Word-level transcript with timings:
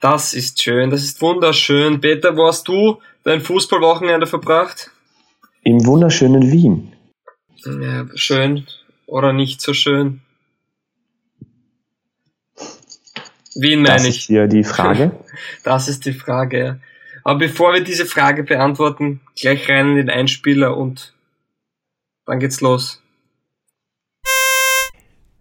Das 0.00 0.32
ist 0.32 0.62
schön, 0.62 0.88
das 0.88 1.04
ist 1.04 1.20
wunderschön. 1.20 2.00
Peter, 2.00 2.34
wo 2.34 2.46
hast 2.46 2.66
du 2.68 3.00
dein 3.22 3.42
Fußballwochenende 3.42 4.26
verbracht? 4.26 4.90
Im 5.62 5.84
wunderschönen 5.84 6.50
Wien. 6.50 6.94
Ja, 7.64 8.06
schön 8.14 8.66
oder 9.06 9.34
nicht 9.34 9.60
so 9.60 9.74
schön? 9.74 10.22
Wien 13.54 13.82
meine 13.82 14.08
ich. 14.08 14.14
Das 14.14 14.22
ist 14.22 14.28
ja 14.30 14.46
die 14.46 14.64
Frage. 14.64 15.12
das 15.64 15.88
ist 15.88 16.06
die 16.06 16.14
Frage, 16.14 16.58
ja. 16.58 16.78
Aber 17.22 17.40
bevor 17.40 17.74
wir 17.74 17.84
diese 17.84 18.06
Frage 18.06 18.44
beantworten, 18.44 19.20
gleich 19.38 19.68
rein 19.68 19.90
in 19.90 19.96
den 19.96 20.10
Einspieler 20.10 20.78
und 20.78 21.12
dann 22.24 22.40
geht's 22.40 22.62
los. 22.62 23.02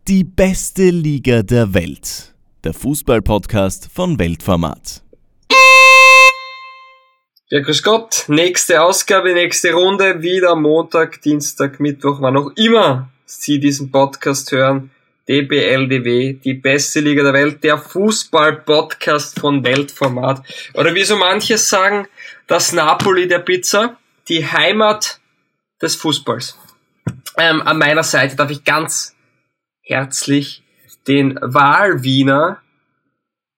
Die 0.10 0.26
beste 0.26 0.90
Liga 0.90 1.44
der 1.44 1.74
Welt. 1.74 2.34
Der 2.66 2.74
Fußballpodcast 2.74 3.90
von 3.90 4.20
Weltformat. 4.20 5.02
Ja, 7.48 7.62
grüß 7.62 7.84
Gott. 7.84 8.26
Nächste 8.28 8.82
Ausgabe, 8.82 9.34
nächste 9.34 9.72
Runde. 9.72 10.22
Wieder 10.22 10.58
Montag, 10.58 11.22
Dienstag, 11.22 11.80
Mittwoch, 11.80 12.18
wann 12.20 12.36
auch 12.36 12.52
immer 12.58 13.14
Sie 13.24 13.62
diesen 13.62 13.92
Podcast 13.92 14.52
hören. 14.52 14.92
DBLDW, 15.30 16.34
die 16.34 16.54
beste 16.56 17.00
Liga 17.00 17.24
der 17.24 17.32
Welt, 17.32 17.64
der 17.64 17.78
Fußball-Podcast 17.78 19.40
von 19.40 19.64
Weltformat. 19.64 20.44
Oder 20.74 20.94
wie 20.94 21.06
so 21.06 21.16
manche 21.16 21.58
sagen, 21.58 22.10
das 22.48 22.74
Napoli 22.74 23.30
der 23.30 23.40
Pizza, 23.40 23.98
die 24.28 24.46
Heimat 24.46 25.22
des 25.82 25.96
Fußballs. 25.96 26.60
Ähm, 27.38 27.62
an 27.62 27.78
meiner 27.78 28.04
Seite 28.04 28.36
darf 28.36 28.52
ich 28.52 28.66
ganz 28.66 29.16
herzlich 29.82 30.62
den 31.08 31.40
Wahlwiener 31.42 32.60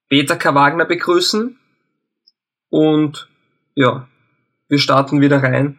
Peter 0.10 0.36
K. 0.36 0.54
Wagner 0.54 0.86
begrüßen. 0.86 1.58
Und 2.70 3.30
ja, 3.76 4.08
wir 4.68 4.80
starten 4.80 5.22
wieder 5.22 5.42
rein 5.42 5.78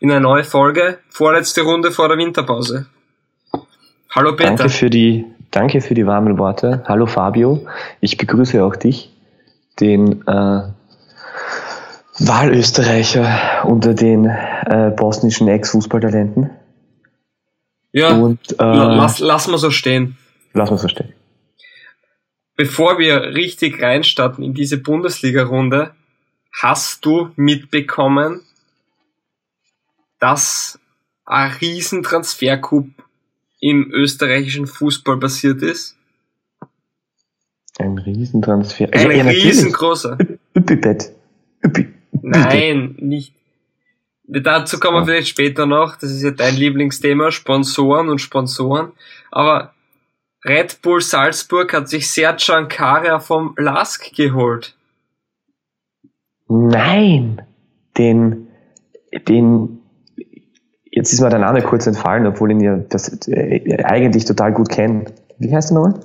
in 0.00 0.10
eine 0.10 0.20
neue 0.20 0.44
Folge. 0.44 0.98
Vorletzte 1.08 1.62
Runde 1.62 1.90
vor 1.90 2.08
der 2.08 2.18
Winterpause. 2.18 2.86
Hallo 4.10 4.34
Peter. 4.34 4.56
Danke 4.56 4.68
für 4.70 4.90
die, 4.90 5.26
danke 5.50 5.80
für 5.80 5.94
die 5.94 6.06
warmen 6.06 6.38
Worte. 6.38 6.82
Hallo 6.86 7.06
Fabio. 7.06 7.66
Ich 8.00 8.16
begrüße 8.16 8.64
auch 8.64 8.76
dich, 8.76 9.12
den 9.80 10.26
äh, 10.26 10.62
Wahlösterreicher 12.18 13.64
unter 13.64 13.94
den 13.94 14.24
äh, 14.24 14.92
bosnischen 14.96 15.46
Ex-Fußballtalenten. 15.48 16.50
Ja, 17.92 18.14
Und, 18.14 18.52
äh, 18.52 18.64
lass, 18.64 19.18
lass 19.18 19.48
mal 19.48 19.58
so 19.58 19.70
stehen. 19.70 20.16
Lass 20.52 20.70
mal 20.70 20.78
so 20.78 20.88
stehen. 20.88 21.12
Bevor 22.56 22.98
wir 22.98 23.34
richtig 23.34 23.80
reinstarten 23.80 24.42
in 24.42 24.52
diese 24.52 24.78
Bundesliga-Runde, 24.78 25.94
hast 26.52 27.04
du 27.04 27.30
mitbekommen, 27.36 28.40
dass 30.18 30.80
ein 31.24 31.52
Riesentransfercoup 31.52 32.88
im 33.60 33.90
österreichischen 33.92 34.66
Fußball 34.66 35.18
passiert 35.18 35.62
ist? 35.62 35.96
Ein 37.78 37.98
Riesentransfer. 37.98 38.88
Ein 38.92 39.10
ja, 39.12 39.24
riesengroßer. 39.24 40.18
Nein, 42.22 42.96
nicht. 42.98 43.34
Dazu 44.24 44.80
kommen 44.80 44.98
wir 44.98 45.04
vielleicht 45.04 45.28
später 45.28 45.64
noch. 45.64 45.96
Das 45.96 46.10
ist 46.10 46.22
ja 46.22 46.32
dein 46.32 46.56
Lieblingsthema, 46.56 47.30
Sponsoren 47.30 48.08
und 48.08 48.18
Sponsoren. 48.18 48.92
Aber 49.30 49.74
Red 50.48 50.80
Bull 50.82 51.00
Salzburg 51.00 51.72
hat 51.72 51.88
sich 51.88 52.10
Sergio 52.10 52.54
Ankara 52.54 53.20
vom 53.20 53.54
Lask 53.58 54.14
geholt. 54.14 54.74
Nein, 56.48 57.42
den, 57.96 58.48
den 59.28 59.78
Jetzt 60.98 61.12
ist 61.12 61.20
mir 61.20 61.28
der 61.28 61.38
Name 61.38 61.62
kurz 61.62 61.86
entfallen, 61.86 62.26
obwohl 62.26 62.50
ihn 62.50 62.60
ja 62.60 62.76
das 62.76 63.28
äh, 63.28 63.84
eigentlich 63.84 64.24
total 64.24 64.52
gut 64.52 64.68
kennen. 64.68 65.06
Wie 65.38 65.54
heißt 65.54 65.70
der 65.70 65.76
nochmal? 65.76 66.00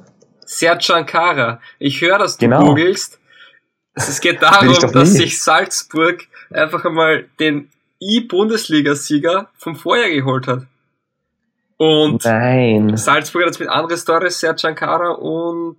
Sergio 0.45 0.93
Ankara. 0.93 1.59
Ich 1.79 1.99
höre, 2.01 2.19
dass 2.19 2.37
du 2.37 2.45
genau. 2.45 2.67
googelst. 2.67 3.19
Es 3.95 4.21
geht 4.21 4.41
darum, 4.41 4.71
dass 4.91 5.13
sich 5.13 5.41
Salzburg 5.41 6.27
einfach 6.51 6.85
einmal 6.85 7.25
den 7.39 7.69
I-Bundesliga-Sieger 7.99 9.49
vom 9.57 9.75
Vorjahr 9.75 10.11
geholt 10.11 10.45
hat. 10.45 10.67
Und 11.77 12.23
Nein. 12.23 12.95
Salzburg 12.97 13.43
hat 13.43 13.47
jetzt 13.47 13.59
mit 13.59 13.69
Andres 13.69 14.05
Torres, 14.05 14.39
Sergio 14.39 14.69
Ankara 14.69 15.11
und 15.11 15.77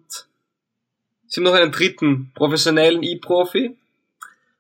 sie 1.27 1.41
haben 1.41 1.44
noch 1.44 1.55
einen 1.55 1.72
dritten 1.72 2.32
professionellen 2.34 3.03
I-Profi. 3.03 3.77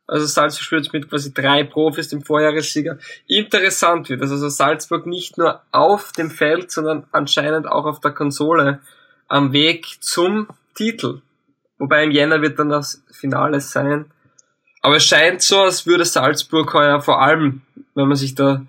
Also 0.06 0.26
Salzburg 0.26 0.64
spielt 0.64 0.92
mit 0.92 1.08
quasi 1.08 1.32
drei 1.32 1.64
Profis, 1.64 2.08
dem 2.08 2.22
Vorjahressieger. 2.22 2.98
Interessant 3.26 4.10
wird, 4.10 4.20
dass 4.20 4.30
also 4.30 4.48
Salzburg 4.48 5.06
nicht 5.06 5.38
nur 5.38 5.62
auf 5.72 6.12
dem 6.12 6.30
Feld, 6.30 6.70
sondern 6.70 7.06
anscheinend 7.10 7.66
auch 7.66 7.86
auf 7.86 8.00
der 8.00 8.10
Konsole 8.10 8.80
am 9.28 9.52
Weg 9.52 9.96
zum 10.00 10.48
Titel. 10.74 11.22
Wobei 11.78 12.04
im 12.04 12.10
Jänner 12.10 12.42
wird 12.42 12.58
dann 12.58 12.68
das 12.68 13.02
Finale 13.10 13.60
sein. 13.60 14.06
Aber 14.82 14.96
es 14.96 15.04
scheint 15.04 15.40
so, 15.40 15.60
als 15.60 15.86
würde 15.86 16.04
Salzburg 16.04 16.72
heuer 16.74 17.00
vor 17.00 17.22
allem, 17.22 17.62
wenn 17.94 18.06
man 18.06 18.16
sich 18.16 18.34
da 18.34 18.62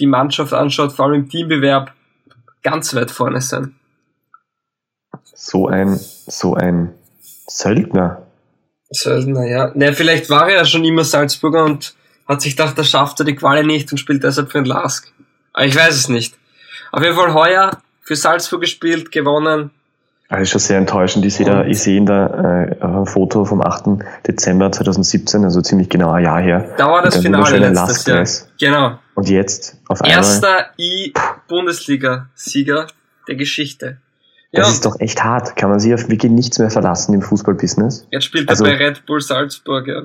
die 0.00 0.06
Mannschaft 0.06 0.54
anschaut, 0.54 0.92
vor 0.92 1.06
allem 1.06 1.22
im 1.22 1.28
Teambewerb, 1.28 1.92
ganz 2.62 2.94
weit 2.94 3.10
vorne 3.10 3.40
sein. 3.40 3.74
So 5.34 5.68
ein, 5.68 5.98
so 5.98 6.54
ein 6.54 6.94
Söldner 7.46 8.28
Söldner, 8.90 9.46
ja. 9.46 9.70
Ne, 9.74 9.92
vielleicht 9.92 10.30
war 10.30 10.48
er 10.48 10.58
ja 10.58 10.64
schon 10.64 10.84
immer 10.84 11.04
Salzburger 11.04 11.64
und 11.64 11.94
hat 12.26 12.42
sich 12.42 12.56
gedacht, 12.56 12.78
da 12.78 12.84
schafft 12.84 13.20
er 13.20 13.24
die 13.24 13.36
Quali 13.36 13.64
nicht 13.64 13.90
und 13.92 13.98
spielt 13.98 14.24
deshalb 14.24 14.50
für 14.50 14.58
den 14.58 14.66
Lask. 14.66 15.12
Aber 15.52 15.66
ich 15.66 15.76
weiß 15.76 15.94
es 15.94 16.08
nicht. 16.08 16.34
Auf 16.92 17.02
jeden 17.02 17.16
Fall 17.16 17.34
heuer 17.34 17.82
für 18.02 18.16
Salzburg 18.16 18.62
gespielt, 18.62 19.12
gewonnen. 19.12 19.70
Also 20.30 20.44
schon 20.44 20.60
sehr 20.60 20.76
enttäuschend. 20.76 21.24
Ich 21.24 21.36
sehe 21.36 21.46
da, 21.46 21.64
ich 21.64 21.80
sehe 21.80 22.04
da 22.04 22.66
äh, 22.66 22.76
ein 22.82 23.06
Foto 23.06 23.46
vom 23.46 23.62
8. 23.62 24.04
Dezember 24.26 24.70
2017, 24.70 25.42
also 25.44 25.62
ziemlich 25.62 25.88
genau 25.88 26.10
ein 26.10 26.22
Jahr 26.22 26.42
her. 26.42 26.74
Da 26.76 26.90
war 26.90 27.00
das 27.02 27.16
Finale 27.16 27.56
letztes 27.56 28.04
Jahr. 28.06 28.26
Genau. 28.60 28.98
Und 29.14 29.30
jetzt 29.30 29.78
auf 29.88 30.02
einmal. 30.02 30.18
Erster 30.18 30.66
I-Bundesliga-Sieger 30.78 32.88
der 33.26 33.36
Geschichte. 33.36 34.02
Das 34.52 34.66
ja. 34.66 34.72
ist 34.72 34.84
doch 34.84 35.00
echt 35.00 35.24
hart. 35.24 35.56
Kann 35.56 35.70
man 35.70 35.80
sich 35.80 35.94
auf 35.94 36.10
wirklich 36.10 36.30
nichts 36.30 36.58
mehr 36.58 36.68
verlassen 36.68 37.14
im 37.14 37.22
Fußballbusiness? 37.22 38.06
Jetzt 38.10 38.24
spielt 38.24 38.48
er 38.48 38.50
also, 38.50 38.64
bei 38.64 38.74
Red 38.74 39.06
Bull 39.06 39.22
Salzburg, 39.22 39.88
ja. 39.88 40.02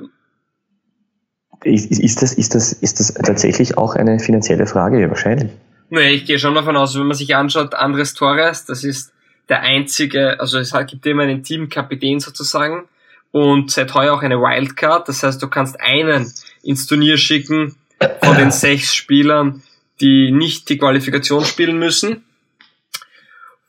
Ist, 1.64 1.90
ist, 1.90 2.22
das, 2.22 2.32
ist, 2.34 2.54
das, 2.54 2.72
ist 2.72 3.00
das 3.00 3.14
tatsächlich 3.14 3.78
auch 3.78 3.94
eine 3.94 4.18
finanzielle 4.18 4.66
Frage? 4.66 5.00
Ja, 5.00 5.08
wahrscheinlich. 5.08 5.50
Nee, 5.90 6.10
ich 6.10 6.26
gehe 6.26 6.38
schon 6.38 6.54
davon 6.54 6.76
aus, 6.76 6.94
wenn 6.98 7.06
man 7.06 7.16
sich 7.16 7.34
anschaut, 7.36 7.74
Andres 7.74 8.12
Torres, 8.14 8.66
das 8.66 8.84
ist 8.84 9.13
der 9.48 9.60
einzige, 9.60 10.40
also 10.40 10.58
es 10.58 10.72
gibt 10.86 11.06
immer 11.06 11.24
einen 11.24 11.42
Teamkapitän 11.42 12.20
sozusagen 12.20 12.88
und 13.30 13.70
seit 13.70 13.94
heuer 13.94 14.14
auch 14.14 14.22
eine 14.22 14.38
Wildcard. 14.38 15.08
Das 15.08 15.22
heißt, 15.22 15.42
du 15.42 15.48
kannst 15.48 15.80
einen 15.80 16.32
ins 16.62 16.86
Turnier 16.86 17.18
schicken 17.18 17.76
von 18.22 18.36
den 18.36 18.50
sechs 18.50 18.94
Spielern, 18.94 19.62
die 20.00 20.30
nicht 20.30 20.68
die 20.68 20.78
Qualifikation 20.78 21.44
spielen 21.44 21.78
müssen. 21.78 22.24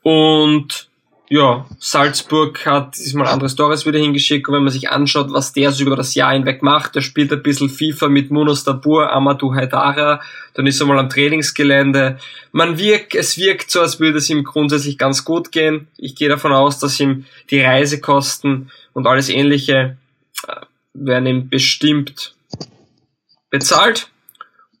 Und 0.02 0.88
ja, 1.28 1.66
Salzburg 1.80 2.64
hat 2.66 2.96
diesmal 2.96 3.26
Andres 3.26 3.56
Torres 3.56 3.84
wieder 3.84 3.98
hingeschickt 3.98 4.46
und 4.46 4.54
wenn 4.54 4.62
man 4.62 4.72
sich 4.72 4.90
anschaut, 4.90 5.32
was 5.32 5.52
der 5.52 5.72
so 5.72 5.82
über 5.82 5.96
das 5.96 6.14
Jahr 6.14 6.32
hinweg 6.32 6.62
macht, 6.62 6.94
der 6.94 7.00
spielt 7.00 7.32
ein 7.32 7.42
bisschen 7.42 7.68
FIFA 7.68 8.08
mit 8.08 8.30
Munos 8.30 8.62
Dabur, 8.62 9.12
Amadou 9.12 9.52
Haidara, 9.54 10.20
dann 10.54 10.66
ist 10.68 10.80
er 10.80 10.86
mal 10.86 10.98
am 10.98 11.10
Trainingsgelände. 11.10 12.18
Man 12.52 12.78
wirkt, 12.78 13.16
es 13.16 13.36
wirkt 13.38 13.70
so, 13.72 13.80
als 13.80 13.98
würde 13.98 14.18
es 14.18 14.30
ihm 14.30 14.44
grundsätzlich 14.44 14.98
ganz 14.98 15.24
gut 15.24 15.50
gehen. 15.50 15.88
Ich 15.98 16.14
gehe 16.14 16.28
davon 16.28 16.52
aus, 16.52 16.78
dass 16.78 17.00
ihm 17.00 17.24
die 17.50 17.60
Reisekosten 17.60 18.70
und 18.92 19.06
alles 19.08 19.28
ähnliche 19.28 19.96
äh, 20.46 20.56
werden 20.94 21.26
ihm 21.26 21.48
bestimmt 21.48 22.34
bezahlt. 23.50 24.08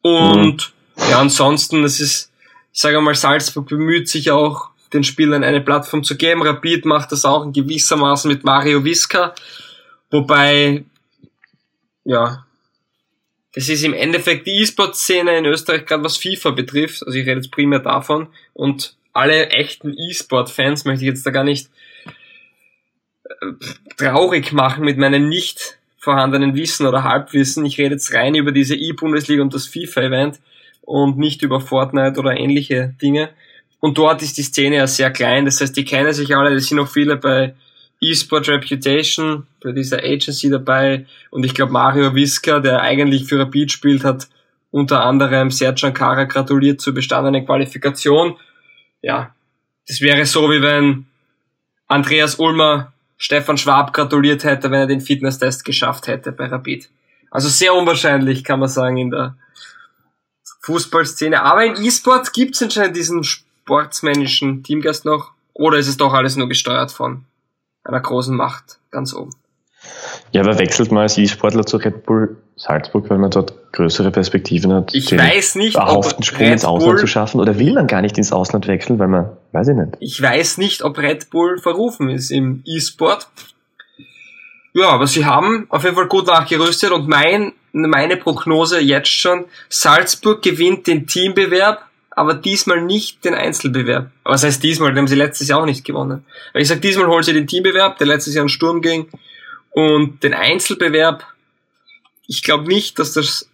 Und 0.00 0.72
ja, 1.10 1.18
ansonsten, 1.18 1.82
es 1.82 1.98
ist, 1.98 2.30
ich 2.72 2.80
sage 2.80 3.00
mal, 3.00 3.16
Salzburg 3.16 3.66
bemüht 3.66 4.08
sich 4.08 4.30
auch 4.30 4.70
den 4.92 5.04
Spielern 5.04 5.44
eine 5.44 5.60
Plattform 5.60 6.04
zu 6.04 6.16
geben. 6.16 6.42
Rapid 6.42 6.84
macht 6.84 7.12
das 7.12 7.24
auch 7.24 7.44
in 7.44 7.52
gewissermaßen 7.52 8.30
mit 8.30 8.44
Mario 8.44 8.84
Visca, 8.84 9.34
wobei, 10.10 10.84
ja, 12.04 12.46
das 13.54 13.68
ist 13.70 13.84
im 13.84 13.94
Endeffekt 13.94 14.46
die 14.46 14.60
E-Sport-Szene 14.60 15.38
in 15.38 15.46
Österreich 15.46 15.86
gerade 15.86 16.04
was 16.04 16.18
FIFA 16.18 16.50
betrifft, 16.50 17.02
also 17.06 17.18
ich 17.18 17.26
rede 17.26 17.40
jetzt 17.40 17.50
primär 17.50 17.78
davon 17.78 18.28
und 18.52 18.96
alle 19.12 19.48
echten 19.48 19.94
E-Sport-Fans 19.96 20.84
möchte 20.84 21.04
ich 21.04 21.08
jetzt 21.08 21.24
da 21.24 21.30
gar 21.30 21.44
nicht 21.44 21.70
äh, 23.24 23.30
traurig 23.96 24.52
machen 24.52 24.84
mit 24.84 24.98
meinem 24.98 25.28
nicht 25.28 25.78
vorhandenen 25.96 26.54
Wissen 26.54 26.86
oder 26.86 27.02
Halbwissen. 27.02 27.64
Ich 27.64 27.78
rede 27.78 27.94
jetzt 27.94 28.14
rein 28.14 28.34
über 28.34 28.52
diese 28.52 28.76
E-Bundesliga 28.76 29.42
und 29.42 29.54
das 29.54 29.66
FIFA-Event 29.66 30.38
und 30.82 31.18
nicht 31.18 31.42
über 31.42 31.60
Fortnite 31.60 32.20
oder 32.20 32.38
ähnliche 32.38 32.94
Dinge. 33.02 33.30
Und 33.80 33.98
dort 33.98 34.22
ist 34.22 34.38
die 34.38 34.42
Szene 34.42 34.76
ja 34.76 34.86
sehr 34.86 35.10
klein, 35.10 35.44
das 35.44 35.60
heißt, 35.60 35.76
die 35.76 35.84
kennen 35.84 36.12
sich 36.12 36.34
alle, 36.34 36.54
es 36.54 36.66
sind 36.66 36.78
auch 36.78 36.88
viele 36.88 37.16
bei 37.16 37.54
E-Sport 38.00 38.48
Reputation, 38.48 39.46
bei 39.62 39.72
dieser 39.72 39.98
Agency 39.98 40.50
dabei. 40.50 41.06
Und 41.30 41.44
ich 41.44 41.54
glaube, 41.54 41.72
Mario 41.72 42.14
Wiska, 42.14 42.60
der 42.60 42.80
eigentlich 42.80 43.26
für 43.26 43.38
Rapid 43.38 43.72
spielt, 43.72 44.04
hat 44.04 44.28
unter 44.70 45.04
anderem 45.04 45.50
Sergio 45.50 45.88
Ankara 45.88 46.24
gratuliert 46.24 46.80
zur 46.80 46.94
bestandenen 46.94 47.46
Qualifikation. 47.46 48.36
Ja, 49.02 49.34
das 49.88 50.00
wäre 50.00 50.26
so, 50.26 50.50
wie 50.50 50.60
wenn 50.60 51.06
Andreas 51.86 52.36
Ulmer 52.36 52.92
Stefan 53.16 53.56
Schwab 53.56 53.94
gratuliert 53.94 54.44
hätte, 54.44 54.70
wenn 54.70 54.80
er 54.80 54.86
den 54.86 55.00
Fitnesstest 55.00 55.64
geschafft 55.64 56.06
hätte 56.06 56.32
bei 56.32 56.46
Rapid. 56.46 56.90
Also 57.30 57.48
sehr 57.48 57.74
unwahrscheinlich, 57.74 58.44
kann 58.44 58.60
man 58.60 58.68
sagen, 58.68 58.98
in 58.98 59.10
der 59.10 59.36
Fußballszene. 60.62 61.42
Aber 61.42 61.64
in 61.64 61.82
E-Sport 61.82 62.32
gibt 62.32 62.56
es 62.56 62.62
anscheinend 62.62 62.96
diesen 62.96 63.22
sportsmännischen 63.66 64.62
Teamgast 64.62 65.04
noch. 65.04 65.32
Oder 65.52 65.78
ist 65.78 65.88
es 65.88 65.96
doch 65.96 66.12
alles 66.12 66.36
nur 66.36 66.48
gesteuert 66.48 66.92
von 66.92 67.24
einer 67.82 68.00
großen 68.00 68.36
Macht 68.36 68.78
ganz 68.90 69.12
oben? 69.12 69.30
Ja, 70.30 70.42
aber 70.42 70.58
wechselt 70.58 70.92
man 70.92 71.02
als 71.02 71.18
E-Sportler 71.18 71.66
zu 71.66 71.76
Red 71.76 72.04
Bull 72.04 72.36
Salzburg, 72.56 73.10
weil 73.10 73.18
man 73.18 73.30
dort 73.30 73.72
größere 73.72 74.10
Perspektiven 74.10 74.72
hat, 74.72 74.94
ich 74.94 75.12
weiß 75.12 75.56
nicht, 75.56 75.76
ob 75.76 76.24
Sprung 76.24 76.40
Red 76.40 76.52
ins 76.52 76.64
Ausland 76.64 76.92
Bull, 76.92 77.00
zu 77.00 77.06
schaffen 77.06 77.40
oder 77.40 77.58
will 77.58 77.74
man 77.74 77.86
gar 77.86 78.00
nicht 78.02 78.16
ins 78.18 78.32
Ausland 78.32 78.66
wechseln, 78.66 78.98
weil 78.98 79.08
man, 79.08 79.36
weiß 79.52 79.68
ich 79.68 79.76
nicht. 79.76 79.90
Ich 80.00 80.22
weiß 80.22 80.58
nicht, 80.58 80.82
ob 80.82 80.98
Red 80.98 81.30
Bull 81.30 81.58
verrufen 81.58 82.08
ist 82.08 82.30
im 82.30 82.62
E-Sport. 82.64 83.28
Ja, 84.74 84.90
aber 84.90 85.06
sie 85.06 85.24
haben 85.24 85.66
auf 85.70 85.84
jeden 85.84 85.96
Fall 85.96 86.08
gut 86.08 86.26
nachgerüstet 86.26 86.92
und 86.92 87.08
mein, 87.08 87.52
meine 87.72 88.16
Prognose 88.16 88.80
jetzt 88.80 89.08
schon, 89.08 89.46
Salzburg 89.68 90.42
gewinnt 90.42 90.86
den 90.86 91.06
Teambewerb, 91.06 91.85
aber 92.16 92.34
diesmal 92.34 92.80
nicht 92.80 93.24
den 93.24 93.34
Einzelbewerb. 93.34 94.10
Aber 94.24 94.34
was 94.34 94.42
heißt 94.42 94.62
diesmal? 94.62 94.90
Den 94.90 95.00
haben 95.00 95.06
sie 95.06 95.14
letztes 95.14 95.48
Jahr 95.48 95.60
auch 95.60 95.66
nicht 95.66 95.84
gewonnen. 95.84 96.24
Weil 96.52 96.62
ich 96.62 96.68
sag, 96.68 96.80
diesmal 96.80 97.06
holen 97.06 97.22
sie 97.22 97.34
den 97.34 97.46
Teambewerb, 97.46 97.98
der 97.98 98.06
letztes 98.06 98.34
Jahr 98.34 98.42
einen 98.42 98.48
Sturm 98.48 98.80
ging, 98.80 99.08
und 99.70 100.22
den 100.22 100.32
Einzelbewerb, 100.32 101.24
ich 102.26 102.42
glaube 102.42 102.66
nicht, 102.66 102.98
dass 102.98 103.12
das, 103.12 103.50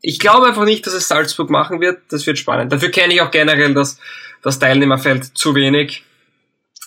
ich 0.00 0.18
glaube 0.18 0.46
einfach 0.46 0.64
nicht, 0.64 0.86
dass 0.86 0.94
es 0.94 1.06
Salzburg 1.06 1.50
machen 1.50 1.82
wird. 1.82 2.00
Das 2.08 2.26
wird 2.26 2.38
spannend. 2.38 2.72
Dafür 2.72 2.90
kenne 2.90 3.12
ich 3.12 3.20
auch 3.20 3.30
generell 3.30 3.74
das, 3.74 3.98
das 4.42 4.58
Teilnehmerfeld 4.58 5.36
zu 5.36 5.54
wenig. 5.54 6.04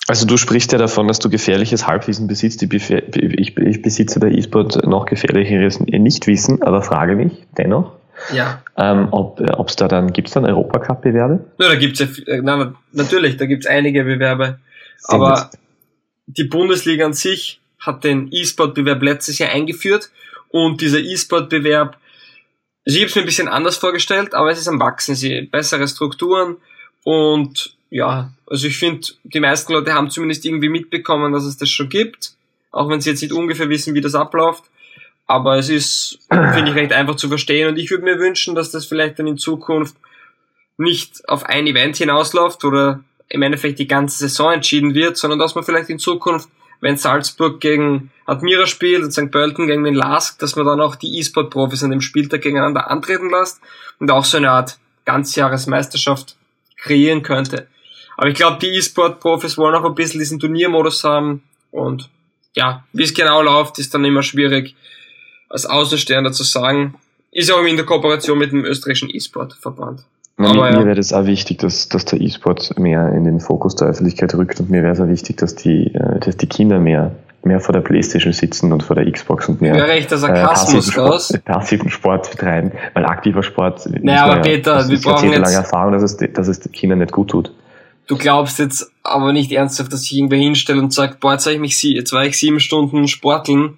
Also 0.08 0.26
du 0.26 0.38
sprichst 0.38 0.72
ja 0.72 0.80
davon, 0.80 1.08
dass 1.08 1.20
du 1.20 1.30
gefährliches 1.30 1.86
Halbwissen 1.86 2.26
besitzt. 2.28 2.64
Ich, 2.64 2.90
ich 2.92 3.82
besitze 3.84 4.20
bei 4.20 4.32
E-Sport 4.32 4.88
noch 4.88 5.06
gefährlicheres 5.06 5.80
Nichtwissen, 5.80 6.64
aber 6.64 6.82
frage 6.82 7.16
mich 7.16 7.46
dennoch, 7.56 8.01
ja. 8.34 8.62
ähm, 8.78 9.08
ob 9.12 9.40
es 9.68 9.76
da 9.76 9.88
dann, 9.88 10.14
gibt 10.14 10.28
es 10.28 10.34
dann 10.34 10.46
Europacup-Bewerbe? 10.46 11.46
Ja, 11.60 11.68
da 11.68 11.76
gibt's 11.76 12.00
ja, 12.00 12.08
na, 12.42 12.74
natürlich, 12.92 13.38
da 13.38 13.46
gibt's 13.46 13.66
einige 13.66 14.04
Bewerbe. 14.04 14.60
Sehr 14.98 15.16
aber 15.16 15.50
gut. 15.52 15.60
die 16.28 16.44
Bundesliga 16.44 17.06
an 17.06 17.14
sich 17.14 17.60
hat 17.80 18.04
den 18.04 18.30
E-Sport-Bewerb 18.32 19.02
letztes 19.02 19.40
Jahr 19.40 19.52
eingeführt 19.52 20.10
und 20.50 20.82
dieser 20.82 21.00
E-Sport-Bewerb, 21.00 21.98
also 22.86 22.98
ich 22.98 23.04
habe 23.04 23.10
es 23.10 23.16
mir 23.16 23.22
ein 23.22 23.26
bisschen 23.26 23.48
anders 23.48 23.78
vorgestellt, 23.78 24.34
aber 24.34 24.52
es 24.52 24.60
ist 24.60 24.68
am 24.68 24.80
Wachsen, 24.80 25.16
sie 25.16 25.42
bessere 25.42 25.88
Strukturen 25.88 26.58
und 27.04 27.76
ja, 27.90 28.32
also 28.48 28.68
ich 28.68 28.78
finde, 28.78 29.08
die 29.24 29.40
meisten 29.40 29.74
Leute 29.74 29.94
haben 29.94 30.10
zumindest 30.10 30.46
irgendwie 30.46 30.70
mitbekommen, 30.70 31.34
dass 31.34 31.44
es 31.44 31.58
das 31.58 31.70
schon 31.70 31.90
gibt, 31.90 32.34
auch 32.72 32.90
wenn 32.90 33.02
sie 33.02 33.10
jetzt 33.10 33.22
nicht 33.22 33.34
ungefähr 33.34 33.70
wissen, 33.70 33.94
wie 33.96 34.02
das 34.02 34.16
abläuft. 34.16 34.64
Aber 35.32 35.58
es 35.58 35.70
ist, 35.70 36.20
finde 36.30 36.72
ich, 36.72 36.76
recht 36.76 36.92
einfach 36.92 37.16
zu 37.16 37.30
verstehen 37.30 37.70
und 37.70 37.78
ich 37.78 37.90
würde 37.90 38.04
mir 38.04 38.20
wünschen, 38.20 38.54
dass 38.54 38.70
das 38.70 38.86
vielleicht 38.86 39.18
dann 39.18 39.28
in 39.28 39.38
Zukunft 39.38 39.96
nicht 40.78 41.30
auf 41.30 41.46
ein 41.46 41.68
Event 41.68 41.96
hinausläuft 41.96 42.66
oder 42.66 43.02
im 43.30 43.42
Endeffekt 43.42 43.80
die 43.80 43.88
ganze 43.88 44.18
Saison 44.18 44.52
entschieden 44.52 44.94
wird, 44.94 45.16
sondern 45.16 45.40
dass 45.40 45.56
man 45.56 45.64
vielleicht 45.64 45.90
in 45.90 46.00
Zukunft 46.00 46.50
wenn 46.82 46.98
Salzburg 46.98 47.62
gegen 47.62 48.12
Admira 48.26 48.66
spielt 48.66 49.04
und 49.04 49.12
St. 49.12 49.32
Pölten 49.32 49.68
gegen 49.68 49.84
den 49.84 49.94
Lask, 49.94 50.40
dass 50.40 50.56
man 50.56 50.66
dann 50.66 50.82
auch 50.82 50.96
die 50.96 51.20
E-Sport-Profis 51.20 51.84
an 51.84 51.92
dem 51.92 52.02
Spieltag 52.02 52.42
gegeneinander 52.42 52.90
antreten 52.90 53.30
lässt 53.30 53.62
und 54.00 54.12
auch 54.12 54.26
so 54.26 54.38
eine 54.38 54.50
Art 54.50 54.80
Ganzjahresmeisterschaft 55.06 56.36
kreieren 56.78 57.22
könnte. 57.22 57.68
Aber 58.18 58.30
ich 58.30 58.36
glaube, 58.36 58.58
die 58.60 58.76
E-Sport-Profis 58.76 59.58
wollen 59.58 59.76
auch 59.76 59.86
ein 59.86 59.96
bisschen 59.96 60.20
diesen 60.20 60.40
Turniermodus 60.40 61.04
haben 61.04 61.44
und 61.70 62.10
ja, 62.56 62.84
wie 62.92 63.04
es 63.04 63.14
genau 63.14 63.44
läuft, 63.44 63.78
ist 63.80 63.94
dann 63.94 64.04
immer 64.04 64.24
schwierig 64.24 64.76
als 65.52 65.66
Außenstehender 65.66 66.32
zu 66.32 66.44
sagen. 66.44 66.96
Ist 67.32 67.52
auch 67.52 67.64
in 67.64 67.78
der 67.78 67.86
Kooperation 67.86 68.38
mit 68.38 68.52
dem 68.52 68.66
österreichischen 68.66 69.10
E-Sport-Verband. 69.10 70.04
Mir 70.38 70.56
ja. 70.56 70.86
wäre 70.86 71.00
es 71.00 71.14
auch 71.14 71.26
wichtig, 71.26 71.60
dass, 71.60 71.88
dass 71.88 72.06
der 72.06 72.20
E-Sport 72.20 72.80
mehr 72.80 73.14
in 73.14 73.26
den 73.26 73.40
Fokus 73.40 73.76
der 73.76 73.90
Öffentlichkeit 73.90 74.34
rückt 74.34 74.60
und 74.60 74.70
mir 74.70 74.82
wäre 74.82 74.94
es 74.94 75.00
auch 75.00 75.08
wichtig, 75.08 75.38
dass 75.38 75.56
die, 75.56 75.94
äh, 75.94 76.20
dass 76.20 76.36
die 76.36 76.48
Kinder 76.48 76.80
mehr, 76.80 77.16
mehr 77.44 77.60
vor 77.60 77.74
der 77.74 77.82
Playstation 77.82 78.34
sitzen 78.34 78.72
und 78.72 78.82
vor 78.82 78.96
der 78.96 79.10
Xbox 79.12 79.50
und 79.50 79.62
mehr 79.62 79.76
ja, 79.76 79.84
recht, 79.84 80.10
der 80.10 80.18
Sarkasmus 80.18 80.90
äh, 80.90 80.92
passiven, 80.92 80.92
Sport, 80.92 81.46
passiven 81.46 81.90
Sport 81.90 82.32
betreiben, 82.32 82.72
weil 82.94 83.06
aktiver 83.06 83.44
Sport 83.44 83.88
naja, 84.02 84.26
aber 84.26 84.42
Peter, 84.42 84.90
wir 84.90 85.00
brauchen 85.00 85.32
jetzt 85.32 85.54
Erfahrung, 85.54 85.94
dass 85.94 86.04
es, 86.04 86.18
dass 86.34 86.48
es 86.48 86.60
den 86.60 86.72
Kindern 86.72 87.00
nicht 87.00 87.12
gut 87.12 87.30
tut. 87.30 87.54
Du 88.08 88.18
glaubst 88.18 88.58
jetzt 88.58 88.92
aber 89.04 89.32
nicht 89.32 89.52
ernsthaft, 89.52 89.94
dass 89.94 90.04
ich 90.04 90.18
irgendwer 90.18 90.40
hinstelle 90.40 90.82
und 90.82 90.92
sagt, 90.92 91.20
boah, 91.20 91.34
jetzt, 91.34 91.46
ich 91.46 91.60
mich, 91.60 91.82
jetzt 91.84 92.12
war 92.14 92.26
ich 92.26 92.38
sieben 92.38 92.60
Stunden 92.60 93.08
sporteln. 93.08 93.78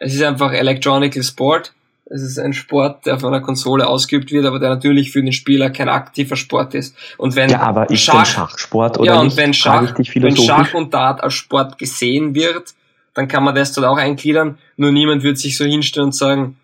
Es 0.00 0.14
ist 0.14 0.22
einfach 0.22 0.52
Electronical 0.52 1.22
Sport 1.22 1.72
es 2.10 2.22
ist 2.22 2.38
ein 2.38 2.52
Sport, 2.52 3.06
der 3.06 3.18
von 3.18 3.34
einer 3.34 3.42
Konsole 3.42 3.86
ausgeübt 3.86 4.32
wird, 4.32 4.46
aber 4.46 4.58
der 4.58 4.70
natürlich 4.70 5.12
für 5.12 5.22
den 5.22 5.32
Spieler 5.32 5.70
kein 5.70 5.88
aktiver 5.88 6.36
Sport 6.36 6.74
ist. 6.74 6.96
Und 7.18 7.36
wenn 7.36 7.50
ja, 7.50 7.60
aber 7.60 7.90
ist 7.90 8.02
Schach, 8.02 8.24
Schachsport 8.24 8.98
oder 8.98 9.12
ja, 9.12 9.20
und 9.20 9.26
nicht? 9.26 9.36
wenn 9.36 9.52
Schach, 9.52 9.94
wenn 10.14 10.36
Schach 10.36 10.74
und 10.74 10.94
Dart 10.94 11.22
als 11.22 11.34
Sport 11.34 11.78
gesehen 11.78 12.34
wird, 12.34 12.74
dann 13.14 13.28
kann 13.28 13.44
man 13.44 13.54
das 13.54 13.72
dort 13.72 13.86
auch 13.86 13.98
eingliedern. 13.98 14.58
Nur 14.76 14.92
niemand 14.92 15.22
wird 15.22 15.38
sich 15.38 15.56
so 15.56 15.64
hinstellen 15.64 16.06
und 16.06 16.12
sagen, 16.12 16.56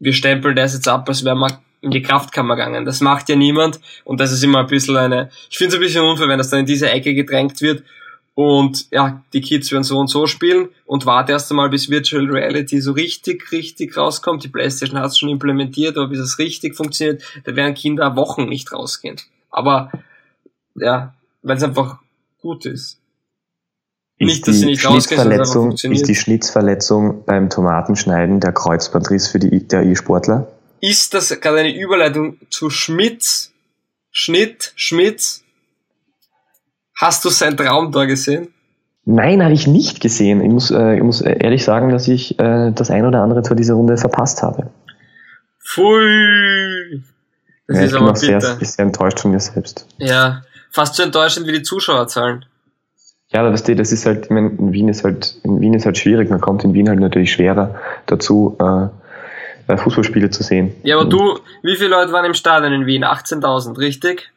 wir 0.00 0.12
stempeln 0.12 0.56
das 0.56 0.74
jetzt 0.74 0.88
ab, 0.88 1.08
als 1.08 1.24
wäre 1.24 1.36
man 1.36 1.52
in 1.80 1.90
die 1.90 2.02
Kraftkammer 2.02 2.56
gegangen. 2.56 2.84
Das 2.84 3.00
macht 3.00 3.28
ja 3.28 3.36
niemand 3.36 3.80
und 4.04 4.20
das 4.20 4.32
ist 4.32 4.42
immer 4.42 4.60
ein 4.60 4.66
bisschen 4.66 4.96
eine, 4.96 5.30
ich 5.50 5.58
finde 5.58 5.76
es 5.76 5.80
ein 5.80 5.80
bisschen 5.80 6.04
unfair, 6.04 6.28
wenn 6.28 6.38
das 6.38 6.50
dann 6.50 6.60
in 6.60 6.66
diese 6.66 6.90
Ecke 6.90 7.14
gedrängt 7.14 7.60
wird 7.60 7.84
und 8.34 8.90
ja, 8.90 9.22
die 9.32 9.42
Kids 9.42 9.70
werden 9.72 9.84
so 9.84 9.98
und 9.98 10.08
so 10.08 10.26
spielen 10.26 10.68
und 10.86 11.04
warte 11.04 11.32
erst 11.32 11.50
einmal, 11.50 11.68
bis 11.68 11.90
Virtual 11.90 12.24
Reality 12.30 12.80
so 12.80 12.92
richtig, 12.92 13.52
richtig 13.52 13.96
rauskommt. 13.96 14.42
Die 14.42 14.48
Playstation 14.48 14.98
hat 14.98 15.10
es 15.10 15.18
schon 15.18 15.28
implementiert, 15.28 15.98
aber 15.98 16.08
bis 16.08 16.20
es 16.20 16.38
richtig 16.38 16.74
funktioniert, 16.74 17.22
da 17.44 17.54
werden 17.54 17.74
Kinder 17.74 18.16
Wochen 18.16 18.46
nicht 18.46 18.72
rausgehen. 18.72 19.16
Aber 19.50 19.90
ja, 20.74 21.14
weil 21.42 21.58
es 21.58 21.62
einfach 21.62 21.98
gut 22.40 22.64
ist. 22.64 22.98
Ist 24.18 24.26
nicht, 24.26 24.48
dass 24.48 24.56
sie 24.56 24.66
nicht 24.66 24.82
Schnittverletzung, 24.82 25.72
Ist 25.72 26.08
die 26.08 26.14
Schnitzverletzung 26.14 27.24
beim 27.24 27.50
Tomatenschneiden 27.50 28.40
der 28.40 28.52
Kreuzbandriss 28.52 29.28
für 29.28 29.40
die, 29.40 29.66
der 29.66 29.82
E-Sportler? 29.82 30.48
Ist 30.80 31.12
das 31.12 31.28
gerade 31.40 31.58
eine 31.58 31.76
Überleitung 31.76 32.38
zu 32.50 32.70
Schmitz? 32.70 33.52
Schnitt, 34.10 34.72
Schmitz, 34.76 35.42
Hast 37.02 37.24
du 37.24 37.30
sein 37.30 37.56
Traumtor 37.56 38.06
gesehen? 38.06 38.54
Nein, 39.04 39.42
habe 39.42 39.52
ich 39.52 39.66
nicht 39.66 40.00
gesehen. 40.00 40.40
Ich 40.40 40.52
muss, 40.52 40.70
äh, 40.70 40.94
ich 40.94 41.02
muss 41.02 41.20
ehrlich 41.20 41.64
sagen, 41.64 41.88
dass 41.88 42.06
ich 42.06 42.38
äh, 42.38 42.70
das 42.70 42.92
ein 42.92 43.04
oder 43.04 43.22
andere 43.22 43.42
zu 43.42 43.56
dieser 43.56 43.74
Runde 43.74 43.96
verpasst 43.96 44.40
habe. 44.44 44.70
Pfui! 45.58 47.02
Das 47.66 47.76
ja, 47.76 47.82
ist 47.82 47.92
ich 47.92 47.98
bin 47.98 48.08
auch 48.08 48.14
sehr, 48.14 48.40
sehr 48.40 48.84
enttäuscht 48.84 49.18
von 49.18 49.32
mir 49.32 49.40
selbst. 49.40 49.84
Ja, 49.98 50.42
fast 50.70 50.94
so 50.94 51.02
enttäuschend 51.02 51.48
wie 51.48 51.52
die 51.52 51.62
Zuschauerzahlen. 51.62 52.44
Ja, 53.30 53.40
aber 53.40 53.52
weißt 53.52 53.66
du, 53.66 53.74
das 53.74 53.90
ist 53.90 54.06
halt, 54.06 54.26
ich 54.26 54.30
meine, 54.30 54.50
in 54.50 54.72
Wien 54.72 54.88
ist 54.88 55.02
halt, 55.02 55.40
in 55.42 55.60
Wien 55.60 55.74
ist 55.74 55.86
halt 55.86 55.98
schwierig. 55.98 56.30
Man 56.30 56.40
kommt 56.40 56.62
in 56.62 56.72
Wien 56.72 56.88
halt 56.88 57.00
natürlich 57.00 57.32
schwerer 57.32 57.74
dazu, 58.06 58.56
äh, 58.60 59.76
Fußballspiele 59.76 60.30
zu 60.30 60.44
sehen. 60.44 60.72
Ja, 60.84 61.00
aber 61.00 61.08
du, 61.08 61.40
wie 61.64 61.74
viele 61.74 61.90
Leute 61.90 62.12
waren 62.12 62.26
im 62.26 62.34
Stadion 62.34 62.72
in 62.72 62.86
Wien? 62.86 63.04
18.000, 63.04 63.76
richtig? 63.78 64.30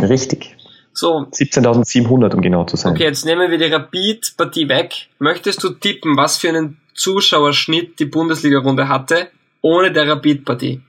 Richtig. 0.00 0.56
So. 0.94 1.26
17.700, 1.32 2.34
um 2.34 2.40
genau 2.40 2.64
zu 2.64 2.76
sein. 2.76 2.92
Okay, 2.92 3.02
jetzt 3.02 3.24
nehmen 3.26 3.50
wir 3.50 3.58
die 3.58 3.64
Rapid-Partie 3.64 4.68
weg. 4.68 5.08
Möchtest 5.18 5.62
du 5.64 5.70
tippen, 5.70 6.16
was 6.16 6.38
für 6.38 6.48
einen 6.48 6.78
Zuschauerschnitt 6.94 7.98
die 7.98 8.04
Bundesliga-Runde 8.04 8.88
hatte, 8.88 9.28
ohne 9.60 9.92
der 9.92 10.08
Rapid-Partie? 10.08 10.80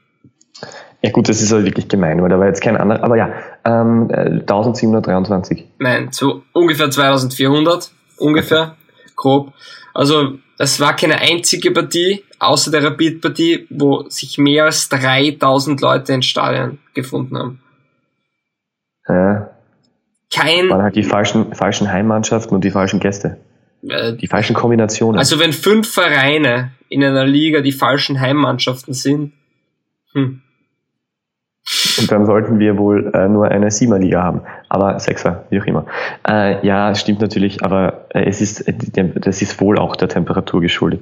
Ja 1.02 1.12
gut, 1.12 1.28
das 1.28 1.42
ist 1.42 1.52
halt 1.52 1.66
wirklich 1.66 1.88
gemein, 1.88 2.22
weil 2.22 2.30
da 2.30 2.40
war 2.40 2.48
jetzt 2.48 2.62
kein 2.62 2.78
anderer, 2.78 3.04
aber 3.04 3.18
ja, 3.18 3.34
ähm, 3.66 4.10
1723. 4.12 5.60
Äh, 5.60 5.64
Nein, 5.80 6.08
so 6.12 6.44
ungefähr 6.54 6.90
2400, 6.90 7.92
ungefähr, 8.18 8.76
grob. 9.16 9.54
Also 9.94 10.38
es 10.58 10.80
war 10.80 10.96
keine 10.96 11.20
einzige 11.20 11.72
Partie, 11.72 12.24
außer 12.40 12.72
der 12.72 12.84
Rapid-Partie, 12.84 13.68
wo 13.70 14.08
sich 14.08 14.38
mehr 14.38 14.66
als 14.66 14.88
3000 14.90 15.82
Leute 15.82 16.14
in 16.14 16.22
Stadion 16.22 16.80
gefunden 16.94 17.38
haben. 17.38 17.62
Ja, 19.08 19.55
kein. 20.36 20.70
Waren 20.70 20.84
halt 20.84 20.96
die 20.96 21.04
falschen, 21.04 21.54
falschen 21.54 21.92
Heimmannschaften 21.92 22.56
und 22.56 22.64
die 22.64 22.72
falschen 22.72 23.00
Gäste. 23.00 23.38
Äh, 23.88 24.14
die 24.14 24.28
falschen 24.28 24.56
Kombinationen. 24.56 25.18
Also 25.18 25.40
wenn 25.40 25.54
fünf 25.54 25.92
Vereine 25.92 26.72
in 26.90 27.04
einer 27.04 27.26
Liga 27.26 27.62
die 27.62 27.72
falschen 27.72 28.20
Heimmannschaften 28.20 28.94
sind, 28.94 29.34
hm. 30.14 30.42
Und 31.98 32.12
dann 32.12 32.26
sollten 32.28 32.60
wir 32.60 32.78
wohl 32.78 33.12
äh, 33.16 33.28
nur 33.28 33.48
eine 33.50 33.72
Siebener-Liga 33.72 34.22
haben. 34.22 34.42
Aber 34.70 35.00
Sechser, 35.00 35.46
wie 35.50 35.60
auch 35.60 35.66
immer. 35.66 35.88
Äh, 36.28 36.66
ja, 36.66 36.94
stimmt 36.94 37.22
natürlich, 37.22 37.64
aber 37.64 38.06
äh, 38.10 38.26
es 38.26 38.40
ist, 38.40 38.62
äh, 38.68 38.74
das 39.16 39.42
ist 39.42 39.60
wohl 39.60 39.80
auch 39.80 39.96
der 39.96 40.08
Temperatur 40.08 40.62
geschuldet. 40.62 41.02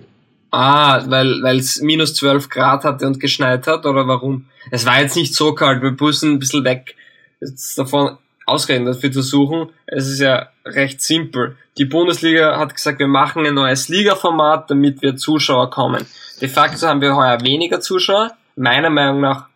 Ah, 0.52 1.02
weil 1.08 1.58
es 1.58 1.82
minus 1.82 2.16
12 2.16 2.48
Grad 2.48 2.86
hatte 2.86 3.08
und 3.08 3.20
geschneit 3.20 3.68
hat, 3.68 3.86
oder 3.86 4.08
warum? 4.08 4.46
Es 4.72 4.86
war 4.86 5.02
jetzt 5.02 5.18
nicht 5.18 5.36
so 5.36 5.54
kalt, 5.54 5.82
wir 5.82 5.96
müssen 6.00 6.34
ein 6.34 6.40
bisschen 6.40 6.64
weg 6.64 6.96
jetzt 7.42 7.78
davon 7.78 8.18
Ausreden 8.46 8.86
dafür 8.86 9.12
zu 9.12 9.22
suchen. 9.22 9.70
Es 9.86 10.08
ist 10.08 10.20
ja 10.20 10.50
recht 10.66 11.02
simpel. 11.02 11.58
Die 11.78 11.86
Bundesliga 11.86 12.58
hat 12.58 12.76
gesagt, 12.76 13.00
wir 13.00 13.08
machen 13.08 13.46
ein 13.46 13.56
neues 13.56 13.90
Liga-Format, 13.90 14.70
damit 14.70 15.02
wir 15.02 15.16
Zuschauer 15.16 15.70
kommen. 15.70 16.06
De 16.42 16.50
facto 16.50 16.88
haben 16.88 17.02
wir 17.02 17.16
heuer 17.16 17.42
weniger 17.42 17.80
Zuschauer. 17.80 18.32
Meiner 18.56 18.90
Meinung 18.90 19.22
nach 19.22 19.48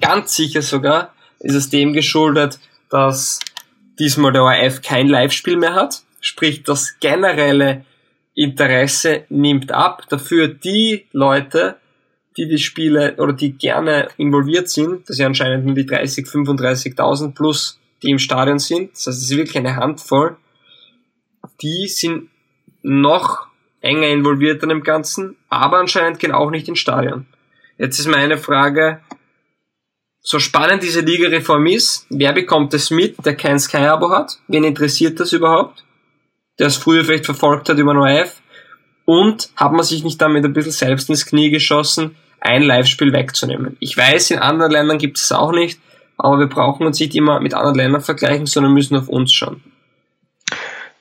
ganz 0.00 0.34
sicher 0.34 0.62
sogar 0.62 1.12
ist 1.40 1.54
es 1.54 1.70
dem 1.70 1.92
geschuldet, 1.92 2.58
dass 2.90 3.40
diesmal 3.98 4.32
der 4.32 4.44
ORF 4.44 4.82
kein 4.82 5.08
Live-Spiel 5.08 5.56
mehr 5.56 5.74
hat. 5.74 6.02
Sprich, 6.20 6.62
das 6.62 6.98
generelle 7.00 7.84
Interesse 8.34 9.24
nimmt 9.28 9.72
ab. 9.72 10.04
Dafür 10.08 10.48
die 10.48 11.06
Leute, 11.12 11.76
die 12.36 12.48
die 12.48 12.58
Spiele 12.58 13.16
oder 13.16 13.32
die 13.32 13.52
gerne 13.52 14.08
involviert 14.16 14.68
sind, 14.68 15.08
das 15.08 15.16
sind 15.16 15.26
anscheinend 15.26 15.66
nur 15.66 15.74
die 15.74 15.86
30, 15.86 16.26
35.000 16.26 17.34
plus, 17.34 17.78
die 18.02 18.10
im 18.10 18.18
Stadion 18.18 18.58
sind, 18.58 18.92
das 18.92 19.06
heißt, 19.06 19.18
es 19.18 19.30
ist 19.30 19.36
wirklich 19.36 19.58
eine 19.58 19.76
Handvoll, 19.76 20.36
die 21.60 21.88
sind 21.88 22.28
noch 22.82 23.46
enger 23.80 24.08
involviert 24.08 24.62
an 24.62 24.70
dem 24.70 24.82
Ganzen, 24.82 25.36
aber 25.48 25.78
anscheinend 25.78 26.18
gehen 26.18 26.32
auch 26.32 26.50
nicht 26.50 26.68
ins 26.68 26.78
Stadion. 26.78 27.26
Jetzt 27.78 27.98
ist 27.98 28.08
meine 28.08 28.38
Frage, 28.38 29.00
so 30.20 30.38
spannend 30.38 30.84
diese 30.84 31.00
Ligareform 31.00 31.66
ist, 31.66 32.06
wer 32.08 32.32
bekommt 32.32 32.72
es 32.74 32.90
mit, 32.90 33.24
der 33.26 33.36
kein 33.36 33.58
Sky-Abo 33.58 34.10
hat? 34.10 34.38
Wen 34.46 34.62
interessiert 34.62 35.18
das 35.18 35.32
überhaupt? 35.32 35.84
Der 36.58 36.68
es 36.68 36.76
früher 36.76 37.04
vielleicht 37.04 37.24
verfolgt 37.24 37.68
hat 37.68 37.78
über 37.78 37.92
ein 37.92 37.98
ORF? 37.98 38.40
Und 39.04 39.50
hat 39.56 39.72
man 39.72 39.84
sich 39.84 40.04
nicht 40.04 40.22
damit 40.22 40.44
ein 40.44 40.52
bisschen 40.52 40.70
selbst 40.70 41.08
ins 41.08 41.26
Knie 41.26 41.50
geschossen, 41.50 42.14
ein 42.40 42.62
Live-Spiel 42.62 43.12
wegzunehmen? 43.12 43.76
Ich 43.80 43.96
weiß, 43.96 44.30
in 44.30 44.38
anderen 44.38 44.70
Ländern 44.70 44.98
gibt 44.98 45.18
es 45.18 45.32
auch 45.32 45.50
nicht, 45.50 45.80
aber 46.22 46.38
wir 46.38 46.48
brauchen 46.48 46.86
uns 46.86 47.00
nicht 47.00 47.14
immer 47.14 47.40
mit 47.40 47.54
anderen 47.54 47.76
Ländern 47.76 48.00
vergleichen, 48.00 48.46
sondern 48.46 48.72
müssen 48.72 48.96
auf 48.96 49.08
uns 49.08 49.32
schauen. 49.32 49.62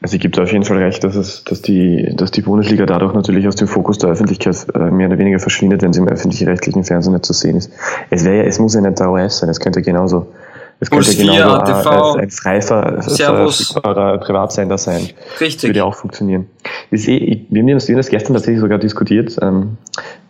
Also 0.01 0.15
ich 0.15 0.21
gebe 0.21 0.35
da 0.35 0.41
auf 0.41 0.51
jeden 0.51 0.65
Fall 0.65 0.77
recht, 0.77 1.03
dass, 1.03 1.15
es, 1.15 1.43
dass, 1.43 1.61
die, 1.61 2.11
dass 2.15 2.31
die 2.31 2.41
Bundesliga 2.41 2.87
dadurch 2.87 3.13
natürlich 3.13 3.47
aus 3.47 3.55
dem 3.55 3.67
Fokus 3.67 3.99
der 3.99 4.09
Öffentlichkeit 4.09 4.65
äh, 4.73 4.89
mehr 4.89 5.07
oder 5.07 5.19
weniger 5.19 5.37
verschwindet, 5.37 5.83
wenn 5.83 5.93
sie 5.93 5.99
im 5.99 6.07
öffentlich-rechtlichen 6.07 6.83
Fernsehen 6.83 7.13
nicht 7.13 7.25
zu 7.25 7.33
sehen 7.33 7.55
ist. 7.55 7.71
Es 8.09 8.25
wäre 8.25 8.37
ja, 8.37 8.43
es 8.43 8.57
muss 8.57 8.73
ja 8.73 8.81
nicht 8.81 8.97
der 8.97 9.11
ORF 9.11 9.31
sein, 9.31 9.49
es 9.49 9.59
könnte 9.59 9.83
genauso, 9.83 10.33
es 10.79 10.89
könnte 10.89 11.15
genauso 11.15 11.59
ein, 11.59 12.19
ein 12.21 12.31
frei 12.31 12.61
verfügbarer 12.61 14.17
Privatsender 14.17 14.79
sein. 14.79 15.07
Richtig. 15.39 15.69
Würde 15.69 15.85
auch 15.85 15.93
funktionieren. 15.93 16.47
Eh, 16.91 17.45
wir 17.47 17.61
haben 17.61 17.77
das 17.77 18.09
gestern 18.09 18.33
tatsächlich 18.33 18.59
sogar 18.59 18.79
diskutiert, 18.79 19.37
ähm, 19.39 19.77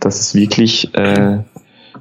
dass 0.02 0.20
es 0.20 0.36
wirklich 0.36 0.94
äh, 0.96 1.38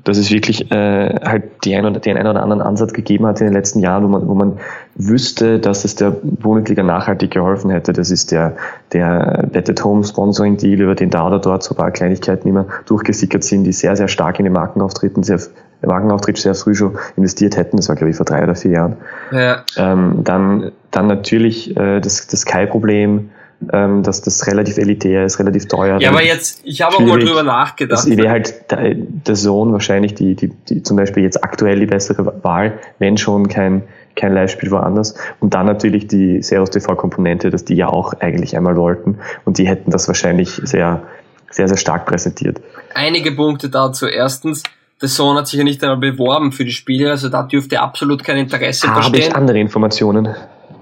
dass 0.04 0.18
es 0.18 0.30
wirklich 0.30 0.70
äh, 0.70 1.14
halt 1.24 1.64
die 1.64 1.74
ein 1.74 1.84
oder, 1.84 2.00
den 2.00 2.16
einen 2.16 2.28
oder 2.28 2.42
anderen 2.42 2.62
Ansatz 2.62 2.92
gegeben 2.92 3.26
hat 3.26 3.40
in 3.40 3.46
den 3.46 3.52
letzten 3.52 3.80
Jahren, 3.80 4.04
wo 4.04 4.08
man, 4.08 4.28
wo 4.28 4.34
man 4.34 4.58
wüsste, 4.94 5.58
dass 5.58 5.84
es 5.84 5.94
der 5.94 6.10
Bundesliga 6.10 6.82
nachhaltig 6.82 7.32
geholfen 7.32 7.70
hätte. 7.70 7.92
Das 7.92 8.10
ist 8.10 8.32
der, 8.32 8.56
der 8.92 9.48
Bet 9.52 9.68
at 9.68 9.84
Home 9.84 10.04
Sponsoring 10.04 10.56
Deal, 10.56 10.80
über 10.80 10.94
den 10.94 11.10
da 11.10 11.26
oder 11.26 11.38
dort 11.38 11.62
so 11.62 11.74
ein 11.74 11.76
paar 11.76 11.90
Kleinigkeiten 11.90 12.48
immer 12.48 12.66
durchgesickert 12.86 13.44
sind, 13.44 13.64
die 13.64 13.72
sehr, 13.72 13.96
sehr 13.96 14.08
stark 14.08 14.38
in 14.38 14.44
den 14.44 14.52
Markenauftritten, 14.52 15.22
sehr, 15.22 15.40
Markenauftritt 15.82 16.38
sehr 16.38 16.54
früh 16.54 16.74
schon 16.74 16.98
investiert 17.16 17.56
hätten. 17.56 17.76
Das 17.76 17.88
war, 17.88 17.96
glaube 17.96 18.10
ich, 18.10 18.16
vor 18.16 18.26
drei 18.26 18.42
oder 18.42 18.54
vier 18.54 18.72
Jahren. 18.72 18.96
Ja. 19.32 19.64
Ähm, 19.76 20.20
dann, 20.24 20.72
dann 20.90 21.06
natürlich 21.06 21.76
äh, 21.76 22.00
das, 22.00 22.26
das 22.26 22.40
Sky-Problem, 22.40 23.30
ähm, 23.72 24.02
dass 24.02 24.22
das 24.22 24.46
relativ 24.46 24.78
elitär 24.78 25.24
ist, 25.24 25.38
relativ 25.38 25.68
teuer. 25.68 26.00
Ja, 26.00 26.10
aber 26.10 26.22
jetzt, 26.22 26.62
ich 26.64 26.80
habe 26.82 26.96
auch 26.96 27.00
mal 27.00 27.18
drüber 27.18 27.42
nachgedacht. 27.42 27.98
Das 27.98 28.08
wäre 28.08 28.30
halt 28.30 28.70
der, 28.70 28.94
der 28.94 29.36
Sohn 29.36 29.72
wahrscheinlich 29.72 30.14
die, 30.14 30.34
die, 30.34 30.48
die, 30.48 30.82
zum 30.82 30.96
Beispiel 30.96 31.22
jetzt 31.22 31.44
aktuell 31.44 31.78
die 31.78 31.86
bessere 31.86 32.42
Wahl, 32.42 32.78
wenn 32.98 33.18
schon 33.18 33.48
kein, 33.48 33.82
kein 34.16 34.32
Live-Spiel 34.32 34.70
woanders. 34.70 35.14
Und 35.40 35.54
dann 35.54 35.66
natürlich 35.66 36.06
die 36.06 36.42
Servus 36.42 36.70
TV-Komponente, 36.70 37.50
dass 37.50 37.64
die 37.64 37.74
ja 37.74 37.88
auch 37.88 38.14
eigentlich 38.14 38.56
einmal 38.56 38.76
wollten. 38.76 39.18
Und 39.44 39.58
die 39.58 39.68
hätten 39.68 39.90
das 39.90 40.08
wahrscheinlich 40.08 40.60
sehr, 40.64 41.02
sehr, 41.50 41.68
sehr 41.68 41.76
stark 41.76 42.06
präsentiert. 42.06 42.60
Einige 42.94 43.32
Punkte 43.32 43.68
dazu. 43.68 44.06
Erstens, 44.06 44.62
der 45.02 45.08
Sohn 45.08 45.36
hat 45.36 45.48
sich 45.48 45.58
ja 45.58 45.64
nicht 45.64 45.82
einmal 45.82 45.98
beworben 45.98 46.52
für 46.52 46.64
die 46.64 46.72
Spiele, 46.72 47.10
also 47.10 47.28
da 47.28 47.42
dürfte 47.42 47.80
absolut 47.80 48.24
kein 48.24 48.38
Interesse 48.38 48.88
Habe 48.88 49.00
bestehen. 49.00 49.22
Habe 49.22 49.30
ich 49.30 49.36
andere 49.36 49.58
Informationen. 49.58 50.34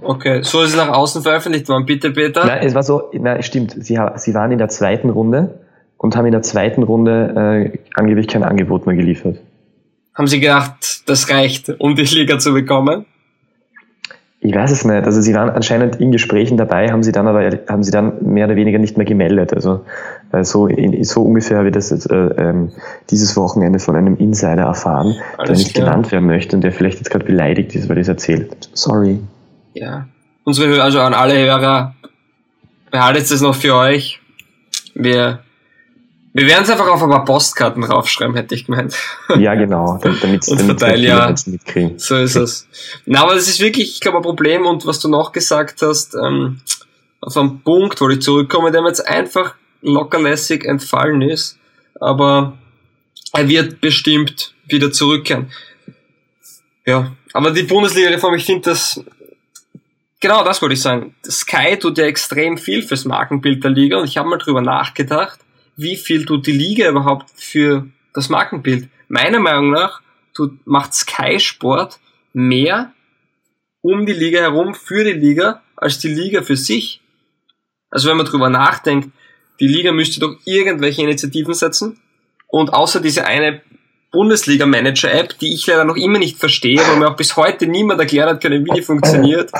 Okay, 0.02 0.42
so 0.42 0.62
ist 0.62 0.70
es 0.70 0.76
nach 0.76 0.88
außen 0.88 1.22
veröffentlicht 1.22 1.68
worden. 1.68 1.86
Bitte, 1.86 2.10
Peter. 2.10 2.44
Nein, 2.44 2.60
es 2.62 2.74
war 2.74 2.82
so, 2.82 3.10
nein, 3.12 3.42
stimmt. 3.42 3.72
Sie, 3.72 3.98
sie 4.16 4.34
waren 4.34 4.52
in 4.52 4.58
der 4.58 4.68
zweiten 4.68 5.10
Runde 5.10 5.60
und 5.96 6.16
haben 6.16 6.26
in 6.26 6.32
der 6.32 6.42
zweiten 6.42 6.82
Runde 6.82 7.72
äh, 7.74 7.78
angeblich 7.94 8.28
kein 8.28 8.44
Angebot 8.44 8.86
mehr 8.86 8.96
geliefert. 8.96 9.38
Haben 10.14 10.26
Sie 10.26 10.40
gedacht, 10.40 11.02
das 11.06 11.30
reicht, 11.30 11.70
um 11.78 11.94
die 11.94 12.02
Liga 12.02 12.38
zu 12.38 12.52
bekommen? 12.52 13.06
Ich 14.40 14.54
weiß 14.54 14.70
es 14.70 14.84
nicht. 14.84 15.04
Also 15.04 15.20
sie 15.20 15.34
waren 15.34 15.50
anscheinend 15.50 15.96
in 15.96 16.12
Gesprächen 16.12 16.56
dabei, 16.56 16.92
haben 16.92 17.02
sie 17.02 17.10
dann 17.10 17.26
aber 17.26 17.50
haben 17.68 17.82
sie 17.82 17.90
dann 17.90 18.22
mehr 18.22 18.46
oder 18.46 18.54
weniger 18.54 18.78
nicht 18.78 18.96
mehr 18.96 19.04
gemeldet. 19.04 19.52
Also 19.52 19.80
äh, 20.30 20.44
so, 20.44 20.68
in, 20.68 21.02
so 21.02 21.22
ungefähr 21.22 21.58
habe 21.58 21.68
ich 21.68 21.74
das 21.74 21.90
jetzt, 21.90 22.08
äh, 22.08 22.14
ähm, 22.14 22.70
dieses 23.10 23.36
Wochenende 23.36 23.80
von 23.80 23.96
einem 23.96 24.16
Insider 24.16 24.62
erfahren, 24.62 25.16
Alles 25.38 25.48
der 25.48 25.56
nicht 25.56 25.74
klar. 25.74 25.86
genannt 25.88 26.12
werden 26.12 26.26
möchte 26.26 26.54
und 26.54 26.62
der 26.62 26.70
vielleicht 26.70 26.98
jetzt 26.98 27.10
gerade 27.10 27.24
beleidigt 27.24 27.74
ist, 27.74 27.88
weil 27.88 27.98
ich 27.98 28.02
es 28.02 28.08
erzählt. 28.08 28.70
Sorry 28.74 29.18
ja, 29.74 30.08
unsere, 30.44 30.82
also 30.82 31.00
an 31.00 31.14
alle 31.14 31.38
Hörer, 31.38 31.94
behaltet 32.90 33.30
es 33.30 33.40
noch 33.40 33.54
für 33.54 33.74
euch. 33.74 34.20
Wir, 34.94 35.42
wir 36.32 36.46
werden 36.46 36.64
es 36.64 36.70
einfach 36.70 36.88
auf 36.88 37.02
ein 37.02 37.10
paar 37.10 37.24
Postkarten 37.24 37.82
draufschreiben, 37.82 38.34
hätte 38.34 38.54
ich 38.54 38.66
gemeint. 38.66 38.94
Ja, 39.38 39.54
genau, 39.54 39.98
damit 40.02 40.44
verteilen, 40.44 41.02
ja. 41.02 41.34
mitkriegen. 41.46 41.98
So 41.98 42.16
ist 42.16 42.36
es. 42.36 42.68
Na, 43.06 43.22
aber 43.22 43.34
das 43.34 43.48
ist 43.48 43.60
wirklich, 43.60 43.92
ich 43.94 44.00
glaube, 44.00 44.18
ein 44.18 44.22
Problem 44.22 44.66
und 44.66 44.86
was 44.86 45.00
du 45.00 45.08
noch 45.08 45.32
gesagt 45.32 45.82
hast, 45.82 46.14
ähm, 46.14 46.60
auf 47.20 47.36
einen 47.36 47.60
Punkt, 47.62 48.00
wo 48.00 48.08
ich 48.08 48.22
zurückkomme, 48.22 48.70
der 48.70 48.82
mir 48.82 48.88
jetzt 48.88 49.06
einfach 49.06 49.54
lockerlässig 49.82 50.64
entfallen 50.64 51.22
ist, 51.22 51.58
aber 52.00 52.56
er 53.32 53.48
wird 53.48 53.80
bestimmt 53.80 54.54
wieder 54.66 54.90
zurückkehren. 54.92 55.50
Ja, 56.86 57.12
aber 57.32 57.50
die 57.50 57.64
Bundesliga-Reform, 57.64 58.34
ich 58.34 58.46
finde 58.46 58.70
das 58.70 59.04
Genau, 60.20 60.42
das 60.44 60.60
wollte 60.62 60.74
ich 60.74 60.82
sagen. 60.82 61.14
Sky 61.24 61.76
tut 61.78 61.98
ja 61.98 62.04
extrem 62.04 62.58
viel 62.58 62.82
fürs 62.82 63.04
Markenbild 63.04 63.62
der 63.62 63.70
Liga 63.70 63.98
und 63.98 64.04
ich 64.04 64.16
habe 64.16 64.28
mal 64.28 64.38
drüber 64.38 64.62
nachgedacht, 64.62 65.38
wie 65.76 65.96
viel 65.96 66.26
tut 66.26 66.46
die 66.46 66.52
Liga 66.52 66.88
überhaupt 66.88 67.30
für 67.36 67.88
das 68.14 68.28
Markenbild. 68.28 68.88
Meiner 69.06 69.38
Meinung 69.38 69.70
nach 69.70 70.02
tut, 70.34 70.66
macht 70.66 70.94
Sky 70.94 71.38
Sport 71.38 72.00
mehr 72.32 72.92
um 73.80 74.06
die 74.06 74.12
Liga 74.12 74.40
herum 74.40 74.74
für 74.74 75.04
die 75.04 75.12
Liga 75.12 75.62
als 75.76 75.98
die 75.98 76.08
Liga 76.08 76.42
für 76.42 76.56
sich. 76.56 77.00
Also 77.90 78.08
wenn 78.10 78.16
man 78.16 78.26
drüber 78.26 78.50
nachdenkt, 78.50 79.10
die 79.60 79.68
Liga 79.68 79.92
müsste 79.92 80.20
doch 80.20 80.36
irgendwelche 80.44 81.02
Initiativen 81.02 81.54
setzen 81.54 82.00
und 82.48 82.72
außer 82.72 83.00
diese 83.00 83.24
eine 83.24 83.62
Bundesliga-Manager-App, 84.10 85.38
die 85.38 85.54
ich 85.54 85.66
leider 85.66 85.84
noch 85.84 85.96
immer 85.96 86.18
nicht 86.18 86.38
verstehe, 86.38 86.80
wo 86.80 86.96
mir 86.96 87.08
auch 87.08 87.16
bis 87.16 87.36
heute 87.36 87.66
niemand 87.66 88.00
erklärt 88.00 88.28
hat 88.28 88.40
können, 88.40 88.64
wie 88.64 88.74
die 88.74 88.82
funktioniert, 88.82 89.52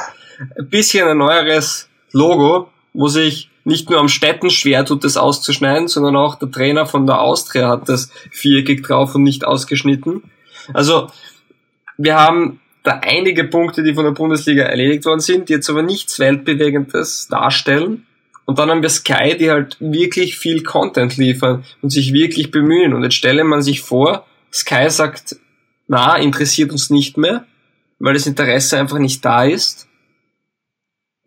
ein 0.57 0.69
bisschen 0.69 1.09
ein 1.09 1.19
neueres 1.19 1.89
Logo, 2.13 2.71
wo 2.93 3.09
sich 3.09 3.51
nicht 3.65 3.91
nur 3.91 4.01
am 4.01 4.09
Städten 4.09 4.51
schwer 4.51 4.85
tut, 4.85 5.05
das 5.05 5.17
auszuschneiden, 5.17 5.89
sondern 5.89 6.17
auch 6.17 6.37
der 6.37 6.51
Trainer 6.51 6.87
von 6.87 7.07
der 7.07 7.21
Austria 7.21 7.69
hat 7.69 7.89
das 7.89 8.11
viereckig 8.31 8.83
drauf 8.83 9.15
und 9.15 9.23
nicht 9.23 9.45
ausgeschnitten. 9.45 10.23
Also, 10.73 11.09
wir 11.99 12.17
haben 12.17 12.61
da 12.83 13.01
einige 13.03 13.45
Punkte, 13.45 13.83
die 13.83 13.95
von 13.95 14.05
der 14.05 14.13
Bundesliga 14.13 14.65
erledigt 14.65 15.05
worden 15.05 15.21
sind, 15.21 15.49
die 15.49 15.55
jetzt 15.55 15.69
aber 15.69 15.83
nichts 15.83 16.19
Weltbewegendes 16.19 17.29
darstellen. 17.29 18.07
Und 18.47 18.59
dann 18.59 18.71
haben 18.71 18.81
wir 18.81 18.89
Sky, 18.89 19.37
die 19.37 19.51
halt 19.51 19.77
wirklich 19.81 20.39
viel 20.39 20.63
Content 20.63 21.19
liefern 21.19 21.65
und 21.83 21.91
sich 21.91 22.15
wirklich 22.15 22.51
bemühen. 22.51 22.95
Und 22.95 23.03
jetzt 23.03 23.17
stelle 23.17 23.45
man 23.45 23.61
sich 23.61 23.83
vor, 23.83 24.27
Sky 24.51 24.89
sagt, 24.89 25.37
na, 25.87 26.17
interessiert 26.17 26.73
uns 26.73 26.89
nicht 26.89 27.19
mehr, 27.19 27.45
weil 27.99 28.15
das 28.15 28.27
Interesse 28.27 28.79
einfach 28.79 28.99
nicht 28.99 29.23
da 29.25 29.45
ist 29.45 29.88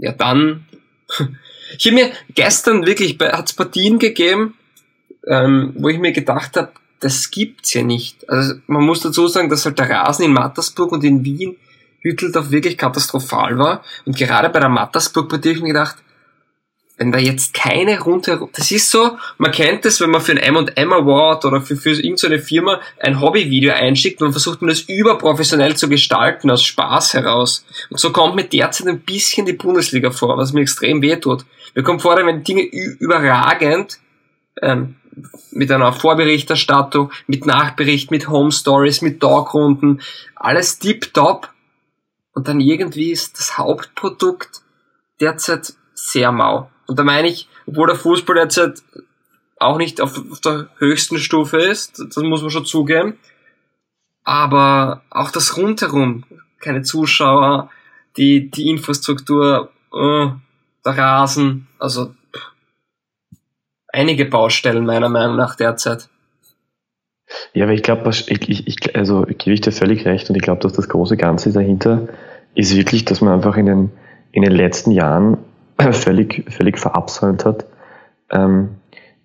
ja 0.01 0.11
dann. 0.11 0.65
Ich 1.77 1.85
habe 1.85 1.95
mir 1.95 2.11
gestern 2.35 2.85
wirklich, 2.85 3.17
hat 3.17 3.47
es 3.47 3.53
Partien 3.53 3.97
gegeben, 3.97 4.55
ähm, 5.25 5.71
wo 5.77 5.87
ich 5.87 5.99
mir 5.99 6.11
gedacht 6.11 6.57
habe, 6.57 6.73
das 6.99 7.31
gibt's 7.31 7.73
ja 7.73 7.81
nicht. 7.81 8.29
Also 8.29 8.55
man 8.67 8.83
muss 8.83 8.99
dazu 8.99 9.29
sagen, 9.29 9.49
dass 9.49 9.65
halt 9.65 9.79
der 9.79 9.89
Rasen 9.89 10.25
in 10.25 10.33
Mattersburg 10.33 10.91
und 10.91 11.05
in 11.05 11.23
Wien 11.23 11.55
Hütteldorf 12.01 12.51
wirklich 12.51 12.77
katastrophal 12.77 13.57
war. 13.57 13.85
Und 14.05 14.17
gerade 14.17 14.49
bei 14.49 14.59
der 14.59 14.67
Mattersburg-Partie 14.67 15.49
habe 15.49 15.57
ich 15.57 15.63
mir 15.63 15.69
gedacht, 15.69 15.95
wenn 17.01 17.11
da 17.11 17.17
jetzt 17.17 17.55
keine 17.55 17.99
rundherum, 17.99 18.49
das 18.53 18.69
ist 18.69 18.91
so, 18.91 19.17
man 19.39 19.51
kennt 19.51 19.85
das, 19.85 19.99
wenn 20.01 20.11
man 20.11 20.21
für 20.21 20.33
ein 20.33 20.37
M&M 20.37 20.93
Award 20.93 21.45
oder 21.45 21.59
für, 21.59 21.75
für 21.75 21.93
irgendeine 21.93 22.37
Firma 22.37 22.79
ein 22.99 23.19
Hobbyvideo 23.19 23.73
einschickt 23.73 24.21
und 24.21 24.33
versucht 24.33 24.61
man 24.61 24.69
das 24.69 24.81
überprofessionell 24.81 25.75
zu 25.75 25.89
gestalten, 25.89 26.51
aus 26.51 26.63
Spaß 26.63 27.15
heraus. 27.15 27.65
Und 27.89 27.99
so 27.99 28.11
kommt 28.11 28.35
mir 28.35 28.43
derzeit 28.43 28.85
ein 28.85 28.99
bisschen 28.99 29.47
die 29.47 29.53
Bundesliga 29.53 30.11
vor, 30.11 30.37
was 30.37 30.53
mir 30.53 30.61
extrem 30.61 31.01
wehtut. 31.01 31.43
Mir 31.73 31.81
kommt 31.81 32.03
vor, 32.03 32.15
wenn 32.15 32.43
Dinge 32.43 32.61
überragend, 32.61 33.97
ähm, 34.61 34.97
mit 35.49 35.71
einer 35.71 35.93
Vorberichterstattung, 35.93 37.11
mit 37.25 37.47
Nachbericht, 37.47 38.11
mit 38.11 38.29
Home 38.29 38.51
Stories, 38.51 39.01
mit 39.01 39.19
Talkrunden, 39.19 40.01
alles 40.35 40.77
tip-top. 40.77 41.49
Und 42.33 42.47
dann 42.47 42.59
irgendwie 42.59 43.11
ist 43.11 43.39
das 43.39 43.57
Hauptprodukt 43.57 44.61
derzeit 45.19 45.73
sehr 45.95 46.31
mau. 46.31 46.69
Und 46.91 46.99
da 46.99 47.05
meine 47.05 47.29
ich, 47.29 47.47
obwohl 47.65 47.87
der 47.87 47.95
Fußball 47.95 48.35
derzeit 48.35 48.83
auch 49.59 49.77
nicht 49.77 50.01
auf, 50.01 50.21
auf 50.29 50.41
der 50.41 50.67
höchsten 50.77 51.19
Stufe 51.19 51.55
ist, 51.55 51.99
das 51.99 52.17
muss 52.17 52.41
man 52.41 52.51
schon 52.51 52.65
zugeben, 52.65 53.17
aber 54.25 55.03
auch 55.09 55.31
das 55.31 55.55
rundherum, 55.55 56.25
keine 56.59 56.81
Zuschauer, 56.81 57.69
die, 58.17 58.51
die 58.51 58.69
Infrastruktur, 58.69 59.71
äh, 59.93 60.27
der 60.83 60.97
Rasen, 60.97 61.69
also 61.79 62.13
einige 63.87 64.25
Baustellen 64.25 64.85
meiner 64.85 65.07
Meinung 65.07 65.37
nach 65.37 65.55
derzeit. 65.55 66.09
Ja, 67.53 67.63
aber 67.63 67.73
ich 67.73 67.83
glaube, 67.83 68.09
ich, 68.09 68.67
ich, 68.67 68.95
also 68.97 69.21
gebe 69.21 69.53
ich 69.53 69.61
dir 69.61 69.71
völlig 69.71 70.03
recht 70.03 70.29
und 70.29 70.35
ich 70.35 70.41
glaube, 70.41 70.59
dass 70.59 70.73
das 70.73 70.89
große 70.89 71.15
Ganze 71.15 71.53
dahinter 71.53 72.09
ist 72.53 72.75
wirklich, 72.75 73.05
dass 73.05 73.21
man 73.21 73.31
einfach 73.31 73.55
in 73.55 73.65
den, 73.65 73.91
in 74.33 74.41
den 74.41 74.51
letzten 74.51 74.91
Jahren 74.91 75.37
völlig, 75.91 76.45
völlig 76.51 76.77
verabsäumt 76.77 77.45
hat, 77.45 77.65
ähm, 78.31 78.69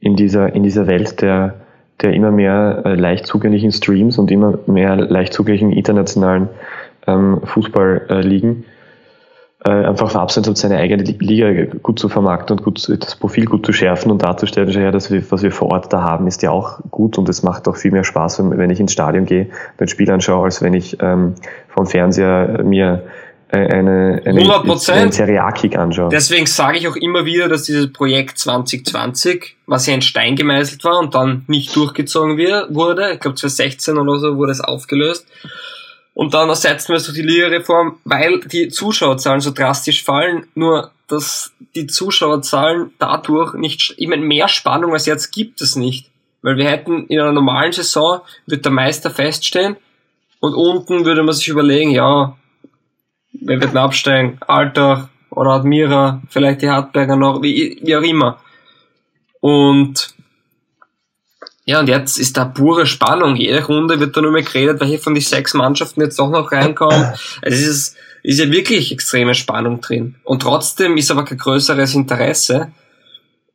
in, 0.00 0.16
dieser, 0.16 0.54
in 0.54 0.62
dieser 0.62 0.86
Welt 0.86 1.20
der, 1.22 1.54
der 2.02 2.12
immer 2.12 2.30
mehr 2.30 2.82
äh, 2.84 2.94
leicht 2.94 3.26
zugänglichen 3.26 3.72
Streams 3.72 4.18
und 4.18 4.30
immer 4.30 4.58
mehr 4.66 4.96
leicht 4.96 5.32
zugänglichen 5.32 5.72
internationalen 5.72 6.48
ähm, 7.06 7.40
Fußballligen 7.44 8.64
äh, 9.64 9.70
einfach 9.70 10.10
verabsäumt 10.10 10.46
hat, 10.46 10.56
seine 10.56 10.76
eigene 10.76 11.02
Liga 11.02 11.64
gut 11.82 11.98
zu 11.98 12.08
vermarkten 12.08 12.58
und 12.58 12.64
gut, 12.64 12.88
das 12.88 13.16
Profil 13.16 13.46
gut 13.46 13.64
zu 13.64 13.72
schärfen 13.72 14.12
und 14.12 14.22
darzustellen, 14.22 14.70
ja, 14.70 14.90
das, 14.90 15.10
was 15.30 15.42
wir 15.42 15.50
vor 15.50 15.72
Ort 15.72 15.92
da 15.92 16.02
haben, 16.02 16.26
ist 16.26 16.42
ja 16.42 16.50
auch 16.50 16.80
gut 16.90 17.18
und 17.18 17.28
es 17.28 17.42
macht 17.42 17.66
auch 17.66 17.76
viel 17.76 17.90
mehr 17.90 18.04
Spaß, 18.04 18.42
wenn, 18.50 18.70
ich 18.70 18.80
ins 18.80 18.92
Stadion 18.92 19.24
gehe, 19.24 19.48
ein 19.78 19.88
Spiel 19.88 20.10
anschaue, 20.10 20.44
als 20.44 20.62
wenn 20.62 20.74
ich 20.74 20.98
ähm, 21.00 21.34
vom 21.68 21.86
Fernseher 21.86 22.62
mir 22.64 23.02
äh, 23.04 23.25
eine, 23.48 24.22
eine, 24.24 24.42
100%. 24.42 24.92
einen 24.92 25.12
Serial-Kick 25.12 25.76
anschauen. 25.76 26.10
Deswegen 26.10 26.46
sage 26.46 26.78
ich 26.78 26.88
auch 26.88 26.96
immer 26.96 27.24
wieder, 27.24 27.48
dass 27.48 27.62
dieses 27.62 27.92
Projekt 27.92 28.38
2020, 28.38 29.56
was 29.66 29.86
ja 29.86 29.94
in 29.94 30.02
Stein 30.02 30.34
gemeißelt 30.34 30.82
war 30.84 30.98
und 30.98 31.14
dann 31.14 31.44
nicht 31.46 31.74
durchgezogen 31.76 32.38
wurde, 32.38 33.12
ich 33.12 33.20
glaube 33.20 33.36
2016 33.36 33.98
oder 33.98 34.18
so 34.18 34.36
wurde 34.36 34.52
es 34.52 34.60
aufgelöst, 34.60 35.26
und 36.16 36.32
dann 36.32 36.48
ersetzen 36.48 36.88
wir 36.88 36.96
es 36.96 37.04
durch 37.04 37.16
die 37.16 37.22
Liga-Reform, 37.22 37.98
weil 38.04 38.40
die 38.40 38.68
Zuschauerzahlen 38.68 39.42
so 39.42 39.50
drastisch 39.50 40.02
fallen, 40.02 40.46
nur 40.54 40.90
dass 41.08 41.52
die 41.74 41.86
Zuschauerzahlen 41.86 42.92
dadurch 42.98 43.52
nicht, 43.52 43.94
ich 43.98 44.08
meine, 44.08 44.24
mehr 44.24 44.48
Spannung 44.48 44.94
als 44.94 45.04
jetzt 45.04 45.30
gibt 45.30 45.60
es 45.60 45.76
nicht. 45.76 46.10
Weil 46.40 46.56
wir 46.56 46.70
hätten 46.70 47.06
in 47.08 47.20
einer 47.20 47.32
normalen 47.32 47.72
Saison, 47.72 48.22
wird 48.46 48.64
der 48.64 48.72
Meister 48.72 49.10
feststehen 49.10 49.76
und 50.40 50.54
unten 50.54 51.04
würde 51.04 51.22
man 51.22 51.34
sich 51.34 51.48
überlegen, 51.48 51.90
ja, 51.90 52.36
wer 53.40 53.60
wird 53.60 53.70
denn 53.70 53.78
absteigen? 53.78 54.38
Alter 54.46 55.08
oder 55.30 55.50
Admira, 55.50 56.22
vielleicht 56.28 56.62
die 56.62 56.70
Hartberger 56.70 57.16
noch, 57.16 57.42
wie, 57.42 57.80
wie 57.82 57.96
auch 57.96 58.02
immer. 58.02 58.38
Und 59.40 60.14
ja, 61.64 61.80
und 61.80 61.88
jetzt 61.88 62.18
ist 62.18 62.36
da 62.36 62.44
pure 62.44 62.86
Spannung. 62.86 63.34
Jede 63.34 63.64
Runde 63.64 63.98
wird 63.98 64.16
da 64.16 64.20
nur 64.20 64.30
mehr 64.30 64.44
geredet, 64.44 64.80
welche 64.80 64.98
von 64.98 65.14
den 65.14 65.22
sechs 65.22 65.52
Mannschaften 65.52 66.00
jetzt 66.00 66.20
auch 66.20 66.30
noch 66.30 66.52
reinkommen. 66.52 67.12
Es 67.42 67.60
ist, 67.60 67.96
ist 68.22 68.38
ja 68.38 68.50
wirklich 68.50 68.92
extreme 68.92 69.34
Spannung 69.34 69.80
drin. 69.80 70.14
Und 70.22 70.42
trotzdem 70.42 70.96
ist 70.96 71.10
aber 71.10 71.24
kein 71.24 71.38
größeres 71.38 71.94
Interesse. 71.94 72.72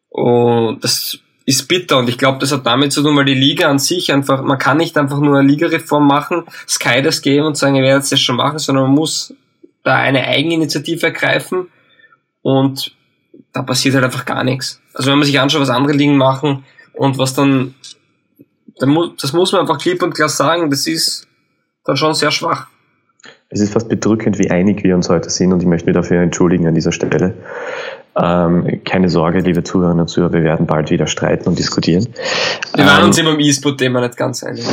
Und 0.09 0.83
das 0.83 1.19
ist 1.45 1.69
bitter. 1.69 2.00
Und 2.00 2.09
ich 2.09 2.17
glaube, 2.17 2.39
das 2.39 2.51
hat 2.51 2.65
damit 2.65 2.91
zu 2.91 3.01
tun, 3.01 3.15
weil 3.15 3.25
die 3.25 3.33
Liga 3.33 3.69
an 3.69 3.79
sich 3.79 4.11
einfach, 4.11 4.41
man 4.43 4.57
kann 4.57 4.77
nicht 4.77 4.97
einfach 4.97 5.19
nur 5.19 5.39
eine 5.39 5.47
Ligareform 5.47 6.05
machen, 6.05 6.44
Sky 6.67 7.01
das 7.01 7.22
geben 7.22 7.46
und 7.46 7.57
sagen, 7.57 7.75
ihr 7.75 7.83
werdet 7.83 8.11
das 8.11 8.20
schon 8.20 8.35
machen, 8.35 8.59
sondern 8.59 8.85
man 8.85 8.94
muss 8.96 9.33
da 9.83 9.96
eine 9.96 10.27
Eigeninitiative 10.27 11.07
ergreifen 11.07 11.67
und 12.41 12.96
da 13.53 13.61
passiert 13.61 13.96
halt 13.96 14.05
einfach 14.05 14.25
gar 14.25 14.44
nichts. 14.44 14.81
Also 14.94 15.11
wenn 15.11 15.17
man 15.17 15.25
sich 15.25 15.39
anschaut, 15.39 15.61
was 15.61 15.70
andere 15.70 15.96
Ligen 15.96 16.17
machen 16.17 16.63
und 16.94 17.17
was 17.17 17.33
dann, 17.33 17.75
dann 18.79 19.13
das 19.22 19.33
muss 19.33 19.51
man 19.51 19.61
einfach 19.61 19.79
klipp 19.79 20.03
und 20.03 20.13
klar 20.13 20.29
sagen, 20.29 20.70
das 20.70 20.87
ist 20.87 21.27
dann 21.85 21.98
schon 21.98 22.13
sehr 22.13 22.31
schwach. 22.31 22.67
Es 23.50 23.59
ist 23.59 23.74
fast 23.74 23.89
bedrückend, 23.89 24.39
wie 24.39 24.50
einig 24.50 24.83
wir 24.83 24.96
uns 24.96 25.09
heute 25.09 25.29
sind 25.29 25.51
und 25.51 25.61
ich 25.61 25.67
möchte 25.67 25.85
mich 25.85 25.96
dafür 25.96 26.22
entschuldigen 26.22 26.67
an 26.67 26.75
dieser 26.75 26.94
Stelle. 26.94 27.33
Ähm, 28.15 28.81
keine 28.85 29.09
Sorge, 29.09 29.39
liebe 29.39 29.63
Zuhörerinnen 29.63 30.01
und 30.01 30.07
Zuhörer, 30.07 30.33
wir 30.33 30.44
werden 30.44 30.67
bald 30.67 30.89
wieder 30.89 31.07
streiten 31.07 31.50
und 31.50 31.59
diskutieren. 31.59 32.07
Wir 32.75 32.85
waren 32.85 33.01
ähm, 33.01 33.05
uns 33.07 33.17
immer 33.17 33.31
im 33.31 33.39
E-Sport-Thema 33.39 34.01
nicht 34.01 34.15
ganz 34.15 34.44
einig. 34.44 34.65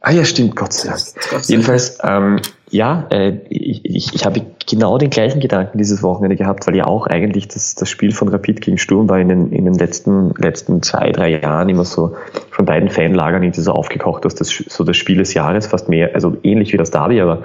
Ah 0.00 0.10
ja, 0.10 0.24
stimmt, 0.24 0.56
Gott 0.56 0.72
sei 0.72 0.88
Dank. 0.88 1.48
Jedenfalls, 1.48 1.98
ähm, 2.02 2.40
ja, 2.72 3.06
äh, 3.10 3.34
ich, 3.50 3.84
ich, 3.84 4.14
ich 4.14 4.24
habe 4.24 4.40
genau 4.68 4.96
den 4.96 5.10
gleichen 5.10 5.40
Gedanken 5.40 5.76
dieses 5.76 6.02
Wochenende 6.02 6.36
gehabt, 6.36 6.66
weil 6.66 6.74
ja 6.74 6.86
auch 6.86 7.06
eigentlich 7.06 7.46
das, 7.46 7.74
das 7.74 7.90
Spiel 7.90 8.12
von 8.12 8.28
Rapid 8.28 8.62
gegen 8.62 8.78
Sturm 8.78 9.10
war 9.10 9.18
in 9.20 9.28
den, 9.28 9.52
in 9.52 9.66
den 9.66 9.74
letzten, 9.74 10.32
letzten 10.38 10.82
zwei, 10.82 11.12
drei 11.12 11.38
Jahren 11.38 11.68
immer 11.68 11.84
so 11.84 12.16
von 12.50 12.64
beiden 12.64 12.88
Fanlagern 12.88 13.42
irgendwie 13.42 13.60
so 13.60 13.72
aufgekocht, 13.72 14.24
dass 14.24 14.34
das 14.34 14.48
so 14.48 14.84
das 14.84 14.96
Spiel 14.96 15.18
des 15.18 15.34
Jahres 15.34 15.66
fast 15.66 15.90
mehr, 15.90 16.14
also 16.14 16.38
ähnlich 16.42 16.72
wie 16.72 16.78
das 16.78 16.90
Derby, 16.90 17.20
aber 17.20 17.42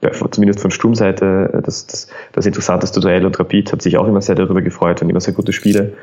ja, 0.00 0.12
zumindest 0.30 0.60
von 0.60 0.70
Sturmseite 0.70 1.60
das, 1.64 1.88
das, 1.88 2.08
das 2.32 2.46
interessanteste 2.46 3.00
Duell 3.00 3.26
und 3.26 3.38
Rapid 3.38 3.72
hat 3.72 3.82
sich 3.82 3.98
auch 3.98 4.06
immer 4.06 4.22
sehr 4.22 4.36
darüber 4.36 4.62
gefreut 4.62 5.02
und 5.02 5.10
immer 5.10 5.20
sehr 5.20 5.34
gute 5.34 5.52
Spiele 5.52 5.94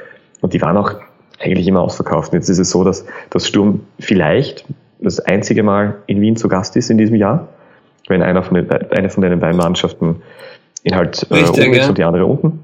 und 0.41 0.53
die 0.53 0.61
waren 0.61 0.75
auch 0.75 0.95
eigentlich 1.39 1.67
immer 1.67 1.81
ausverkauft. 1.81 2.33
Und 2.33 2.39
jetzt 2.39 2.49
ist 2.49 2.59
es 2.59 2.71
so, 2.71 2.83
dass 2.83 3.05
das 3.29 3.47
Sturm 3.47 3.81
vielleicht 3.99 4.65
das 4.99 5.21
einzige 5.21 5.63
Mal 5.63 5.95
in 6.07 6.19
Wien 6.19 6.35
zu 6.35 6.49
Gast 6.49 6.75
ist 6.75 6.89
in 6.89 6.97
diesem 6.97 7.15
Jahr, 7.15 7.47
wenn 8.07 8.21
einer 8.21 8.43
von 8.43 8.55
den, 8.55 8.69
eine 8.69 9.09
von 9.09 9.21
den 9.21 9.39
beiden 9.39 9.57
Mannschaften 9.57 10.21
in 10.83 10.95
halt 10.95 11.27
äh, 11.29 11.43
oben 11.43 11.73
ist 11.73 11.89
und 11.89 11.97
die 11.97 12.03
andere 12.03 12.25
unten. 12.25 12.59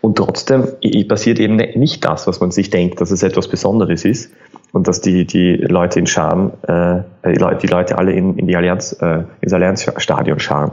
Und 0.00 0.16
trotzdem 0.16 0.66
passiert 1.08 1.38
eben 1.38 1.56
nicht 1.56 2.04
das, 2.04 2.26
was 2.26 2.40
man 2.40 2.50
sich 2.50 2.70
denkt, 2.70 3.00
dass 3.00 3.10
es 3.10 3.22
etwas 3.22 3.48
Besonderes 3.48 4.04
ist 4.04 4.30
und 4.72 4.88
dass 4.88 5.00
die, 5.00 5.26
die 5.26 5.54
Leute 5.56 5.98
in 5.98 6.06
Scharen, 6.06 6.52
äh, 6.64 7.02
die, 7.30 7.38
Leute, 7.38 7.58
die 7.58 7.66
Leute 7.68 7.98
alle 7.98 8.12
in, 8.12 8.36
in 8.38 8.46
die 8.46 8.56
Allianz, 8.56 8.96
äh, 9.00 9.22
ins 9.40 9.52
Allianzstadion 9.52 10.40
scharen. 10.40 10.72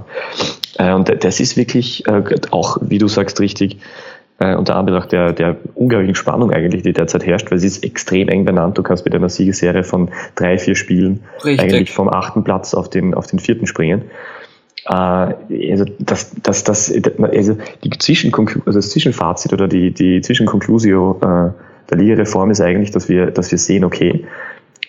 Äh, 0.77 0.93
und 0.93 1.23
das 1.23 1.39
ist 1.39 1.57
wirklich 1.57 2.07
äh, 2.07 2.23
auch, 2.51 2.77
wie 2.81 2.97
du 2.97 3.07
sagst, 3.07 3.39
richtig, 3.39 3.79
äh, 4.39 4.55
unter 4.55 4.75
Anbetracht 4.75 5.11
der, 5.11 5.33
der 5.33 5.57
ungeheuerlichen 5.75 6.15
Spannung 6.15 6.51
eigentlich, 6.51 6.83
die 6.83 6.93
derzeit 6.93 7.25
herrscht, 7.25 7.51
weil 7.51 7.57
es 7.57 7.63
ist 7.63 7.83
extrem 7.83 8.29
eng 8.29 8.45
benannt. 8.45 8.77
Du 8.77 8.83
kannst 8.83 9.05
mit 9.05 9.13
einer 9.13 9.29
Siegeserie 9.29 9.83
von 9.83 10.09
drei, 10.35 10.57
vier 10.57 10.75
Spielen 10.75 11.23
Richtig. 11.43 11.59
eigentlich 11.59 11.91
vom 11.91 12.09
achten 12.09 12.43
Platz 12.43 12.73
auf 12.73 12.89
den, 12.89 13.13
auf 13.13 13.27
den 13.27 13.39
vierten 13.39 13.67
springen. 13.67 14.03
Äh, 14.85 14.93
also 14.93 15.85
das, 15.99 16.31
das, 16.41 16.63
das, 16.63 16.93
also 17.21 17.57
die 17.83 17.89
Zwischenkon 17.89 18.47
also 18.65 18.79
das 18.79 18.89
Zwischenfazit 18.91 19.53
oder 19.53 19.67
die, 19.67 19.91
die 19.91 20.21
Zwischenkonklusio 20.21 21.19
äh, 21.21 21.51
der 21.89 21.97
Liga-Reform 21.97 22.51
ist 22.51 22.61
eigentlich, 22.61 22.91
dass 22.91 23.09
wir, 23.09 23.31
dass 23.31 23.51
wir 23.51 23.57
sehen, 23.57 23.83
okay, 23.83 24.25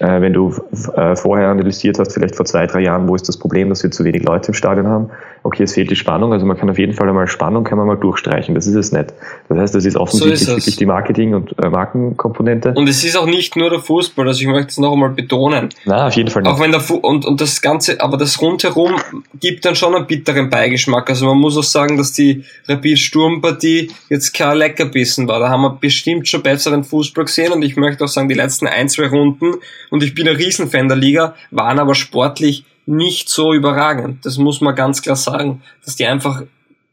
äh, 0.01 0.21
wenn 0.21 0.33
du 0.33 0.55
äh, 0.97 1.15
vorher 1.15 1.49
analysiert 1.49 1.99
hast, 1.99 2.13
vielleicht 2.13 2.35
vor 2.35 2.47
zwei, 2.47 2.67
drei 2.67 2.81
Jahren, 2.81 3.07
wo 3.07 3.15
ist 3.15 3.29
das 3.29 3.37
Problem, 3.37 3.69
dass 3.69 3.83
wir 3.83 3.91
zu 3.91 4.05
wenig 4.05 4.23
Leute 4.23 4.49
im 4.49 4.55
Stadion 4.55 4.87
haben? 4.87 5.11
Okay, 5.43 5.63
es 5.63 5.75
fehlt 5.75 5.91
die 5.91 5.97
Spannung, 5.97 6.33
also 6.33 6.47
man 6.47 6.57
kann 6.57 6.69
auf 6.71 6.79
jeden 6.79 6.95
Fall 6.95 7.09
einmal 7.09 7.27
Spannung 7.27 7.65
kann 7.65 7.79
man 7.79 7.87
mal 7.87 7.97
durchstreichen, 7.97 8.55
das 8.55 8.67
ist 8.67 8.75
es 8.75 8.93
nicht. 8.93 9.13
Das 9.49 9.59
heißt, 9.59 9.75
das 9.75 9.85
ist 9.85 9.97
offensichtlich 9.97 10.41
so 10.41 10.53
ist 10.53 10.59
wirklich 10.59 10.77
die 10.77 10.87
Marketing- 10.87 11.35
und 11.35 11.55
äh, 11.63 11.69
Markenkomponente. 11.69 12.73
Und 12.75 12.89
es 12.89 13.05
ist 13.05 13.17
auch 13.17 13.27
nicht 13.27 13.57
nur 13.57 13.71
der 13.71 13.81
Fußball, 13.81 14.27
also 14.27 14.41
ich 14.41 14.47
möchte 14.47 14.69
es 14.69 14.79
noch 14.79 14.93
einmal 14.93 15.11
betonen. 15.11 15.69
Na, 15.85 16.07
auf 16.07 16.15
jeden 16.15 16.31
Fall 16.31 16.43
nicht. 16.43 16.53
Auch 16.53 16.61
wenn 16.61 16.73
der 16.73 16.81
Fu 16.81 16.95
und, 16.97 17.27
und 17.27 17.41
das 17.41 17.61
Ganze, 17.61 18.01
aber 18.01 18.17
das 18.17 18.41
rundherum 18.41 18.97
gibt 19.39 19.65
dann 19.65 19.77
schon 19.77 19.95
einen 19.95 20.07
bitteren 20.07 20.49
Beigeschmack. 20.49 21.09
Also 21.11 21.27
man 21.27 21.39
muss 21.39 21.57
auch 21.57 21.63
sagen, 21.63 21.97
dass 21.99 22.13
die 22.13 22.45
Rapid-Sturmpartie 22.69 23.91
jetzt 24.09 24.33
kein 24.33 24.57
Leckerbissen 24.57 25.29
war. 25.29 25.41
Da 25.41 25.49
haben 25.49 25.63
wir 25.63 25.77
bestimmt 25.79 26.29
schon 26.29 26.43
besseren 26.43 26.85
Fußball 26.85 27.25
gesehen 27.25 27.53
und 27.53 27.63
ich 27.63 27.77
möchte 27.77 28.05
auch 28.05 28.09
sagen, 28.09 28.29
die 28.29 28.35
letzten 28.35 28.67
ein, 28.67 28.89
zwei 28.89 29.09
Runden 29.09 29.55
und 29.91 30.03
ich 30.03 30.15
bin 30.15 30.29
ein 30.29 30.37
Riesenfan 30.37 30.89
der 30.89 30.97
Liga, 30.97 31.35
waren 31.51 31.79
aber 31.79 31.95
sportlich 31.95 32.65
nicht 32.87 33.29
so 33.29 33.53
überragend. 33.53 34.25
Das 34.25 34.39
muss 34.39 34.61
man 34.61 34.75
ganz 34.75 35.03
klar 35.03 35.17
sagen, 35.17 35.63
dass 35.85 35.97
die 35.97 36.07
einfach, 36.07 36.43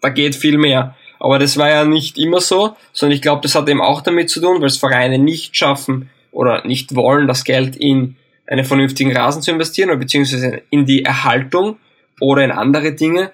da 0.02 0.10
geht 0.10 0.36
viel 0.36 0.58
mehr. 0.58 0.96
Aber 1.20 1.40
das 1.40 1.58
war 1.58 1.70
ja 1.70 1.86
nicht 1.86 2.18
immer 2.18 2.42
so, 2.42 2.76
sondern 2.94 3.16
ich 3.16 3.22
glaube, 3.22 3.42
das 3.42 3.56
hat 3.56 3.68
eben 3.70 3.82
auch 3.82 4.02
damit 4.02 4.30
zu 4.30 4.40
tun, 4.40 4.62
weil 4.62 4.68
es 4.68 4.78
Vereine 4.78 5.18
nicht 5.18 5.58
schaffen 5.58 6.10
oder 6.32 6.66
nicht 6.66 6.96
wollen, 6.96 7.28
das 7.28 7.44
Geld 7.44 7.76
in 7.76 8.16
einen 8.46 8.64
vernünftigen 8.64 9.16
Rasen 9.16 9.42
zu 9.42 9.52
investieren 9.52 9.90
oder 9.90 10.00
beziehungsweise 10.00 10.62
in 10.70 10.86
die 10.86 11.04
Erhaltung 11.04 11.78
oder 12.22 12.44
in 12.44 12.52
andere 12.52 12.94
Dinge. 12.94 13.32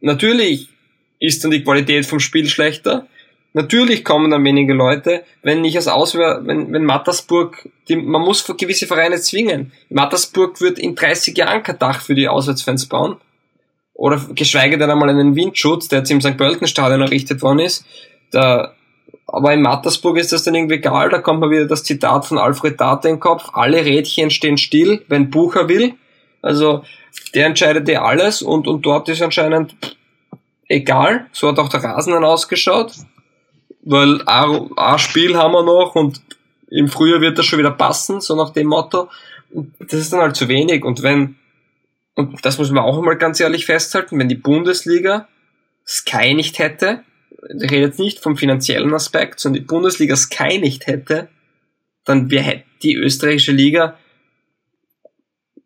Natürlich 0.00 0.68
ist 1.20 1.44
dann 1.44 1.50
die 1.50 1.62
Qualität 1.62 2.06
vom 2.06 2.20
Spiel 2.20 2.48
schlechter, 2.48 3.06
Natürlich 3.56 4.04
kommen 4.04 4.30
dann 4.30 4.44
wenige 4.44 4.74
Leute, 4.74 5.24
wenn 5.42 5.64
ich 5.64 5.76
als 5.76 5.88
Auswehr, 5.88 6.42
wenn, 6.44 6.74
wenn 6.74 6.84
Mattersburg, 6.84 7.66
die, 7.88 7.96
man 7.96 8.20
muss 8.20 8.44
gewisse 8.44 8.86
Vereine 8.86 9.18
zwingen. 9.18 9.72
Mattersburg 9.88 10.60
wird 10.60 10.78
in 10.78 10.94
30 10.94 11.38
Jahren 11.38 11.62
kein 11.62 11.78
Dach 11.78 12.02
für 12.02 12.14
die 12.14 12.28
Auswärtsfans 12.28 12.84
bauen. 12.84 13.16
Oder 13.94 14.20
geschweige 14.34 14.76
denn 14.76 14.90
einmal 14.90 15.08
einen 15.08 15.36
Windschutz, 15.36 15.88
der 15.88 16.00
jetzt 16.00 16.10
im 16.10 16.20
St. 16.20 16.36
Pölten 16.36 16.66
Stadion 16.66 17.00
errichtet 17.00 17.40
worden 17.40 17.60
ist. 17.60 17.86
Da, 18.30 18.74
aber 19.26 19.54
in 19.54 19.62
Mattersburg 19.62 20.18
ist 20.18 20.34
das 20.34 20.42
dann 20.42 20.54
irgendwie 20.54 20.74
egal, 20.74 21.08
da 21.08 21.20
kommt 21.20 21.40
mal 21.40 21.48
wieder 21.50 21.64
das 21.64 21.82
Zitat 21.82 22.26
von 22.26 22.36
Alfred 22.36 22.78
Date 22.78 23.06
in 23.06 23.12
den 23.12 23.20
Kopf, 23.20 23.48
alle 23.54 23.86
Rädchen 23.86 24.28
stehen 24.28 24.58
still, 24.58 25.02
wenn 25.08 25.30
Bucher 25.30 25.66
will. 25.66 25.94
Also, 26.42 26.84
der 27.34 27.46
entscheidet 27.46 27.88
ja 27.88 28.02
alles 28.02 28.42
und, 28.42 28.68
und 28.68 28.84
dort 28.84 29.08
ist 29.08 29.22
anscheinend 29.22 29.96
egal. 30.68 31.24
So 31.32 31.48
hat 31.48 31.58
auch 31.58 31.70
der 31.70 31.82
Rasen 31.82 32.12
dann 32.12 32.22
ausgeschaut. 32.22 32.92
Weil 33.88 34.20
ein 34.26 34.98
Spiel 34.98 35.36
haben 35.36 35.52
wir 35.52 35.62
noch 35.62 35.94
und 35.94 36.20
im 36.68 36.88
Frühjahr 36.88 37.20
wird 37.20 37.38
das 37.38 37.46
schon 37.46 37.60
wieder 37.60 37.70
passen, 37.70 38.20
so 38.20 38.34
nach 38.34 38.50
dem 38.50 38.66
Motto. 38.66 39.08
Das 39.78 39.92
ist 39.92 40.12
dann 40.12 40.20
halt 40.20 40.34
zu 40.34 40.48
wenig. 40.48 40.84
Und 40.84 41.04
wenn, 41.04 41.36
und 42.16 42.44
das 42.44 42.58
muss 42.58 42.72
man 42.72 42.82
auch 42.82 43.00
mal 43.00 43.16
ganz 43.16 43.38
ehrlich 43.38 43.64
festhalten, 43.64 44.18
wenn 44.18 44.28
die 44.28 44.34
Bundesliga 44.34 45.28
Sky 45.86 46.34
nicht 46.34 46.58
hätte, 46.58 47.04
ich 47.30 47.70
rede 47.70 47.86
jetzt 47.86 48.00
nicht 48.00 48.18
vom 48.18 48.36
finanziellen 48.36 48.92
Aspekt, 48.92 49.38
sondern 49.38 49.62
die 49.62 49.68
Bundesliga 49.68 50.16
Sky 50.16 50.58
nicht 50.58 50.88
hätte, 50.88 51.28
dann 52.04 52.28
wäre 52.32 52.64
die 52.82 52.96
österreichische 52.96 53.52
Liga 53.52 53.96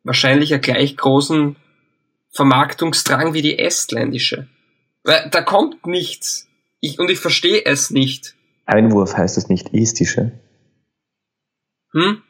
wahrscheinlich 0.05 0.53
einen 0.53 0.61
gleich 0.61 0.95
großen 0.99 1.57
Vermarktungsdrang 2.33 3.33
wie 3.33 3.41
die 3.41 3.59
estländische. 3.59 4.47
Weil 5.05 5.31
da 5.31 5.41
kommt 5.41 5.87
nichts. 5.87 6.50
Ich, 6.81 6.99
und 6.99 7.11
ich 7.11 7.19
verstehe 7.19 7.65
es 7.65 7.91
nicht. 7.91 8.35
Einwurf 8.67 9.17
heißt 9.17 9.37
es 9.37 9.49
nicht 9.49 9.75
estische. 9.75 10.33
Hm? 11.93 12.23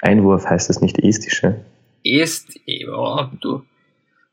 Einwurf 0.00 0.46
heißt 0.46 0.70
es 0.70 0.80
nicht 0.80 0.98
estische. 0.98 1.64
Est, 2.04 2.60
oh, 2.94 3.24
du. 3.40 3.62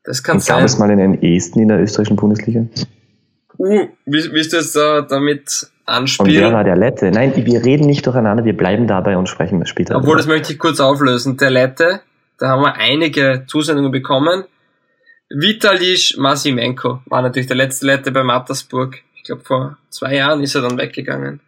Das 0.03 0.23
kann 0.23 0.35
und 0.35 0.41
sein. 0.41 0.57
Gab 0.57 0.65
es 0.65 0.77
mal 0.77 0.89
einen 0.89 1.21
Esten 1.21 1.59
in 1.59 1.67
der 1.67 1.81
österreichischen 1.81 2.17
Bundesliga? 2.17 2.65
Uh, 3.57 3.87
willst 4.05 4.53
du 4.53 4.57
jetzt 4.57 4.75
da 4.75 5.01
damit 5.01 5.71
anspielen? 5.85 6.29
Und 6.29 6.41
wer 6.41 6.53
war 6.53 6.63
der 6.63 6.75
Lette? 6.75 7.11
Nein, 7.11 7.33
wir 7.35 7.63
reden 7.63 7.85
nicht 7.85 8.05
durcheinander, 8.05 8.43
wir 8.43 8.57
bleiben 8.57 8.87
dabei 8.87 9.17
und 9.17 9.29
sprechen 9.29 9.59
das 9.59 9.69
später. 9.69 9.95
Obwohl, 9.95 10.17
das 10.17 10.27
möchte 10.27 10.53
ich 10.53 10.59
kurz 10.59 10.79
auflösen. 10.79 11.37
Der 11.37 11.51
Lette, 11.51 12.01
da 12.39 12.49
haben 12.49 12.61
wir 12.61 12.75
einige 12.75 13.45
Zusendungen 13.47 13.91
bekommen. 13.91 14.45
Vitalisch 15.29 16.17
Masimenko 16.17 17.01
war 17.05 17.21
natürlich 17.21 17.47
der 17.47 17.57
letzte 17.57 17.85
Lette 17.85 18.11
bei 18.11 18.23
Mattersburg. 18.23 19.01
Ich 19.21 19.25
glaube, 19.25 19.43
vor 19.43 19.77
zwei 19.91 20.15
Jahren 20.15 20.41
ist 20.41 20.55
er 20.55 20.63
dann 20.63 20.79
weggegangen. 20.79 21.41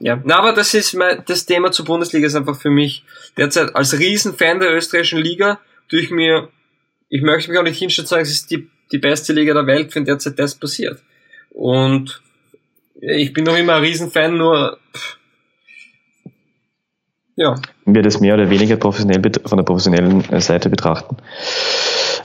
Ja, 0.00 0.20
na, 0.24 0.38
aber 0.38 0.52
das 0.52 0.74
ist 0.74 0.94
mein, 0.94 1.22
das 1.26 1.46
Thema 1.46 1.70
zur 1.70 1.84
Bundesliga 1.84 2.26
ist 2.26 2.34
einfach 2.34 2.60
für 2.60 2.70
mich 2.70 3.04
derzeit 3.36 3.76
als 3.76 3.96
Riesenfan 3.96 4.58
der 4.58 4.74
österreichischen 4.74 5.20
Liga 5.20 5.60
durch 5.88 6.10
mir, 6.10 6.48
ich 7.08 7.22
möchte 7.22 7.52
mich 7.52 7.60
auch 7.60 7.62
nicht 7.62 7.78
hinstellen 7.78 8.08
sagen, 8.08 8.22
es 8.22 8.32
ist 8.32 8.50
die, 8.50 8.68
die 8.90 8.98
beste 8.98 9.32
Liga 9.32 9.54
der 9.54 9.66
Welt, 9.68 9.94
wenn 9.94 10.04
derzeit 10.04 10.40
das 10.40 10.56
passiert. 10.56 11.00
Und 11.50 12.20
ich 13.00 13.32
bin 13.32 13.44
noch 13.44 13.56
immer 13.56 13.76
ein 13.76 13.84
Riesenfan, 13.84 14.36
nur 14.36 14.78
pff, 14.92 15.18
ja. 17.36 17.54
Wenn 17.84 17.94
wir 17.94 18.02
das 18.02 18.20
mehr 18.20 18.34
oder 18.34 18.50
weniger 18.50 18.76
professionell 18.76 19.22
von 19.46 19.56
der 19.56 19.64
professionellen 19.64 20.22
Seite 20.40 20.68
betrachten, 20.68 21.16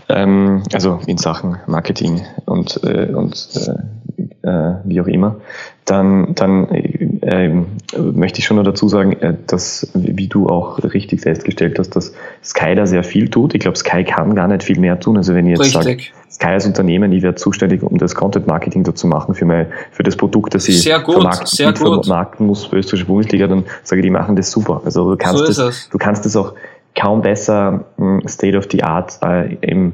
ähm, 0.09 0.63
also 0.73 0.99
in 1.07 1.17
Sachen 1.17 1.59
Marketing 1.67 2.25
und, 2.45 2.83
äh, 2.83 3.13
und 3.13 3.49
äh, 3.55 3.75
äh, 4.17 4.73
wie 4.83 5.01
auch 5.01 5.07
immer, 5.07 5.37
dann, 5.85 6.33
dann 6.35 6.69
äh, 6.69 7.49
möchte 7.97 8.39
ich 8.39 8.45
schon 8.45 8.57
noch 8.57 8.63
dazu 8.63 8.89
sagen, 8.89 9.13
äh, 9.13 9.35
dass, 9.45 9.91
wie 9.93 10.27
du 10.27 10.47
auch 10.47 10.83
richtig 10.83 11.21
festgestellt 11.21 11.77
hast, 11.79 11.95
dass 11.95 12.13
Sky 12.43 12.75
da 12.75 12.85
sehr 12.85 13.03
viel 13.03 13.29
tut. 13.29 13.53
Ich 13.53 13.61
glaube, 13.61 13.77
Sky 13.77 14.03
kann 14.03 14.35
gar 14.35 14.47
nicht 14.47 14.63
viel 14.63 14.79
mehr 14.79 14.99
tun. 14.99 15.17
Also 15.17 15.35
wenn 15.35 15.45
ich 15.45 15.57
jetzt 15.57 15.71
sage, 15.71 15.97
Sky 16.29 16.47
als 16.47 16.65
Unternehmen, 16.65 17.11
ich 17.11 17.21
werde 17.21 17.35
zuständig, 17.35 17.83
um 17.83 17.97
das 17.97 18.15
Content 18.15 18.47
Marketing 18.47 18.83
dazu 18.83 19.07
machen 19.07 19.35
für, 19.35 19.45
mein, 19.45 19.67
für 19.91 20.03
das 20.03 20.15
Produkt, 20.15 20.55
das 20.55 20.67
ich 20.67 20.81
sehr 20.81 20.99
gut, 20.99 21.15
vermarkten, 21.15 21.47
sehr 21.47 21.73
gut. 21.73 22.05
vermarkten 22.05 22.47
muss 22.47 22.65
für 22.65 22.77
österreichische 22.77 23.05
Bundesliga, 23.05 23.47
dann 23.47 23.63
sage 23.83 24.01
ich, 24.01 24.05
die 24.05 24.11
machen 24.11 24.35
das 24.35 24.51
super. 24.51 24.81
Also 24.83 25.11
du 25.11 25.17
kannst, 25.17 25.45
so 25.45 25.65
das, 25.65 25.89
du 25.89 25.97
kannst 25.97 26.25
das 26.25 26.35
auch 26.35 26.53
kaum 26.95 27.21
besser 27.21 27.85
hm, 27.97 28.21
State 28.27 28.57
of 28.57 28.67
the 28.71 28.83
Art 28.83 29.19
äh, 29.23 29.55
im, 29.61 29.93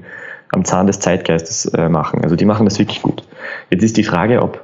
am 0.54 0.64
Zahn 0.66 0.88
des 0.88 1.00
Zeitgeistes 1.00 1.66
äh, 1.66 1.90
machen. 1.90 2.24
Also 2.24 2.36
die 2.36 2.46
machen 2.46 2.66
das 2.66 2.80
wirklich 2.80 3.02
gut. 3.02 3.24
Jetzt 3.70 3.84
ist 3.84 3.98
die 3.98 4.04
Frage, 4.04 4.42
ob 4.42 4.62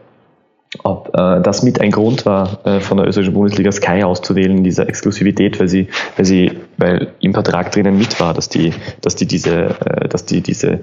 ob 0.83 1.09
äh, 1.15 1.41
das 1.41 1.63
mit 1.63 1.81
ein 1.81 1.89
Grund 1.89 2.27
war, 2.27 2.59
äh, 2.63 2.79
von 2.79 2.97
der 2.97 3.07
österreichischen 3.07 3.33
Bundesliga 3.33 3.71
Sky 3.71 4.03
auszuwählen 4.03 4.57
in 4.57 4.63
dieser 4.63 4.87
Exklusivität, 4.87 5.59
weil 5.59 5.67
sie, 5.67 5.87
weil 6.15 6.25
sie, 6.25 6.51
weil 6.77 7.13
im 7.21 7.33
Vertrag 7.33 7.71
drinnen 7.71 7.97
mit 7.97 8.19
war, 8.19 8.35
dass 8.35 8.49
die, 8.49 8.73
dass 9.01 9.15
die 9.15 9.25
diese, 9.25 9.75
äh, 9.83 10.07
dass 10.07 10.25
die 10.25 10.41
diese 10.41 10.81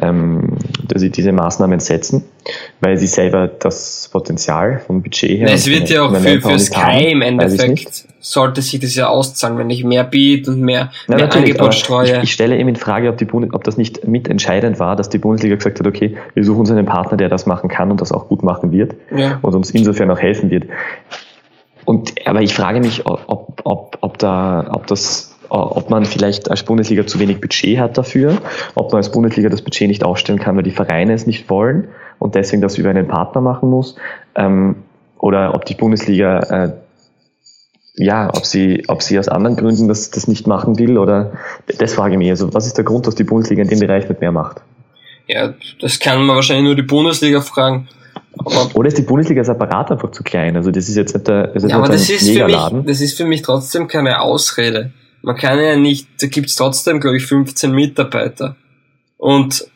ähm, 0.00 0.56
dass 0.88 1.02
sie 1.02 1.10
diese 1.10 1.32
Maßnahmen 1.32 1.78
setzen, 1.78 2.24
weil 2.80 2.96
sie 2.96 3.06
selber 3.06 3.46
das 3.46 4.08
Potenzial 4.12 4.80
vom 4.86 5.02
Budget 5.02 5.38
her. 5.38 5.52
Es 5.52 5.68
wird 5.68 5.88
ja 5.88 6.02
auch 6.02 6.16
für, 6.16 6.40
für 6.40 6.58
Sky 6.58 6.80
haben, 6.80 7.06
im 7.06 7.22
Endeffekt, 7.22 8.06
sollte 8.20 8.60
sich 8.60 8.80
das 8.80 8.94
ja 8.96 9.08
auszahlen, 9.08 9.56
wenn 9.56 9.70
ich 9.70 9.84
mehr 9.84 10.02
biete 10.02 10.50
und 10.50 10.60
mehr, 10.60 10.90
ja, 11.06 11.16
mehr 11.16 11.32
Angebot 11.32 11.74
streue. 11.74 12.16
Ich, 12.16 12.22
ich, 12.24 12.32
stelle 12.32 12.58
eben 12.58 12.68
in 12.68 12.76
Frage, 12.76 13.08
ob, 13.08 13.18
die 13.18 13.28
ob 13.30 13.62
das 13.64 13.76
nicht 13.76 14.06
mitentscheidend 14.06 14.80
war, 14.80 14.96
dass 14.96 15.10
die 15.10 15.18
Bundesliga 15.18 15.56
gesagt 15.56 15.78
hat, 15.78 15.86
okay, 15.86 16.16
wir 16.34 16.44
suchen 16.44 16.60
uns 16.60 16.70
einen 16.70 16.86
Partner, 16.86 17.16
der 17.16 17.28
das 17.28 17.46
machen 17.46 17.68
kann 17.68 17.90
und 17.90 18.00
das 18.00 18.10
auch 18.10 18.28
gut 18.28 18.42
machen 18.42 18.72
wird 18.72 18.94
ja. 19.14 19.38
und 19.42 19.54
uns 19.54 19.70
insofern 19.70 20.10
auch 20.10 20.18
helfen 20.18 20.50
wird. 20.50 20.64
Und, 21.84 22.14
aber 22.26 22.42
ich 22.42 22.54
frage 22.54 22.80
mich, 22.80 23.06
ob, 23.06 23.60
ob, 23.64 23.98
ob, 24.00 24.18
da, 24.18 24.70
ob 24.72 24.86
das 24.86 25.33
ob 25.48 25.90
man 25.90 26.04
vielleicht 26.04 26.50
als 26.50 26.62
Bundesliga 26.62 27.06
zu 27.06 27.18
wenig 27.18 27.40
Budget 27.40 27.78
hat 27.78 27.98
dafür, 27.98 28.38
ob 28.74 28.92
man 28.92 28.98
als 28.98 29.10
Bundesliga 29.10 29.48
das 29.48 29.62
Budget 29.62 29.88
nicht 29.88 30.04
aufstellen 30.04 30.38
kann, 30.38 30.56
weil 30.56 30.62
die 30.62 30.70
Vereine 30.70 31.12
es 31.12 31.26
nicht 31.26 31.48
wollen 31.50 31.88
und 32.18 32.34
deswegen 32.34 32.62
das 32.62 32.78
über 32.78 32.90
einen 32.90 33.08
Partner 33.08 33.40
machen 33.40 33.70
muss, 33.70 33.96
ähm, 34.34 34.76
oder 35.18 35.54
ob 35.54 35.64
die 35.64 35.74
Bundesliga 35.74 36.38
äh, 36.40 36.72
ja, 37.96 38.28
ob 38.34 38.44
sie, 38.44 38.82
ob 38.88 39.02
sie 39.02 39.18
aus 39.18 39.28
anderen 39.28 39.56
Gründen 39.56 39.88
das, 39.88 40.10
das 40.10 40.26
nicht 40.26 40.46
machen 40.46 40.78
will 40.78 40.98
oder 40.98 41.32
das 41.78 41.94
frage 41.94 42.14
ich 42.14 42.18
mich. 42.18 42.30
Also 42.30 42.52
was 42.52 42.66
ist 42.66 42.76
der 42.76 42.84
Grund, 42.84 43.06
dass 43.06 43.14
die 43.14 43.24
Bundesliga 43.24 43.62
in 43.62 43.68
dem 43.68 43.78
Bereich 43.78 44.08
nicht 44.08 44.20
mehr 44.20 44.32
macht? 44.32 44.62
Ja, 45.26 45.54
das 45.80 46.00
kann 46.00 46.24
man 46.24 46.36
wahrscheinlich 46.36 46.64
nur 46.64 46.74
die 46.74 46.82
Bundesliga 46.82 47.40
fragen. 47.40 47.88
Aber 48.36 48.68
oder 48.74 48.88
ist 48.88 48.98
die 48.98 49.02
Bundesliga 49.02 49.40
als 49.40 49.48
Apparat 49.48 49.92
einfach 49.92 50.10
zu 50.10 50.24
klein? 50.24 50.56
Also 50.56 50.72
das 50.72 50.88
ist 50.88 50.96
jetzt 50.96 51.14
nicht 51.14 51.28
der, 51.28 51.48
das 51.48 51.62
ist 51.62 51.70
ja, 51.70 51.76
aber 51.76 51.88
das 51.88 52.10
ist, 52.10 52.28
für 52.28 52.46
mich, 52.46 52.84
das 52.84 53.00
ist 53.00 53.16
für 53.16 53.24
mich 53.24 53.42
trotzdem 53.42 53.86
keine 53.86 54.20
Ausrede 54.20 54.92
man 55.24 55.36
kann 55.36 55.58
ja 55.58 55.76
nicht, 55.76 56.06
da 56.20 56.26
gibt's 56.26 56.54
trotzdem, 56.54 57.00
glaube 57.00 57.16
ich, 57.16 57.24
15 57.24 57.72
Mitarbeiter. 57.72 58.56
Und 59.16 59.66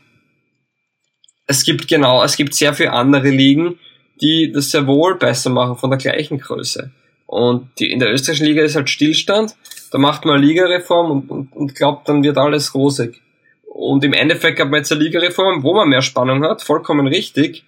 es 1.46 1.64
gibt 1.64 1.88
genau, 1.88 2.22
es 2.22 2.37
gibt 2.37 2.54
sehr 2.54 2.74
viele 2.74 2.92
andere 2.92 3.30
Ligen, 3.30 3.78
die 4.20 4.52
das 4.52 4.70
sehr 4.70 4.87
wohl 4.87 5.16
besser 5.16 5.48
machen 5.48 5.76
von 5.76 5.88
der 5.88 5.98
gleichen 5.98 6.38
Größe. 6.38 6.90
Und 7.24 7.70
die, 7.78 7.90
in 7.90 7.98
der 7.98 8.12
österreichischen 8.12 8.46
Liga 8.46 8.62
ist 8.62 8.76
halt 8.76 8.90
Stillstand, 8.90 9.56
da 9.90 9.96
macht 9.96 10.26
man 10.26 10.37
eine 10.37 10.46
Ligareform 10.46 11.11
und, 11.11 11.30
und, 11.30 11.56
und 11.56 11.74
glaubt, 11.74 12.08
dann 12.08 12.22
wird 12.22 12.37
alles 12.37 12.74
rosig. 12.74 13.22
Und 13.64 14.04
im 14.04 14.12
Endeffekt 14.12 14.61
hat 14.61 14.68
man 14.68 14.80
jetzt 14.80 14.92
eine 14.92 15.02
Ligareform, 15.02 15.62
wo 15.62 15.74
man 15.74 15.88
mehr 15.88 16.02
Spannung 16.02 16.44
hat, 16.44 16.61
vollkommen 16.61 17.06
richtig. 17.06 17.64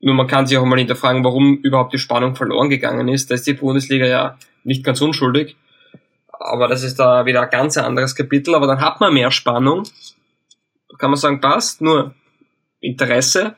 Nur 0.00 0.14
man 0.14 0.26
kann 0.26 0.46
sich 0.46 0.58
auch 0.58 0.64
mal 0.66 0.78
hinterfragen, 0.78 1.24
warum 1.24 1.56
überhaupt 1.58 1.94
die 1.94 1.98
Spannung 1.98 2.34
verloren 2.34 2.68
gegangen 2.68 3.08
ist. 3.08 3.30
Da 3.30 3.34
ist 3.34 3.46
die 3.46 3.54
Bundesliga 3.54 4.06
ja 4.06 4.36
nicht 4.64 4.84
ganz 4.84 5.00
unschuldig 5.00 5.56
aber 6.40 6.68
das 6.68 6.82
ist 6.82 6.98
da 6.98 7.26
wieder 7.26 7.42
ein 7.42 7.50
ganz 7.50 7.76
anderes 7.76 8.16
Kapitel, 8.16 8.54
aber 8.54 8.66
dann 8.66 8.80
hat 8.80 9.00
man 9.00 9.12
mehr 9.12 9.30
Spannung. 9.30 9.84
Kann 10.98 11.10
man 11.10 11.18
sagen, 11.18 11.40
passt, 11.40 11.80
nur 11.82 12.14
Interesse, 12.80 13.56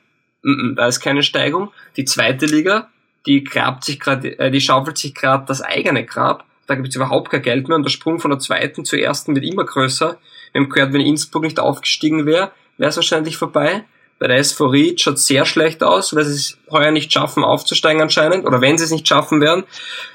da 0.74 0.86
ist 0.86 1.00
keine 1.00 1.22
Steigung. 1.22 1.70
Die 1.96 2.04
zweite 2.04 2.46
Liga, 2.46 2.88
die 3.26 3.44
grabt 3.44 3.84
sich 3.84 4.00
gerade, 4.00 4.38
äh, 4.38 4.50
die 4.50 4.60
schaufelt 4.60 4.98
sich 4.98 5.14
gerade 5.14 5.44
das 5.46 5.62
eigene 5.62 6.04
Grab. 6.04 6.44
Da 6.66 6.74
gibt 6.74 6.88
es 6.88 6.96
überhaupt 6.96 7.30
kein 7.30 7.42
Geld 7.42 7.68
mehr 7.68 7.76
und 7.76 7.84
der 7.84 7.90
Sprung 7.90 8.18
von 8.18 8.30
der 8.30 8.40
zweiten 8.40 8.84
zur 8.84 8.98
ersten 8.98 9.34
wird 9.34 9.44
immer 9.44 9.64
größer. 9.64 10.18
Wir 10.52 10.60
haben 10.60 10.68
gehört, 10.68 10.92
wenn 10.92 11.00
Innsbruck 11.00 11.44
nicht 11.44 11.60
aufgestiegen 11.60 12.26
wäre, 12.26 12.50
wäre 12.78 12.90
es 12.90 12.96
wahrscheinlich 12.96 13.36
vorbei. 13.36 13.84
Bei 14.18 14.28
der 14.28 14.38
SV 14.38 14.66
Ried 14.66 15.00
schaut 15.00 15.18
sehr 15.18 15.44
schlecht 15.44 15.82
aus, 15.82 16.14
weil 16.14 16.24
sie 16.24 16.34
es 16.34 16.58
heuer 16.70 16.92
nicht 16.92 17.12
schaffen 17.12 17.42
aufzusteigen 17.42 18.02
anscheinend, 18.02 18.44
oder 18.44 18.60
wenn 18.60 18.78
sie 18.78 18.84
es 18.84 18.92
nicht 18.92 19.06
schaffen 19.06 19.40
werden. 19.40 19.64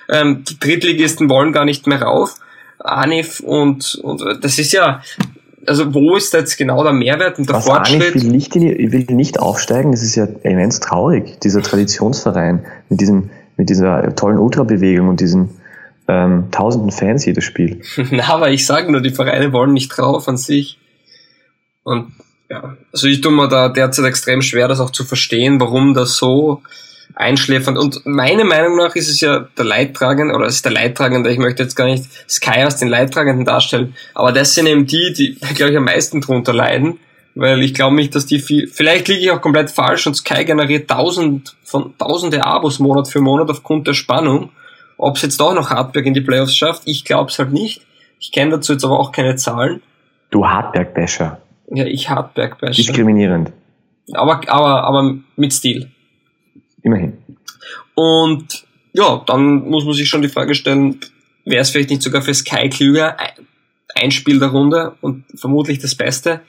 Ähm, 0.10 0.44
die 0.46 0.60
Drittligisten 0.60 1.30
wollen 1.30 1.52
gar 1.52 1.66
nicht 1.66 1.88
mehr 1.88 2.02
rauf. 2.02 2.36
Anif 2.80 3.40
und, 3.40 3.96
und 4.04 4.44
das 4.44 4.60
ist 4.60 4.72
ja, 4.72 5.02
also 5.66 5.94
wo 5.94 6.16
ist 6.16 6.34
jetzt 6.34 6.58
genau 6.58 6.84
der 6.84 6.94
Mehrwert 6.94 7.40
und 7.40 7.50
der 7.50 7.58
Was 7.58 7.66
Fortschritt? 7.66 8.02
Anif 8.02 8.16
will 8.16 8.32
nicht, 8.32 8.56
in, 8.56 8.92
will 8.92 9.06
nicht 9.16 9.40
aufsteigen, 9.40 9.92
das 9.92 10.04
ist 10.04 10.16
ja 10.16 10.28
immens 10.44 10.80
traurig, 10.80 11.40
dieser 11.40 11.62
Traditionsverein 11.62 12.66
mit 12.90 13.02
diesem, 13.02 13.30
mit 13.58 13.70
dieser 13.70 14.16
tollen 14.16 14.38
Ultrabewegung 14.38 15.10
und 15.10 15.20
diesen 15.20 15.50
ähm, 16.08 16.50
tausenden 16.52 16.92
Fans 16.92 17.26
jedes 17.26 17.44
Spiel. 17.44 17.82
Na, 18.12 18.30
aber 18.30 18.50
ich 18.50 18.66
sage 18.66 18.92
nur, 18.92 19.02
die 19.02 19.10
Vereine 19.10 19.52
wollen 19.52 19.74
nicht 19.74 19.90
drauf 19.90 20.28
an 20.28 20.38
sich. 20.38 20.80
Und 21.84 22.14
ja, 22.50 22.78
also 22.94 23.08
ich 23.08 23.22
tue 23.22 23.32
mir 23.32 23.50
da 23.50 23.70
derzeit 23.70 24.06
extrem 24.06 24.42
schwer, 24.42 24.68
das 24.68 24.80
auch 24.80 24.92
zu 24.92 25.04
verstehen, 25.04 25.60
warum 25.60 25.94
das 25.94 26.16
so 26.16 26.62
einschläfernd. 27.16 27.78
Und 27.78 28.06
meiner 28.06 28.44
Meinung 28.44 28.78
nach 28.78 28.96
ist 28.96 29.10
es 29.10 29.20
ja 29.22 29.48
der 29.58 29.66
Leidtragende, 29.66 30.36
oder 30.36 30.46
es 30.46 30.56
ist 30.56 30.66
der 30.66 30.72
Leidtragende, 30.72 31.32
ich 31.32 31.40
möchte 31.40 31.64
jetzt 31.64 31.76
gar 31.76 31.86
nicht 31.86 32.06
Sky 32.30 32.62
als 32.62 32.78
den 32.78 32.88
Leidtragenden 32.90 33.46
darstellen, 33.46 33.96
aber 34.14 34.32
das 34.32 34.54
sind 34.54 34.68
eben 34.68 34.86
die, 34.86 35.14
die, 35.14 35.38
glaube 35.56 35.72
ich, 35.72 35.78
am 35.78 35.86
meisten 35.86 36.22
drunter 36.22 36.54
leiden, 36.54 37.00
weil 37.36 37.62
ich 37.64 37.74
glaube 37.74 37.96
nicht, 37.96 38.16
dass 38.16 38.26
die 38.26 38.40
viel, 38.40 38.68
vielleicht 38.68 39.08
liege 39.08 39.22
ich 39.22 39.32
auch 39.32 39.42
komplett 39.42 39.72
falsch 39.72 40.08
und 40.08 40.16
Sky 40.16 40.46
generiert 40.46 40.90
tausend 40.90 41.56
von, 41.64 41.94
tausende 41.98 42.46
Abos 42.46 42.80
Monat 42.80 43.08
für 43.08 43.22
Monat 43.22 43.50
aufgrund 43.50 43.88
der 43.88 43.94
Spannung. 43.94 44.50
Ob 44.98 45.18
es 45.18 45.22
jetzt 45.22 45.42
auch 45.42 45.54
noch 45.54 45.70
Hartberg 45.70 46.06
in 46.08 46.16
die 46.16 46.22
Playoffs 46.22 46.56
schafft, 46.56 46.84
ich 46.86 47.06
glaube 47.06 47.30
es 47.30 47.38
halt 47.38 47.52
nicht. 47.52 47.86
Ich 48.20 48.32
kenne 48.32 48.52
dazu 48.52 48.74
jetzt 48.74 48.84
aber 48.84 49.00
auch 49.00 49.12
keine 49.12 49.36
Zahlen. 49.36 49.82
Du 50.32 50.48
Hartberg-Basher. 50.48 51.40
Ja, 51.70 51.86
ich 51.86 52.10
Hartberg-Basher. 52.10 52.74
Diskriminierend. 52.74 53.52
Aber, 54.14 54.42
aber, 54.48 54.84
aber 54.84 55.16
mit 55.36 55.54
Stil. 55.54 55.92
Immerhin. 56.88 57.18
Und 57.96 58.66
ja, 58.94 59.22
dann 59.28 59.68
muss 59.68 59.84
man 59.84 59.94
sich 59.94 60.08
schon 60.08 60.22
die 60.22 60.30
Frage 60.30 60.56
stellen, 60.56 61.02
wäre 61.44 61.62
es 61.62 61.70
vielleicht 61.70 61.90
nicht 61.90 62.02
sogar 62.02 62.22
für 62.22 62.34
Sky 62.34 62.70
klüger, 62.70 63.18
ein 63.94 64.12
Spiel 64.12 64.40
der 64.40 64.50
Runde 64.50 64.96
und 65.02 65.26
vermutlich 65.36 65.80
das 65.80 65.96
Beste, 65.96 66.42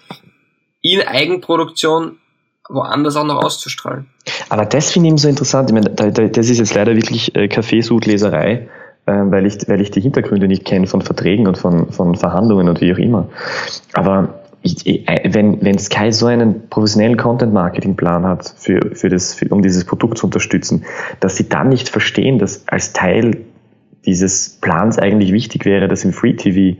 in 0.80 1.02
Eigenproduktion 1.02 2.18
woanders 2.68 3.16
auch 3.16 3.24
noch 3.24 3.42
auszustrahlen. 3.42 4.06
Aber 4.48 4.64
das 4.64 4.92
finde 4.92 5.08
ich 5.08 5.10
eben 5.10 5.18
so 5.18 5.28
interessant. 5.28 5.70
Ich 5.70 5.74
meine, 5.74 5.90
das 5.90 6.48
ist 6.48 6.58
jetzt 6.58 6.74
leider 6.74 6.94
wirklich 6.94 7.34
äh, 7.34 7.48
Kaffeesudleserei, 7.48 8.68
äh, 9.06 9.12
weil, 9.12 9.44
ich, 9.46 9.56
weil 9.66 9.80
ich 9.80 9.90
die 9.90 10.02
Hintergründe 10.02 10.46
nicht 10.46 10.64
kenne 10.64 10.86
von 10.86 11.02
Verträgen 11.02 11.48
und 11.48 11.58
von, 11.58 11.90
von 11.90 12.14
Verhandlungen 12.14 12.68
und 12.68 12.80
wie 12.80 12.92
auch 12.92 12.98
immer. 12.98 13.28
Aber 13.92 14.44
ich, 14.62 14.86
äh, 14.86 15.30
wenn, 15.32 15.62
wenn 15.62 15.78
Sky 15.78 16.12
so 16.12 16.26
einen 16.26 16.68
professionellen 16.68 17.16
Content-Marketing-Plan 17.16 18.26
hat, 18.26 18.54
für, 18.56 18.94
für 18.94 19.08
das, 19.08 19.34
für, 19.34 19.48
um 19.48 19.62
dieses 19.62 19.84
Produkt 19.84 20.18
zu 20.18 20.26
unterstützen, 20.26 20.84
dass 21.20 21.36
sie 21.36 21.48
dann 21.48 21.68
nicht 21.68 21.88
verstehen, 21.88 22.38
dass 22.38 22.66
als 22.68 22.92
Teil 22.92 23.44
dieses 24.06 24.58
Plans 24.60 24.98
eigentlich 24.98 25.32
wichtig 25.32 25.64
wäre, 25.64 25.88
dass 25.88 26.04
im 26.04 26.12
Free 26.12 26.34
TV 26.34 26.78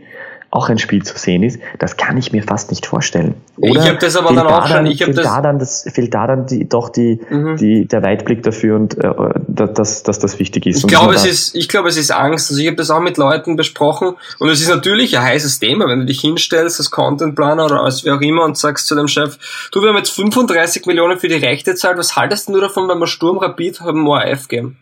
auch 0.50 0.70
ein 0.70 0.78
Spiel 0.78 1.02
zu 1.02 1.18
sehen 1.18 1.42
ist, 1.42 1.61
das 1.78 1.98
kann 1.98 2.16
ich 2.16 2.32
mir 2.32 2.42
fast 2.42 2.70
nicht 2.70 2.87
vorstellen. 2.87 3.34
Oder 3.58 3.82
ich 3.82 3.88
habe 3.88 3.98
das 3.98 4.16
aber 4.16 4.32
dann 4.32 4.46
auch 4.46 4.66
schon. 4.66 4.87
Ich 4.87 5.04
fehlt 5.04 5.18
das 5.18 5.26
da 5.26 5.42
dann 5.42 5.58
das 5.58 5.87
fehlt 5.92 6.14
da 6.14 6.26
dann 6.26 6.46
die, 6.46 6.66
doch 6.66 6.88
die, 6.88 7.20
mhm. 7.28 7.56
die 7.56 7.87
der 7.87 8.02
Weitblick 8.02 8.42
dafür 8.42 8.76
und 8.76 8.96
äh, 8.96 9.12
dass, 9.46 10.02
dass 10.02 10.18
das 10.18 10.38
wichtig 10.38 10.66
ist. 10.66 10.78
Ich 10.78 10.87
glaube 10.87 11.14
es 11.14 11.26
ist 11.26 11.54
ich 11.54 11.68
glaube 11.68 11.88
es 11.88 11.98
ist 11.98 12.11
Angst. 12.11 12.50
Also 12.50 12.62
ich 12.62 12.66
habe 12.66 12.76
das 12.76 12.90
auch 12.90 13.00
mit 13.00 13.18
Leuten 13.18 13.56
besprochen 13.56 14.14
und 14.38 14.48
es 14.48 14.62
ist 14.62 14.68
natürlich 14.68 15.18
ein 15.18 15.24
heißes 15.24 15.58
Thema, 15.58 15.87
wenn 15.87 16.00
du 16.00 16.06
dich 16.06 16.20
hinstellst 16.20 16.80
als 16.80 16.90
Content 16.90 17.37
Planer 17.37 17.66
oder 17.66 17.82
als 17.82 18.04
wie 18.06 18.11
auch 18.11 18.20
immer 18.20 18.44
und 18.44 18.56
sagst 18.56 18.87
zu 18.87 18.94
dem 18.94 19.08
Chef, 19.08 19.38
du 19.70 19.82
wir 19.82 19.90
haben 19.90 19.96
jetzt 19.96 20.11
35 20.11 20.87
Millionen 20.87 21.18
für 21.18 21.28
die 21.28 21.34
Rechte 21.34 21.74
zahlt, 21.74 21.98
was 21.98 22.16
haltest 22.16 22.48
du 22.48 22.58
davon, 22.58 22.88
wenn 22.88 22.98
wir 22.98 23.06
Sturm 23.06 23.37
Rapid 23.37 23.80
haben 23.82 24.06
ORF 24.08 24.48
geben? 24.48 24.78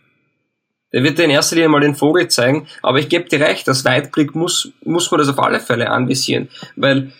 Der 0.93 1.03
wird 1.03 1.17
dir 1.17 1.25
in 1.25 1.31
erster 1.31 1.55
Linie 1.55 1.69
mal 1.69 1.81
den 1.81 1.95
Vogel 1.95 2.29
zeigen, 2.29 2.67
aber 2.81 2.99
ich 2.99 3.09
gebe 3.09 3.27
dir 3.27 3.41
recht, 3.41 3.67
als 3.67 3.83
Weitblick 3.83 4.35
muss, 4.35 4.71
muss 4.83 5.11
man 5.11 5.19
das 5.19 5.29
auf 5.29 5.39
alle 5.39 5.59
Fälle 5.59 5.89
anvisieren, 5.89 6.47
weil 6.75 7.11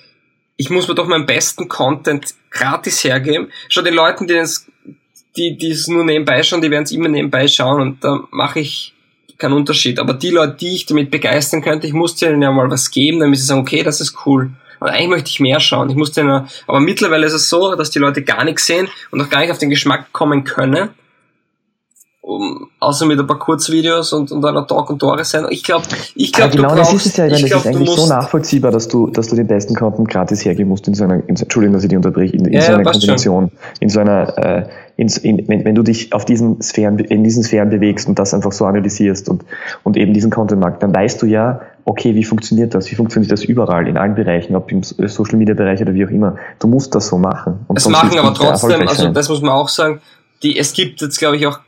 ich 0.56 0.70
muss 0.70 0.88
mir 0.88 0.96
doch 0.96 1.08
meinen 1.08 1.26
besten 1.26 1.68
Content 1.68 2.34
gratis 2.50 3.04
hergeben. 3.04 3.52
Schau, 3.70 3.82
den 3.82 3.94
Leuten, 3.94 4.26
die 4.26 4.36
es, 4.36 4.68
die, 5.36 5.58
die 5.58 5.72
es 5.72 5.88
nur 5.88 6.04
nebenbei 6.04 6.42
schauen, 6.44 6.62
die 6.62 6.72
werden 6.72 6.84
es 6.84 6.92
immer 6.92 7.10
nebenbei 7.10 7.48
schauen 7.48 7.82
und 7.82 8.04
da 8.04 8.24
mache 8.32 8.62
ich 8.62 8.94
keinen 9.38 9.54
Unterschied. 9.54 10.00
Aber 10.00 10.14
die 10.14 10.32
Leute, 10.32 10.56
die 10.60 10.74
ich 10.74 10.86
damit 10.86 11.12
begeistern 11.12 11.62
könnte, 11.62 11.88
ich 11.88 11.94
muss 11.94 12.16
denen 12.16 12.42
ja 12.42 12.52
mal 12.52 12.72
was 12.72 12.90
geben, 12.90 13.20
damit 13.20 13.38
sie 13.38 13.46
sagen, 13.46 13.62
okay, 13.62 13.84
das 13.84 14.02
ist 14.02 14.26
cool. 14.26 14.52
Und 14.80 14.90
eigentlich 14.90 15.10
möchte 15.10 15.30
ich 15.30 15.40
mehr 15.40 15.60
schauen. 15.60 15.90
Ich 15.90 15.96
muss 15.96 16.12
denen, 16.12 16.48
aber 16.68 16.80
mittlerweile 16.80 17.28
ist 17.28 17.34
es 17.34 17.50
so, 17.50 17.76
dass 17.76 17.92
die 17.92 18.00
Leute 18.00 18.24
gar 18.24 18.44
nichts 18.44 18.66
sehen 18.66 18.88
und 19.12 19.22
auch 19.22 19.30
gar 19.30 19.42
nicht 19.42 19.52
auf 19.52 19.58
den 19.58 19.70
Geschmack 19.70 20.12
kommen 20.14 20.44
können 20.44 20.90
um, 22.28 22.68
außer 22.82 23.06
mit 23.06 23.18
ein 23.18 23.26
paar 23.26 23.40
Kurzvideos 23.40 24.12
und, 24.12 24.32
und 24.34 24.44
einer 24.44 24.68
Talk 24.68 24.90
und 24.90 25.00
Tore 25.00 25.24
sein. 25.24 25.46
Ich 25.50 25.64
glaube, 25.64 25.86
ich 26.14 26.34
glaube, 26.34 26.58
genau, 26.58 26.76
das 26.76 26.92
ist 26.92 27.06
es 27.06 27.18
ja. 27.18 27.26
Ich 27.28 27.50
das 27.50 27.62
ist 27.62 27.68
eigentlich 27.68 27.90
so 27.90 28.06
nachvollziehbar, 28.08 28.72
dass 28.72 28.90
du, 28.90 29.08
dass 29.08 29.28
du 29.30 29.38
den 29.38 29.48
besten 29.48 29.76
Content 29.76 30.10
gratis 30.10 30.44
hergeben 30.44 30.70
musst 30.70 30.90
in 30.90 30.94
so 30.94 31.06
einer, 31.06 31.16
in, 31.28 31.38
Entschuldigung, 31.38 31.74
dass 31.74 31.84
ich 31.84 31.90
die 31.90 31.96
unterbreche, 31.96 32.36
in, 32.36 32.46
in 32.46 32.54
ja, 32.54 32.62
so 32.62 32.74
einer 32.74 32.84
ja, 32.84 32.92
Kombination, 32.92 33.50
schon. 33.50 33.60
in 33.80 33.90
so 33.90 34.02
einer, 34.02 34.38
äh, 34.38 34.66
in, 34.98 35.08
in, 35.08 35.48
wenn, 35.48 35.64
wenn 35.64 35.76
du 35.76 35.84
dich 35.84 36.12
auf 36.12 36.26
diesen 36.26 36.62
Sphären, 36.62 37.00
in 37.00 37.24
diesen 37.24 37.44
Sphären 37.44 37.70
bewegst 37.70 38.10
und 38.10 38.20
das 38.20 38.34
einfach 38.34 38.52
so 38.52 38.66
analysierst 38.66 39.30
und, 39.30 39.46
und 39.84 39.96
eben 39.96 40.14
diesen 40.14 40.30
Content 40.30 40.60
magst, 40.60 40.84
dann 40.84 40.94
weißt 40.94 41.22
du 41.22 41.28
ja, 41.28 41.62
okay, 41.86 42.14
wie 42.14 42.26
funktioniert 42.26 42.76
das? 42.76 42.92
Wie 42.92 42.96
funktioniert 42.96 43.32
das 43.32 43.46
überall, 43.46 43.88
in 43.88 43.98
allen 43.98 44.16
Bereichen, 44.16 44.54
ob 44.58 44.70
im 44.70 44.84
Social 44.84 45.38
Media 45.38 45.56
Bereich 45.56 45.82
oder 45.82 45.94
wie 45.94 46.06
auch 46.06 46.10
immer. 46.10 46.36
Du 46.60 46.68
musst 46.68 46.94
das 46.94 47.08
so 47.08 47.18
machen. 47.18 47.60
Und 47.68 47.78
es 47.78 47.88
machen 47.88 48.20
aber 48.20 48.34
trotzdem, 48.34 48.86
also 48.86 49.08
das 49.12 49.30
muss 49.30 49.42
man 49.42 49.52
auch 49.52 49.70
sagen, 49.70 50.02
die, 50.44 50.58
es 50.58 50.74
gibt 50.74 51.02
jetzt 51.02 51.18
glaube 51.18 51.38
ich 51.38 51.48
auch 51.48 51.60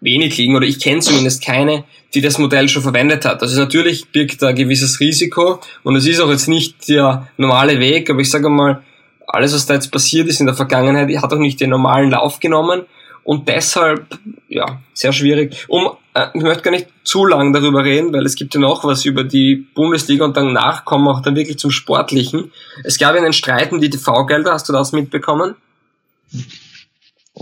wenig 0.00 0.36
liegen 0.36 0.56
oder 0.56 0.66
ich 0.66 0.80
kenne 0.80 1.00
zumindest 1.00 1.44
keine, 1.44 1.84
die 2.14 2.20
das 2.20 2.38
Modell 2.38 2.68
schon 2.68 2.82
verwendet 2.82 3.24
hat. 3.24 3.42
Also 3.42 3.60
natürlich 3.60 4.08
birgt 4.08 4.42
da 4.42 4.48
ein 4.48 4.56
gewisses 4.56 5.00
Risiko 5.00 5.60
und 5.82 5.96
es 5.96 6.06
ist 6.06 6.20
auch 6.20 6.30
jetzt 6.30 6.48
nicht 6.48 6.88
der 6.88 7.28
normale 7.36 7.78
Weg, 7.78 8.10
aber 8.10 8.20
ich 8.20 8.30
sage 8.30 8.48
mal, 8.48 8.82
alles, 9.26 9.54
was 9.54 9.66
da 9.66 9.74
jetzt 9.74 9.92
passiert 9.92 10.28
ist 10.28 10.40
in 10.40 10.46
der 10.46 10.56
Vergangenheit, 10.56 11.08
hat 11.22 11.32
auch 11.32 11.38
nicht 11.38 11.60
den 11.60 11.70
normalen 11.70 12.10
Lauf 12.10 12.40
genommen 12.40 12.82
und 13.22 13.48
deshalb, 13.48 14.18
ja, 14.48 14.80
sehr 14.92 15.12
schwierig. 15.12 15.66
Um, 15.68 15.90
äh, 16.14 16.28
ich 16.34 16.42
möchte 16.42 16.62
gar 16.62 16.70
nicht 16.70 16.88
zu 17.04 17.24
lang 17.26 17.52
darüber 17.52 17.84
reden, 17.84 18.12
weil 18.12 18.26
es 18.26 18.34
gibt 18.34 18.54
ja 18.54 18.60
noch 18.60 18.84
was 18.84 19.04
über 19.04 19.24
die 19.24 19.66
Bundesliga 19.74 20.24
und 20.24 20.36
danach 20.36 20.84
kommen 20.84 21.04
wir 21.04 21.12
auch 21.12 21.22
dann 21.22 21.36
wirklich 21.36 21.58
zum 21.58 21.70
Sportlichen. 21.70 22.50
Es 22.82 22.98
gab 22.98 23.14
ja 23.14 23.20
einen 23.20 23.32
Streit 23.32 23.72
um 23.72 23.80
die 23.80 23.90
TV-Gelder, 23.90 24.52
hast 24.52 24.68
du 24.68 24.72
das 24.72 24.92
mitbekommen? 24.92 25.54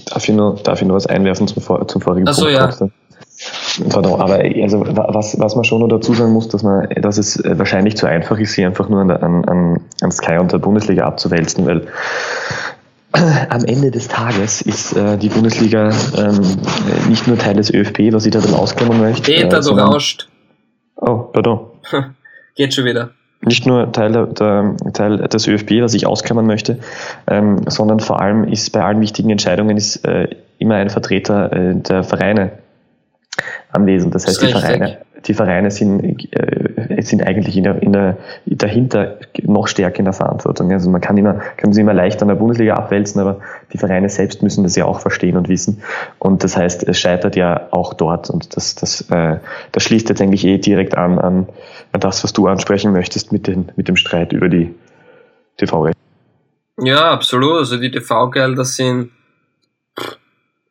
Darf 0.06 0.28
ich 0.28 0.34
nur, 0.34 0.56
darf 0.62 0.80
ich 0.80 0.86
nur 0.86 0.96
was 0.96 1.06
einwerfen 1.06 1.48
zum, 1.48 1.62
zum 1.62 2.00
vorigen 2.00 2.28
Ach 2.28 2.34
so, 2.34 2.44
Punkt? 2.44 2.80
Ja. 2.80 2.88
Pardon, 3.88 4.20
aber 4.20 4.40
also 4.62 4.84
was, 4.84 5.38
was 5.38 5.54
man 5.54 5.64
schon 5.64 5.80
noch 5.80 5.88
dazu 5.88 6.12
sagen 6.12 6.32
muss, 6.32 6.48
dass 6.48 6.64
man, 6.64 6.88
dass 7.00 7.18
es 7.18 7.40
wahrscheinlich 7.44 7.96
zu 7.96 8.06
einfach 8.06 8.36
ist, 8.38 8.54
sie 8.54 8.64
einfach 8.64 8.88
nur 8.88 9.00
an, 9.00 9.10
an, 9.10 9.80
an 10.00 10.10
Sky 10.10 10.38
und 10.38 10.52
der 10.52 10.58
Bundesliga 10.58 11.04
abzuwälzen, 11.04 11.64
weil 11.64 11.86
am 13.12 13.64
Ende 13.64 13.92
des 13.92 14.08
Tages 14.08 14.60
ist 14.60 14.96
äh, 14.96 15.16
die 15.16 15.28
Bundesliga 15.28 15.90
ähm, 16.16 16.40
nicht 17.08 17.26
nur 17.28 17.38
Teil 17.38 17.54
des 17.54 17.72
ÖFB, 17.72 18.12
was 18.12 18.26
ich 18.26 18.32
da 18.32 18.40
dann 18.40 18.54
ausklammern 18.54 19.00
möchte. 19.00 19.32
Peter, 19.32 19.58
äh, 19.58 19.62
du 19.62 19.70
rauscht. 19.70 20.28
Oh, 20.96 21.30
pardon. 21.32 21.60
Geht 22.56 22.74
schon 22.74 22.84
wieder 22.84 23.10
nicht 23.40 23.66
nur 23.66 23.92
Teil, 23.92 24.12
der, 24.12 24.74
Teil 24.92 25.18
des 25.18 25.46
ÖFB, 25.46 25.82
was 25.82 25.94
ich 25.94 26.06
ausklammern 26.06 26.46
möchte, 26.46 26.78
ähm, 27.26 27.62
sondern 27.68 28.00
vor 28.00 28.20
allem 28.20 28.44
ist 28.44 28.70
bei 28.70 28.82
allen 28.82 29.00
wichtigen 29.00 29.30
Entscheidungen 29.30 29.76
ist 29.76 30.04
äh, 30.04 30.28
immer 30.58 30.74
ein 30.76 30.90
Vertreter 30.90 31.52
äh, 31.52 31.74
der 31.76 32.02
Vereine 32.02 32.52
anwesend. 33.70 34.14
Das 34.14 34.26
heißt, 34.26 34.42
das 34.42 34.48
die 34.48 34.52
Vereine, 34.52 34.98
die 35.26 35.34
Vereine 35.34 35.70
sind, 35.70 36.28
äh, 36.34 37.02
sind 37.02 37.22
eigentlich 37.22 37.56
in 37.56 37.64
der, 37.64 37.82
in 37.82 37.92
der, 37.92 38.16
dahinter 38.46 39.18
noch 39.42 39.66
stärker 39.66 39.98
in 39.98 40.04
der 40.04 40.14
Verantwortung. 40.14 40.72
Also 40.72 40.90
man 40.90 41.00
kann 41.00 41.16
immer, 41.16 41.40
kann 41.56 41.72
sie 41.72 41.80
immer 41.80 41.94
leicht 41.94 42.22
an 42.22 42.28
der 42.28 42.36
Bundesliga 42.36 42.74
abwälzen, 42.74 43.20
aber 43.20 43.40
die 43.72 43.78
Vereine 43.78 44.08
selbst 44.08 44.42
müssen 44.42 44.62
das 44.62 44.76
ja 44.76 44.84
auch 44.84 45.00
verstehen 45.00 45.36
und 45.36 45.48
wissen. 45.48 45.82
Und 46.18 46.44
das 46.44 46.56
heißt, 46.56 46.86
es 46.88 46.98
scheitert 46.98 47.36
ja 47.36 47.68
auch 47.72 47.94
dort. 47.94 48.30
Und 48.30 48.56
das, 48.56 48.74
das, 48.74 49.02
äh, 49.10 49.38
das 49.72 49.82
schließt 49.82 50.08
jetzt 50.08 50.22
eigentlich 50.22 50.44
eh 50.44 50.58
direkt 50.58 50.96
an, 50.96 51.18
an 51.18 51.48
das, 51.92 52.24
was 52.24 52.32
du 52.32 52.46
ansprechen 52.46 52.92
möchtest 52.92 53.32
mit, 53.32 53.46
den, 53.46 53.72
mit 53.76 53.88
dem 53.88 53.96
Streit 53.96 54.32
über 54.32 54.48
die 54.48 54.74
TV-Rechte. 55.56 55.98
Ja, 56.80 57.10
absolut. 57.10 57.58
Also 57.58 57.76
die 57.76 57.90
TV-Gelder 57.90 58.64
sind 58.64 59.10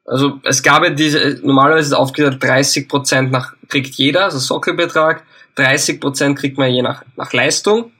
also 0.07 0.39
es 0.43 0.63
gab 0.63 0.83
ja 0.83 0.89
diese, 0.89 1.41
normalerweise 1.43 1.89
ist 1.89 1.93
aufgeteilt 1.93 2.41
30% 2.41 3.23
nach, 3.23 3.53
kriegt 3.67 3.95
jeder, 3.95 4.23
also 4.23 4.39
Sockelbetrag, 4.39 5.23
30% 5.57 6.35
kriegt 6.35 6.57
man 6.57 6.71
je 6.71 6.81
nach, 6.81 7.03
nach 7.17 7.33
Leistung. 7.33 7.91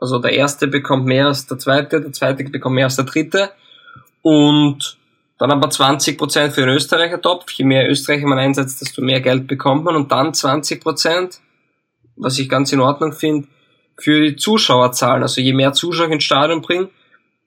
Also 0.00 0.18
der 0.18 0.32
erste 0.32 0.68
bekommt 0.68 1.04
mehr 1.04 1.26
als 1.26 1.46
der 1.46 1.58
zweite, 1.58 2.00
der 2.00 2.12
zweite 2.12 2.44
bekommt 2.44 2.76
mehr 2.76 2.86
als 2.86 2.96
der 2.96 3.04
dritte. 3.04 3.50
Und 4.22 4.96
dann 5.38 5.50
aber 5.50 5.68
20% 5.68 6.50
für 6.50 6.60
den 6.62 6.70
Österreicher-Topf. 6.70 7.50
Je 7.52 7.64
mehr 7.64 7.90
Österreicher 7.90 8.26
man 8.26 8.38
einsetzt, 8.38 8.80
desto 8.80 9.02
mehr 9.02 9.20
Geld 9.20 9.46
bekommt 9.46 9.84
man. 9.84 9.96
Und 9.96 10.12
dann 10.12 10.32
20%, 10.32 11.40
was 12.20 12.38
ich 12.38 12.48
ganz 12.48 12.72
in 12.72 12.80
Ordnung 12.80 13.12
finde, 13.12 13.48
für 13.98 14.20
die 14.22 14.36
Zuschauerzahlen. 14.36 15.22
Also 15.22 15.40
je 15.40 15.52
mehr 15.52 15.72
Zuschauer 15.72 16.10
ins 16.10 16.24
Stadion 16.24 16.62
bringen, 16.62 16.88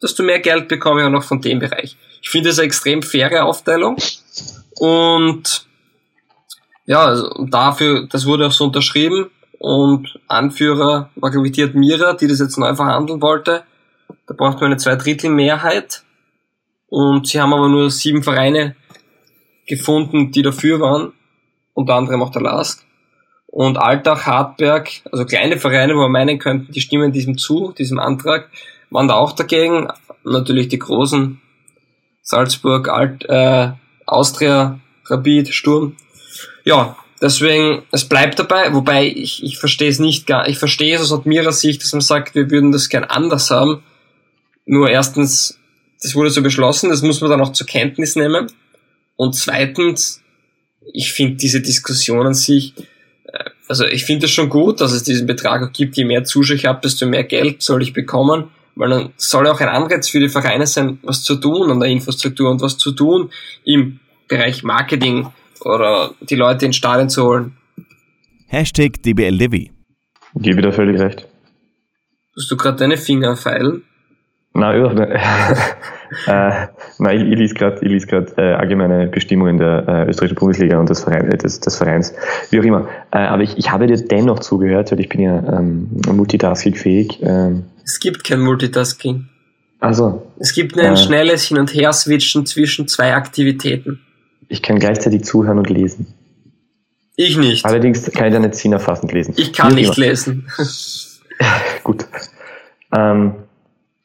desto 0.01 0.23
mehr 0.23 0.39
Geld 0.39 0.67
bekomme 0.67 1.01
ich 1.01 1.07
auch 1.07 1.11
noch 1.11 1.23
von 1.23 1.41
dem 1.41 1.59
Bereich. 1.59 1.95
Ich 2.21 2.29
finde 2.29 2.49
das 2.49 2.59
eine 2.59 2.67
extrem 2.67 3.01
faire 3.01 3.45
Aufteilung. 3.45 3.97
Und 4.75 5.65
ja, 6.85 7.05
also 7.05 7.45
dafür, 7.49 8.07
das 8.07 8.25
wurde 8.25 8.47
auch 8.47 8.51
so 8.51 8.65
unterschrieben. 8.65 9.29
Und 9.59 10.19
Anführer 10.27 11.09
war, 11.15 11.31
glaube 11.31 11.47
ich, 11.47 11.53
die 11.53 11.71
die 11.71 12.27
das 12.27 12.39
jetzt 12.39 12.57
neu 12.57 12.75
verhandeln 12.75 13.21
wollte. 13.21 13.63
Da 14.27 14.33
braucht 14.33 14.59
man 14.59 14.65
eine 14.65 14.77
Zweidrittelmehrheit. 14.77 16.03
Und 16.87 17.27
sie 17.27 17.39
haben 17.39 17.53
aber 17.53 17.69
nur 17.69 17.89
sieben 17.89 18.23
Vereine 18.23 18.75
gefunden, 19.65 20.31
die 20.31 20.41
dafür 20.41 20.79
waren. 20.79 21.13
Unter 21.73 21.95
anderem 21.95 22.21
auch 22.21 22.29
der 22.29 22.41
LASK. 22.41 22.85
Und 23.53 23.77
Altach, 23.77 24.25
Hartberg, 24.25 24.89
also 25.11 25.25
kleine 25.25 25.59
Vereine, 25.59 25.93
wo 25.93 25.99
man 25.99 26.11
meinen 26.11 26.39
könnten, 26.39 26.71
die 26.71 26.81
stimmen 26.81 27.11
diesem 27.11 27.37
zu, 27.37 27.71
diesem 27.77 27.99
Antrag, 27.99 28.49
waren 28.89 29.07
da 29.07 29.13
auch 29.13 29.33
dagegen. 29.33 29.89
Natürlich 30.23 30.69
die 30.69 30.79
großen 30.79 31.39
Salzburg, 32.23 32.89
Alt, 32.89 33.25
äh, 33.29 33.73
Austria, 34.07 34.79
Rapid, 35.05 35.53
Sturm. 35.53 35.95
Ja, 36.63 36.97
deswegen, 37.21 37.83
es 37.91 38.09
bleibt 38.09 38.39
dabei, 38.39 38.73
wobei 38.73 39.05
ich, 39.05 39.43
ich 39.43 39.59
verstehe 39.59 39.89
es 39.89 39.99
nicht 39.99 40.25
gar, 40.25 40.49
ich 40.49 40.57
verstehe 40.57 40.95
es 40.95 41.01
aus 41.03 41.13
Admira 41.13 41.51
Sicht, 41.51 41.83
dass 41.83 41.91
man 41.91 42.01
sagt, 42.01 42.33
wir 42.33 42.49
würden 42.49 42.71
das 42.71 42.89
gern 42.89 43.03
anders 43.03 43.51
haben. 43.51 43.83
Nur 44.65 44.89
erstens, 44.89 45.59
das 46.01 46.15
wurde 46.15 46.31
so 46.31 46.41
beschlossen, 46.41 46.89
das 46.89 47.03
muss 47.03 47.21
man 47.21 47.29
dann 47.29 47.41
auch 47.41 47.51
zur 47.51 47.67
Kenntnis 47.67 48.15
nehmen. 48.15 48.47
Und 49.15 49.35
zweitens, 49.35 50.23
ich 50.91 51.13
finde 51.13 51.35
diese 51.35 51.61
Diskussion 51.61 52.25
an 52.25 52.33
sich, 52.33 52.73
also 53.67 53.85
ich 53.85 54.05
finde 54.05 54.25
es 54.25 54.31
schon 54.31 54.49
gut, 54.49 54.81
dass 54.81 54.91
es 54.91 55.03
diesen 55.03 55.27
Betrag 55.27 55.63
auch 55.63 55.71
gibt, 55.71 55.95
je 55.97 56.05
mehr 56.05 56.23
Zuschauer 56.23 56.55
ich 56.55 56.65
habe, 56.65 56.81
desto 56.81 57.05
mehr 57.05 57.23
Geld 57.23 57.61
soll 57.61 57.81
ich 57.81 57.93
bekommen, 57.93 58.45
weil 58.75 58.89
dann 58.89 59.13
soll 59.17 59.47
auch 59.47 59.59
ein 59.59 59.69
Anreiz 59.69 60.09
für 60.09 60.19
die 60.19 60.29
Vereine 60.29 60.67
sein, 60.67 60.99
was 61.03 61.23
zu 61.23 61.35
tun 61.35 61.71
an 61.71 61.79
der 61.79 61.89
Infrastruktur 61.89 62.49
und 62.49 62.61
was 62.61 62.77
zu 62.77 62.91
tun 62.91 63.29
im 63.63 63.99
Bereich 64.27 64.63
Marketing 64.63 65.27
oder 65.61 66.13
die 66.21 66.35
Leute 66.35 66.65
ins 66.65 66.75
Stadion 66.75 67.09
zu 67.09 67.23
holen. 67.23 67.57
Hashtag 68.47 69.01
DBLDW. 69.01 69.69
Gebe 70.35 70.61
dir 70.61 70.71
völlig 70.71 70.99
recht. 70.99 71.27
Hast 72.35 72.49
du 72.49 72.57
gerade 72.57 72.77
deine 72.77 72.97
Finger 72.97 73.35
feilen? 73.35 73.83
Nein, 74.53 74.77
überhaupt 74.77 74.99
nicht. 74.99 75.09
äh, 76.27 76.67
nein, 76.99 77.21
ich, 77.21 77.31
ich 77.31 77.39
lese 77.39 77.53
gerade 77.55 77.85
lies 77.85 78.05
grad, 78.05 78.37
äh, 78.37 78.53
allgemeine 78.53 79.07
Bestimmungen 79.07 79.57
der 79.57 79.87
äh, 79.87 80.09
österreichischen 80.09 80.35
Bundesliga 80.35 80.79
und 80.79 80.89
des, 80.89 81.03
Verein, 81.03 81.31
äh, 81.31 81.37
des, 81.37 81.59
des 81.59 81.75
Vereins, 81.75 82.13
wie 82.51 82.59
auch 82.59 82.63
immer. 82.63 82.87
Äh, 83.11 83.17
aber 83.17 83.41
ich, 83.41 83.57
ich 83.57 83.71
habe 83.71 83.87
dir 83.87 83.97
dennoch 83.97 84.39
zugehört, 84.39 84.91
weil 84.91 84.99
ich 84.99 85.09
bin 85.09 85.21
ja 85.21 85.37
ähm, 85.57 85.89
multitaskingfähig. 86.11 87.19
Ähm. 87.23 87.65
Es 87.83 87.99
gibt 87.99 88.23
kein 88.23 88.41
Multitasking. 88.41 89.27
Also. 89.79 90.27
Es 90.39 90.53
gibt 90.53 90.75
nur 90.75 90.85
ein 90.85 90.93
äh, 90.93 90.97
schnelles 90.97 91.43
Hin- 91.45 91.57
und 91.57 91.73
Her-Switchen 91.73 92.45
zwischen 92.45 92.87
zwei 92.87 93.15
Aktivitäten. 93.15 94.01
Ich 94.49 94.61
kann 94.61 94.77
gleichzeitig 94.77 95.23
zuhören 95.23 95.57
und 95.57 95.69
lesen. 95.69 96.13
Ich 97.15 97.37
nicht. 97.37 97.65
Allerdings 97.65 98.09
kann 98.11 98.27
ich 98.27 98.33
da 98.33 98.39
nicht 98.39 98.55
sinnerfassend 98.55 99.11
lesen. 99.11 99.33
Ich 99.37 99.51
kann 99.53 99.73
nicht 99.75 99.97
lesen. 99.97 100.47
Gut. 101.83 102.05
Ähm, 102.95 103.33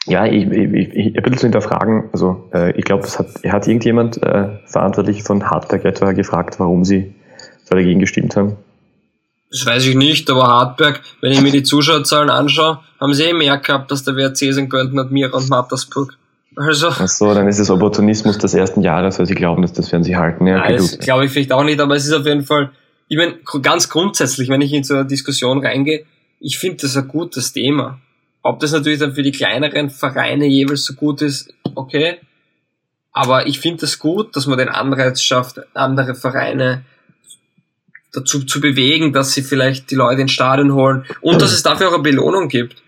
ja, 0.09 0.27
ich, 0.27 0.47
ich, 0.47 0.73
ich, 0.73 1.07
ein 1.17 1.23
bisschen 1.23 1.39
zu 1.39 1.47
hinterfragen, 1.47 2.09
also 2.13 2.49
äh, 2.53 2.77
ich 2.79 2.85
glaube, 2.85 3.05
es 3.05 3.19
hat, 3.19 3.29
hat 3.47 3.67
irgendjemand 3.67 4.23
äh, 4.23 4.59
verantwortlich 4.67 5.23
von 5.23 5.51
Hardback 5.51 5.85
etwa 5.85 6.13
gefragt, 6.13 6.59
warum 6.59 6.85
sie 6.85 7.15
dagegen 7.69 8.01
gestimmt 8.01 8.37
haben. 8.37 8.57
Das 9.51 9.65
weiß 9.65 9.87
ich 9.87 9.97
nicht, 9.97 10.29
aber 10.31 10.47
Hartberg, 10.47 11.01
wenn 11.21 11.33
ich 11.33 11.41
mir 11.41 11.53
die 11.53 11.63
Zuschauerzahlen 11.63 12.29
anschaue, 12.29 12.81
haben 13.01 13.15
sie 13.15 13.25
eh 13.25 13.33
mehr 13.33 13.57
gehabt, 13.59 13.91
dass 13.91 14.05
der 14.05 14.15
WRC 14.15 14.53
St. 14.53 14.69
Pölten, 14.69 14.99
Admira 14.99 15.37
und 15.37 15.49
Mattersburg. 15.49 16.19
Also. 16.57 16.89
Ach 16.89 17.09
so, 17.09 17.33
dann 17.33 17.49
ist 17.49 17.59
es 17.59 17.71
Opportunismus 17.71 18.37
des 18.39 18.53
ersten 18.53 18.83
Jahres, 18.83 19.19
weil 19.19 19.27
sie 19.27 19.35
glauben, 19.35 19.63
dass 19.63 19.73
das 19.73 19.91
werden 19.93 20.03
sie 20.03 20.17
halten. 20.17 20.47
Ja, 20.47 20.61
okay, 20.61 20.77
das 20.77 20.99
glaube 20.99 21.25
ich 21.25 21.31
vielleicht 21.31 21.53
auch 21.53 21.65
nicht, 21.65 21.81
aber 21.81 21.95
es 21.95 22.05
ist 22.05 22.13
auf 22.13 22.27
jeden 22.27 22.43
Fall, 22.43 22.71
ich 23.07 23.17
meine, 23.17 23.35
ganz 23.63 23.89
grundsätzlich, 23.89 24.49
wenn 24.49 24.61
ich 24.61 24.73
in 24.73 24.85
so 24.85 24.95
eine 24.95 25.07
Diskussion 25.07 25.65
reingehe, 25.65 26.05
ich 26.41 26.59
finde 26.59 26.79
das 26.83 26.97
ein 26.97 27.09
gutes 27.09 27.53
Thema. 27.53 28.01
Ob 28.49 28.61
das 28.61 28.73
natürlich 28.73 28.99
dann 28.99 29.13
für 29.13 29.23
die 29.23 29.31
kleineren 29.31 29.91
Vereine 29.91 30.47
jeweils 30.47 30.87
so 30.87 30.95
gut 30.95 31.21
ist, 31.21 31.53
okay. 31.75 32.17
Aber 33.13 33.47
ich 33.47 33.61
finde 33.61 33.85
es 33.85 33.91
das 33.91 33.99
gut, 33.99 34.35
dass 34.35 34.47
man 34.47 34.57
den 34.57 34.71
Anreiz 34.71 35.21
schafft, 35.21 35.61
andere 35.77 36.15
Vereine 36.15 36.83
dazu 38.11 38.43
zu 38.45 38.63
bewegen, 38.63 39.13
dass 39.13 39.35
sie 39.35 39.43
vielleicht 39.43 39.91
die 39.91 39.97
Leute 39.97 40.23
ins 40.23 40.33
Stadion 40.33 40.73
holen 40.73 41.05
und 41.21 41.43
dass 41.43 41.53
es 41.53 41.63
dafür 41.63 41.91
auch 41.91 41.95
eine 41.95 42.03
Belohnung 42.03 42.49
gibt. 42.49 42.83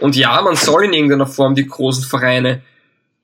Und 0.00 0.16
ja, 0.16 0.42
man 0.42 0.56
soll 0.56 0.86
in 0.86 0.92
irgendeiner 0.92 1.28
Form 1.28 1.54
die 1.54 1.68
großen 1.68 2.02
Vereine 2.02 2.62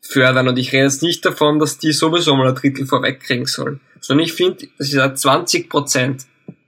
fördern 0.00 0.46
und 0.46 0.57
ich 0.61 0.72
rede 0.72 0.85
jetzt 0.85 1.02
nicht 1.02 1.24
davon, 1.24 1.59
dass 1.59 1.79
die 1.79 1.90
sowieso 1.90 2.37
mal 2.37 2.46
ein 2.46 2.55
Drittel 2.55 2.87
vorwegkriegen 2.87 3.46
sollen, 3.46 3.81
sondern 3.98 4.24
ich 4.24 4.35
finde, 4.35 4.68
das 4.79 4.92
ist 4.92 5.18
20 5.18 5.68
Prozent, 5.68 6.26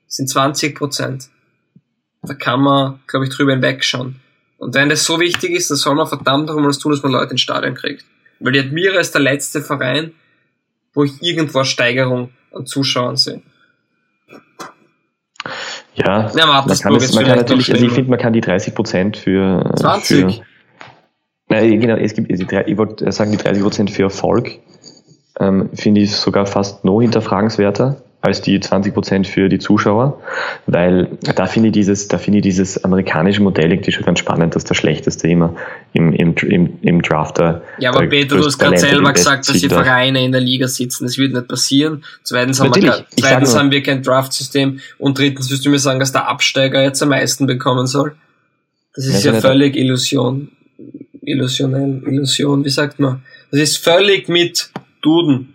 sind 0.08 0.28
20 0.28 0.74
Prozent. 0.74 1.28
Da 2.22 2.34
kann 2.34 2.62
man, 2.62 2.98
glaube 3.06 3.26
ich, 3.26 3.32
drüber 3.32 3.52
hinwegschauen. 3.52 4.16
Und 4.58 4.74
wenn 4.74 4.88
das 4.88 5.04
so 5.04 5.20
wichtig 5.20 5.52
ist, 5.52 5.70
dann 5.70 5.76
soll 5.76 5.94
man 5.94 6.06
verdammt 6.06 6.46
nochmal 6.46 6.66
das 6.66 6.78
tun, 6.78 6.92
dass 6.92 7.02
man 7.02 7.12
Leute 7.12 7.30
ins 7.30 7.40
Stadion 7.40 7.74
kriegt. 7.74 8.04
Weil 8.40 8.52
die 8.52 8.60
Admira 8.60 8.98
ist 8.98 9.14
der 9.14 9.20
letzte 9.20 9.62
Verein, 9.62 10.12
wo 10.94 11.04
ich 11.04 11.22
irgendwo 11.22 11.64
Steigerung 11.64 12.30
an 12.52 12.66
Zuschauern 12.66 13.16
sehe. 13.16 13.42
Ja, 15.94 16.30
ja 16.36 16.46
man, 16.46 16.66
kann, 16.66 16.94
es, 16.96 17.14
man 17.14 17.24
kann 17.24 17.38
natürlich, 17.38 17.72
also 17.72 17.84
ich 17.84 17.92
finde, 17.92 18.10
man 18.10 18.18
kann 18.18 18.32
die 18.32 18.40
30 18.40 18.74
Prozent 18.74 19.16
für, 19.16 19.72
20. 19.76 20.36
Für, 20.36 20.42
nein, 21.48 21.80
genau, 21.80 21.96
es 21.96 22.14
gibt, 22.14 22.30
ich 22.30 22.78
wollte 22.78 23.10
sagen, 23.10 23.32
die 23.32 23.36
30 23.36 23.62
Prozent 23.62 23.90
für 23.90 24.04
Erfolg, 24.04 24.58
ähm, 25.40 25.70
finde 25.74 26.00
ich 26.02 26.14
sogar 26.14 26.46
fast 26.46 26.84
noch 26.84 27.00
hinterfragenswerter 27.00 28.02
als 28.20 28.40
die 28.40 28.58
20 28.58 28.94
Prozent 28.94 29.26
für 29.28 29.48
die 29.48 29.60
Zuschauer, 29.60 30.20
weil 30.66 31.18
da 31.36 31.46
finde 31.46 31.68
ich 31.68 31.72
dieses, 31.72 32.08
da 32.08 32.18
finde 32.18 32.38
ich 32.38 32.42
dieses 32.42 32.82
amerikanische 32.82 33.42
Modell 33.42 33.70
irgendwie 33.70 33.92
schon 33.92 34.04
ganz 34.04 34.18
spannend, 34.18 34.56
dass 34.56 34.64
der 34.64 34.74
Schlechteste 34.74 35.28
immer 35.28 35.54
im, 35.92 36.12
im, 36.12 36.34
im, 36.34 36.78
im 36.82 37.02
Drafter. 37.02 37.62
Ja, 37.78 37.90
aber 37.90 38.06
Peter, 38.06 38.36
du 38.36 38.44
hast 38.44 38.58
gerade 38.58 38.78
selber 38.78 39.12
gesagt, 39.12 39.48
dass 39.48 39.58
die 39.58 39.68
Vereine 39.68 40.24
in 40.24 40.32
der 40.32 40.40
Liga 40.40 40.66
sitzen. 40.66 41.04
Das 41.04 41.16
wird 41.16 41.32
nicht 41.32 41.46
passieren. 41.46 42.02
Zweitens 42.24 42.60
haben, 42.60 42.74
wir, 42.74 43.04
zweitens 43.16 43.56
haben 43.56 43.70
wir 43.70 43.82
kein 43.84 44.02
Draftsystem 44.02 44.80
und 44.98 45.18
drittens 45.18 45.48
wirst 45.50 45.64
du 45.64 45.70
mir 45.70 45.78
sagen, 45.78 46.00
dass 46.00 46.10
der 46.10 46.28
Absteiger 46.28 46.82
jetzt 46.82 47.00
am 47.02 47.10
meisten 47.10 47.46
bekommen 47.46 47.86
soll. 47.86 48.16
Das 48.96 49.06
ist 49.06 49.24
ja, 49.24 49.32
ja 49.32 49.40
völlig 49.40 49.76
Illusion. 49.76 50.50
Illusionell, 51.22 52.02
Illusion, 52.04 52.64
wie 52.64 52.70
sagt 52.70 52.98
man? 52.98 53.22
Das 53.52 53.60
ist 53.60 53.78
völlig 53.78 54.28
mit 54.28 54.70
Duden. 55.02 55.54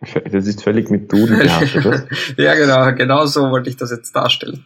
Das 0.30 0.46
ist 0.46 0.62
völlig 0.62 0.90
mit 0.90 1.12
Duden 1.12 1.38
behaftet, 1.38 1.86
oder? 1.86 2.02
ja, 2.36 2.54
genau, 2.54 2.94
genau 2.94 3.26
so 3.26 3.50
wollte 3.50 3.70
ich 3.70 3.76
das 3.76 3.90
jetzt 3.90 4.14
darstellen. 4.14 4.64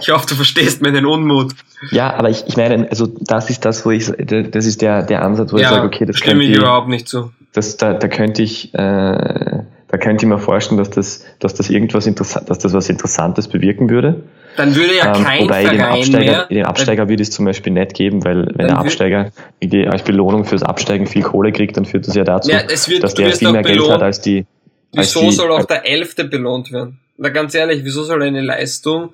Ich 0.00 0.08
hoffe, 0.08 0.26
du 0.26 0.34
verstehst 0.36 0.80
meinen 0.80 1.04
Unmut. 1.04 1.54
Ja, 1.90 2.14
aber 2.14 2.30
ich, 2.30 2.44
ich 2.46 2.56
meine, 2.56 2.88
also 2.88 3.06
das 3.06 3.50
ist 3.50 3.64
das, 3.64 3.84
wo 3.84 3.90
ich, 3.90 4.06
das 4.06 4.64
ist 4.64 4.80
der, 4.80 5.02
der 5.02 5.22
Ansatz, 5.22 5.52
wo 5.52 5.58
ja, 5.58 5.64
ich 5.64 5.68
sage, 5.68 5.86
okay, 5.86 6.06
das 6.06 6.16
stimme 6.16 6.44
ich 6.44 6.56
überhaupt 6.56 6.88
nicht 6.88 7.08
zu. 7.08 7.30
Das, 7.52 7.76
da, 7.76 7.92
da 7.92 8.08
könnte 8.08 8.42
ich, 8.42 8.72
äh, 8.72 8.78
da 8.78 9.98
könnte 9.98 10.24
ich 10.24 10.28
mir 10.30 10.38
vorstellen, 10.38 10.78
dass 10.78 10.90
das, 10.90 11.24
dass 11.40 11.54
das 11.54 11.68
irgendwas 11.68 12.06
interessant, 12.06 12.48
dass 12.48 12.58
das 12.58 12.72
was 12.72 12.88
Interessantes 12.88 13.48
bewirken 13.48 13.90
würde. 13.90 14.22
Dann 14.56 14.74
würde 14.74 14.96
ja 14.96 15.16
ähm, 15.16 15.24
kein 15.24 15.40
ähm, 15.40 15.44
wobei 15.44 15.62
Verein 15.62 15.76
den 15.76 15.84
Absteiger, 15.84 16.32
mehr, 16.32 16.46
den 16.46 16.64
Absteiger 16.64 17.08
würde 17.08 17.22
es 17.22 17.30
zum 17.30 17.44
Beispiel 17.44 17.72
nicht 17.72 17.94
geben, 17.94 18.24
weil 18.24 18.46
wenn 18.54 18.68
der 18.68 18.78
Absteiger 18.78 19.32
die 19.62 19.86
als 19.86 20.02
Belohnung 20.02 20.44
fürs 20.44 20.62
Absteigen 20.62 21.06
viel 21.06 21.22
Kohle 21.22 21.52
kriegt, 21.52 21.76
dann 21.76 21.84
führt 21.84 22.06
das 22.06 22.14
ja 22.14 22.24
dazu, 22.24 22.50
ja, 22.50 22.62
wird, 22.68 23.02
dass 23.02 23.14
der 23.14 23.32
viel 23.32 23.50
mehr 23.50 23.62
belohnt. 23.62 23.88
Geld 23.88 23.92
hat 23.92 24.02
als 24.02 24.20
die. 24.20 24.46
Als 24.94 25.14
wieso 25.14 25.26
die, 25.26 25.32
soll 25.32 25.50
auch 25.52 25.64
der 25.64 25.88
Elfte 25.88 26.24
belohnt 26.24 26.70
werden? 26.70 27.00
Na 27.16 27.30
ganz 27.30 27.54
ehrlich, 27.54 27.84
wieso 27.84 28.04
soll 28.04 28.22
eine 28.22 28.40
Leistung, 28.40 29.12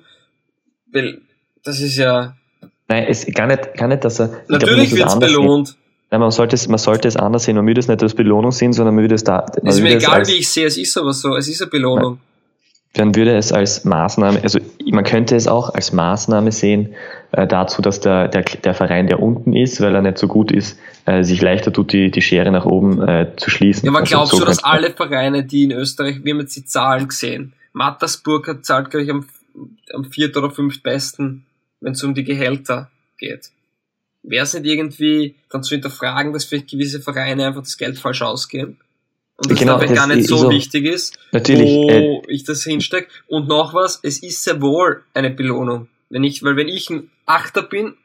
das 1.63 1.79
ist 1.79 1.97
ja. 1.97 2.35
Nein, 2.87 3.05
es 3.07 3.25
gar 3.33 3.47
nicht, 3.47 3.73
gar 3.75 3.87
nicht, 3.87 4.03
dass 4.03 4.19
er. 4.19 4.41
Natürlich 4.47 4.95
wird 4.95 5.07
es 5.07 5.19
belohnt. 5.19 5.69
Sehen. 5.69 5.77
Nein, 6.11 6.19
man 6.19 6.31
sollte 6.31 6.55
es, 6.55 6.67
man 6.67 6.77
sollte 6.77 7.07
es 7.07 7.15
anders 7.15 7.45
sehen. 7.45 7.55
Man 7.55 7.65
würde 7.65 7.79
es 7.79 7.87
nicht 7.87 8.03
als 8.03 8.13
Belohnung 8.13 8.51
sehen, 8.51 8.73
sondern 8.73 8.95
man 8.95 9.03
würde 9.03 9.15
es 9.15 9.23
da. 9.23 9.45
Es 9.63 9.77
ist 9.77 9.81
mir 9.81 9.95
egal, 9.95 10.27
wie 10.27 10.33
ich 10.33 10.49
sehe, 10.49 10.67
es 10.67 10.77
ist 10.77 10.97
aber 10.97 11.13
so. 11.13 11.35
Es 11.35 11.47
ist 11.47 11.61
eine 11.61 11.71
Belohnung. 11.71 12.13
Nein 12.13 12.30
dann 12.93 13.15
würde 13.15 13.35
es 13.37 13.53
als 13.53 13.85
Maßnahme, 13.85 14.43
also 14.43 14.59
man 14.85 15.05
könnte 15.05 15.35
es 15.35 15.47
auch 15.47 15.73
als 15.73 15.93
Maßnahme 15.93 16.51
sehen 16.51 16.93
äh, 17.31 17.47
dazu, 17.47 17.81
dass 17.81 18.01
der, 18.01 18.27
der, 18.27 18.43
der 18.43 18.73
Verein, 18.73 19.07
der 19.07 19.21
unten 19.21 19.53
ist, 19.53 19.79
weil 19.79 19.95
er 19.95 20.01
nicht 20.01 20.17
so 20.17 20.27
gut 20.27 20.51
ist, 20.51 20.77
äh, 21.05 21.23
sich 21.23 21.41
leichter 21.41 21.71
tut, 21.71 21.93
die, 21.93 22.11
die 22.11 22.21
Schere 22.21 22.51
nach 22.51 22.65
oben 22.65 23.01
äh, 23.01 23.31
zu 23.37 23.49
schließen. 23.49 23.85
Ja, 23.85 23.91
aber 23.91 24.01
also 24.01 24.09
glaubst 24.09 24.31
so 24.31 24.39
du, 24.39 24.45
dass 24.45 24.63
alle 24.63 24.91
Vereine, 24.91 25.45
die 25.45 25.63
in 25.63 25.71
Österreich, 25.71 26.23
wir 26.23 26.33
haben 26.33 26.41
jetzt 26.41 26.55
die 26.55 26.65
Zahlen 26.65 27.07
gesehen, 27.07 27.53
Mattersburg 27.71 28.47
hat 28.49 28.65
zahlt, 28.65 28.89
glaube 28.89 29.05
ich, 29.05 29.09
am, 29.09 29.25
am 29.93 30.05
vierten 30.05 30.39
oder 30.39 30.51
fünft 30.51 30.83
besten, 30.83 31.45
wenn 31.79 31.93
es 31.93 32.03
um 32.03 32.13
die 32.13 32.25
Gehälter 32.25 32.91
geht. 33.17 33.51
Wäre 34.23 34.43
es 34.43 34.53
nicht 34.53 34.65
irgendwie 34.65 35.35
dann 35.49 35.63
zu 35.63 35.73
hinterfragen, 35.75 36.33
dass 36.33 36.43
vielleicht 36.43 36.69
gewisse 36.69 37.01
Vereine 37.01 37.47
einfach 37.47 37.61
das 37.61 37.77
Geld 37.77 37.97
falsch 37.97 38.21
ausgeben? 38.21 38.77
Und 39.41 39.51
das 39.51 39.59
genau, 39.59 39.79
dabei 39.79 39.93
gar 39.93 40.07
nicht 40.07 40.27
so, 40.27 40.37
so, 40.37 40.49
wichtig 40.49 40.85
ist, 40.85 41.17
natürlich, 41.31 41.69
wo 41.69 41.89
äh, 41.89 42.21
ich 42.27 42.43
das 42.43 42.63
hinstecke. 42.63 43.09
Und 43.27 43.47
noch 43.47 43.73
was, 43.73 43.99
es 44.03 44.21
ist 44.21 44.43
sehr 44.43 44.61
wohl 44.61 45.03
eine 45.13 45.31
Belohnung. 45.31 45.87
Wenn 46.09 46.23
ich, 46.23 46.43
weil 46.43 46.55
wenn 46.57 46.67
ich 46.67 46.89
ein 46.89 47.09
Achter 47.25 47.63
bin 47.63 47.95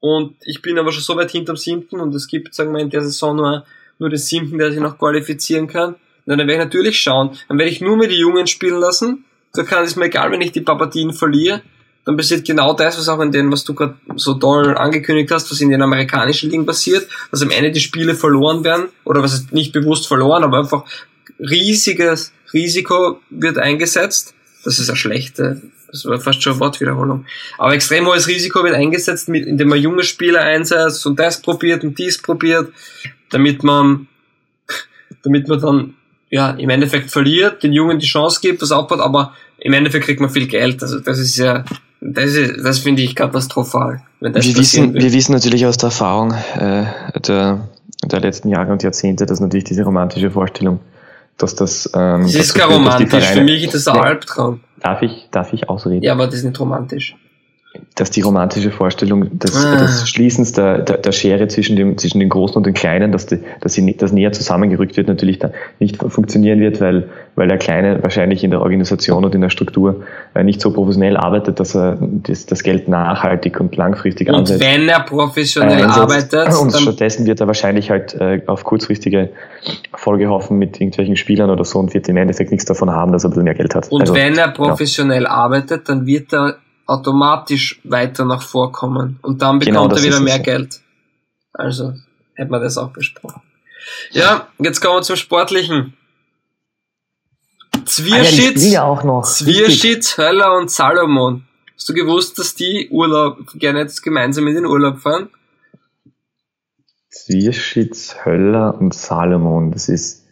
und 0.00 0.36
ich 0.44 0.62
bin 0.62 0.78
aber 0.78 0.90
schon 0.90 1.02
so 1.02 1.16
weit 1.16 1.30
hinterm 1.30 1.56
siebten 1.56 2.00
und 2.00 2.14
es 2.14 2.26
gibt, 2.26 2.52
sagen 2.54 2.72
wir, 2.72 2.80
in 2.80 2.90
der 2.90 3.02
Saison 3.02 3.36
nur, 3.36 3.64
nur 3.98 4.10
den 4.10 4.18
siebten, 4.18 4.58
der 4.58 4.72
sich 4.72 4.80
noch 4.80 4.98
qualifizieren 4.98 5.68
kann, 5.68 5.96
dann 6.26 6.38
werde 6.38 6.52
ich 6.54 6.58
natürlich 6.58 6.98
schauen. 6.98 7.38
Dann 7.48 7.58
werde 7.58 7.70
ich 7.70 7.80
nur 7.80 7.96
mehr 7.96 8.08
die 8.08 8.18
Jungen 8.18 8.48
spielen 8.48 8.80
lassen. 8.80 9.24
Da 9.52 9.62
kann 9.62 9.84
es 9.84 9.94
mir 9.94 10.06
egal, 10.06 10.32
wenn 10.32 10.40
ich 10.40 10.50
die 10.50 10.60
Papadien 10.60 11.12
verliere 11.12 11.62
dann 12.06 12.16
passiert 12.16 12.46
genau 12.46 12.72
das, 12.72 12.96
was 12.96 13.08
auch 13.08 13.20
in 13.20 13.32
den, 13.32 13.50
was 13.50 13.64
du 13.64 13.74
gerade 13.74 13.96
so 14.14 14.34
toll 14.34 14.76
angekündigt 14.76 15.30
hast, 15.32 15.50
was 15.50 15.60
in 15.60 15.70
den 15.70 15.82
amerikanischen 15.82 16.50
Ligen 16.50 16.64
passiert, 16.64 17.06
dass 17.30 17.42
am 17.42 17.50
Ende 17.50 17.72
die 17.72 17.80
Spiele 17.80 18.14
verloren 18.14 18.64
werden, 18.64 18.86
oder 19.04 19.22
was 19.22 19.34
ist 19.34 19.52
nicht 19.52 19.72
bewusst 19.72 20.06
verloren, 20.06 20.44
aber 20.44 20.60
einfach 20.60 20.84
riesiges 21.40 22.32
Risiko 22.52 23.20
wird 23.28 23.58
eingesetzt. 23.58 24.34
Das 24.64 24.78
ist 24.78 24.88
eine 24.88 24.96
schlechte, 24.96 25.60
das 25.90 26.06
war 26.06 26.20
fast 26.20 26.42
schon 26.42 26.52
eine 26.52 26.60
Wortwiederholung. 26.60 27.26
Aber 27.58 27.74
extrem 27.74 28.06
hohes 28.06 28.28
Risiko 28.28 28.62
wird 28.62 28.74
eingesetzt, 28.74 29.28
indem 29.28 29.68
man 29.68 29.78
junge 29.78 30.04
Spieler 30.04 30.40
einsetzt 30.40 31.04
und 31.06 31.18
das 31.18 31.42
probiert 31.42 31.82
und 31.82 31.98
dies 31.98 32.22
probiert, 32.22 32.72
damit 33.30 33.64
man 33.64 34.06
damit 35.22 35.48
man 35.48 35.60
dann 35.60 35.94
ja 36.30 36.50
im 36.50 36.70
Endeffekt 36.70 37.10
verliert, 37.10 37.62
den 37.62 37.72
Jungen 37.72 37.98
die 37.98 38.06
Chance 38.06 38.40
gibt, 38.40 38.62
was 38.62 38.72
aufbaut, 38.72 39.00
aber 39.00 39.34
im 39.58 39.72
Endeffekt 39.72 40.04
kriegt 40.04 40.20
man 40.20 40.30
viel 40.30 40.46
Geld. 40.46 40.82
Also 40.82 41.00
das 41.00 41.18
ist 41.18 41.36
ja, 41.36 41.64
das 42.00 42.34
ist, 42.34 42.64
das 42.64 42.78
finde 42.78 43.02
ich 43.02 43.14
katastrophal. 43.14 44.02
Wir, 44.20 44.34
wissen, 44.34 44.94
wir 44.94 45.12
wissen 45.12 45.32
natürlich 45.32 45.66
aus 45.66 45.76
der 45.76 45.88
Erfahrung 45.88 46.32
äh, 46.32 46.84
der, 47.20 47.68
der 48.04 48.20
letzten 48.20 48.48
Jahre 48.48 48.72
und 48.72 48.82
Jahrzehnte, 48.82 49.26
dass 49.26 49.40
natürlich 49.40 49.64
diese 49.64 49.84
romantische 49.84 50.30
Vorstellung, 50.30 50.80
dass 51.38 51.54
das. 51.54 51.90
Ähm, 51.94 52.22
das 52.22 52.34
ist 52.34 52.54
gar 52.54 52.70
romantisch. 52.70 53.24
Für 53.24 53.42
mich 53.42 53.64
ist 53.64 53.74
das 53.74 53.88
ein 53.88 53.98
Albtraum. 53.98 54.60
Darf 54.80 55.02
ich, 55.02 55.28
darf 55.30 55.52
ich 55.52 55.68
ausreden? 55.68 56.02
Ja, 56.02 56.12
aber 56.12 56.26
das 56.26 56.36
ist 56.36 56.44
nicht 56.44 56.60
romantisch 56.60 57.16
dass 57.94 58.10
die 58.10 58.20
romantische 58.20 58.70
Vorstellung 58.70 59.38
des, 59.38 59.64
ah. 59.64 59.76
des 59.76 60.08
Schließens 60.08 60.52
der, 60.52 60.78
der, 60.78 60.98
der, 60.98 61.12
Schere 61.12 61.48
zwischen, 61.48 61.76
dem, 61.76 61.96
zwischen 61.96 62.20
den 62.20 62.28
Großen 62.28 62.56
und 62.56 62.66
den 62.66 62.74
Kleinen, 62.74 63.12
dass, 63.12 63.26
die, 63.26 63.38
dass 63.60 63.72
sie 63.72 63.96
das 63.96 64.12
näher 64.12 64.32
zusammengerückt 64.32 64.96
wird, 64.96 65.08
natürlich 65.08 65.38
da 65.38 65.50
nicht 65.78 65.96
funktionieren 65.96 66.60
wird, 66.60 66.80
weil, 66.80 67.08
weil 67.34 67.48
der 67.48 67.58
Kleine 67.58 68.02
wahrscheinlich 68.02 68.44
in 68.44 68.50
der 68.50 68.60
Organisation 68.60 69.24
und 69.24 69.34
in 69.34 69.40
der 69.40 69.50
Struktur 69.50 70.04
äh, 70.34 70.44
nicht 70.44 70.60
so 70.60 70.72
professionell 70.72 71.16
arbeitet, 71.16 71.58
dass 71.60 71.74
er 71.74 71.98
das, 72.00 72.46
das 72.46 72.62
Geld 72.62 72.88
nachhaltig 72.88 73.58
und 73.60 73.74
langfristig 73.76 74.28
und 74.28 74.34
ansetzt. 74.34 74.62
Und 74.62 74.68
wenn 74.68 74.88
er 74.88 75.00
professionell 75.00 75.84
einsetzt, 75.84 76.34
arbeitet, 76.34 76.60
und 76.60 76.74
stattdessen 76.74 77.26
wird 77.26 77.40
er 77.40 77.46
wahrscheinlich 77.46 77.90
halt 77.90 78.14
äh, 78.14 78.42
auf 78.46 78.64
kurzfristige 78.64 79.30
Folge 79.94 80.28
hoffen 80.28 80.58
mit 80.58 80.80
irgendwelchen 80.80 81.16
Spielern 81.16 81.50
oder 81.50 81.64
so 81.64 81.78
und 81.78 81.94
wird 81.94 82.08
im 82.08 82.16
Endeffekt 82.16 82.50
nichts 82.50 82.66
davon 82.66 82.90
haben, 82.90 83.12
dass 83.12 83.24
er 83.24 83.28
ein 83.28 83.30
bisschen 83.30 83.44
mehr 83.44 83.54
Geld 83.54 83.74
hat. 83.74 83.90
Und 83.90 84.02
also, 84.02 84.14
wenn 84.14 84.36
er 84.36 84.48
professionell 84.48 85.24
ja. 85.24 85.30
arbeitet, 85.30 85.88
dann 85.88 86.06
wird 86.06 86.32
er 86.32 86.56
automatisch 86.86 87.80
weiter 87.84 88.24
nach 88.24 88.42
vorkommen 88.42 89.18
und 89.22 89.42
dann 89.42 89.58
genau, 89.58 89.88
bekommt 89.88 90.00
genau, 90.00 90.02
er 90.02 90.04
wieder 90.04 90.20
mehr 90.20 90.36
so. 90.36 90.42
Geld. 90.42 90.80
Also 91.52 91.94
hätte 92.34 92.50
man 92.50 92.62
das 92.62 92.78
auch 92.78 92.90
besprochen. 92.90 93.42
Ja, 94.10 94.48
jetzt 94.58 94.80
kommen 94.80 94.98
wir 94.98 95.02
zum 95.02 95.16
Sportlichen. 95.16 95.94
Zwierschitz, 97.84 98.64
ah, 98.64 98.98
ja, 99.04 99.22
Zwierschitz, 99.22 100.18
Höller 100.18 100.56
und 100.56 100.70
Salomon. 100.70 101.44
Hast 101.74 101.88
du 101.88 101.94
gewusst, 101.94 102.38
dass 102.38 102.54
die 102.54 102.88
Urlaub 102.90 103.38
gerne 103.54 103.80
jetzt 103.80 104.02
gemeinsam 104.02 104.46
in 104.48 104.54
den 104.54 104.66
Urlaub 104.66 104.98
fahren? 104.98 105.28
Zwierschitz, 107.10 108.16
Höller 108.24 108.76
und 108.78 108.94
Salomon, 108.94 109.70
das 109.70 109.88
ist 109.88 110.25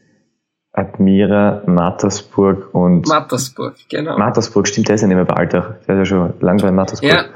Admira, 0.74 1.62
Mattersburg 1.66 2.74
und. 2.74 3.06
Mattersburg, 3.06 3.76
genau. 3.88 4.18
Mattersburg, 4.18 4.66
stimmt, 4.66 4.88
der 4.88 4.96
ist 4.96 5.02
ja 5.02 5.06
nicht 5.06 5.16
mehr 5.16 5.24
bei 5.24 5.34
Alter. 5.34 5.78
Der 5.86 5.94
ist 5.94 5.98
ja 6.00 6.04
schon 6.04 6.34
lange 6.40 6.62
bei 6.62 6.72
Mattersburg. 6.72 7.12
Ja, 7.12 7.26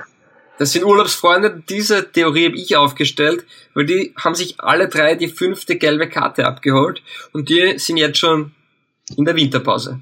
das 0.59 0.72
sind 0.72 0.84
Urlaubsfreunde. 0.84 1.62
Diese 1.68 2.11
Theorie 2.11 2.47
habe 2.47 2.57
ich 2.57 2.76
aufgestellt, 2.76 3.45
weil 3.74 3.86
die 3.86 4.12
haben 4.16 4.34
sich 4.34 4.57
alle 4.59 4.89
drei 4.89 5.14
die 5.14 5.28
fünfte 5.28 5.76
gelbe 5.76 6.09
Karte 6.09 6.47
abgeholt 6.47 7.01
und 7.32 7.49
die 7.49 7.78
sind 7.78 7.97
jetzt 7.97 8.18
schon 8.18 8.53
in 9.16 9.24
der 9.24 9.36
Winterpause. 9.36 10.01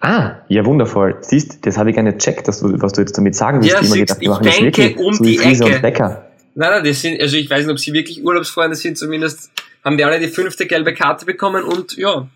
Ah, 0.00 0.36
ja 0.48 0.64
wundervoll. 0.66 1.16
Siehst, 1.20 1.66
das 1.66 1.78
habe 1.78 1.90
ich 1.90 1.96
gar 1.96 2.02
nicht 2.02 2.18
checkt, 2.18 2.46
dass 2.46 2.60
du, 2.60 2.80
was 2.80 2.92
du 2.92 3.00
jetzt 3.00 3.16
damit 3.16 3.34
sagen 3.34 3.62
willst. 3.62 3.74
Ja, 3.74 3.82
siehst, 3.82 4.18
ich 4.20 4.38
denke 4.38 5.02
um 5.02 5.14
so 5.14 5.24
die 5.24 5.38
Ecke. 5.38 6.24
Nein, 6.54 6.70
nein, 6.70 6.84
das 6.84 7.00
sind, 7.00 7.20
also 7.20 7.36
ich 7.36 7.48
weiß 7.48 7.64
nicht, 7.64 7.72
ob 7.72 7.78
sie 7.78 7.92
wirklich 7.94 8.22
Urlaubsfreunde 8.22 8.76
sind, 8.76 8.98
zumindest 8.98 9.50
haben 9.84 9.96
die 9.96 10.04
alle 10.04 10.20
die 10.20 10.28
fünfte 10.28 10.66
gelbe 10.66 10.94
Karte 10.94 11.26
bekommen 11.26 11.64
und 11.64 11.96
ja, 11.96 12.28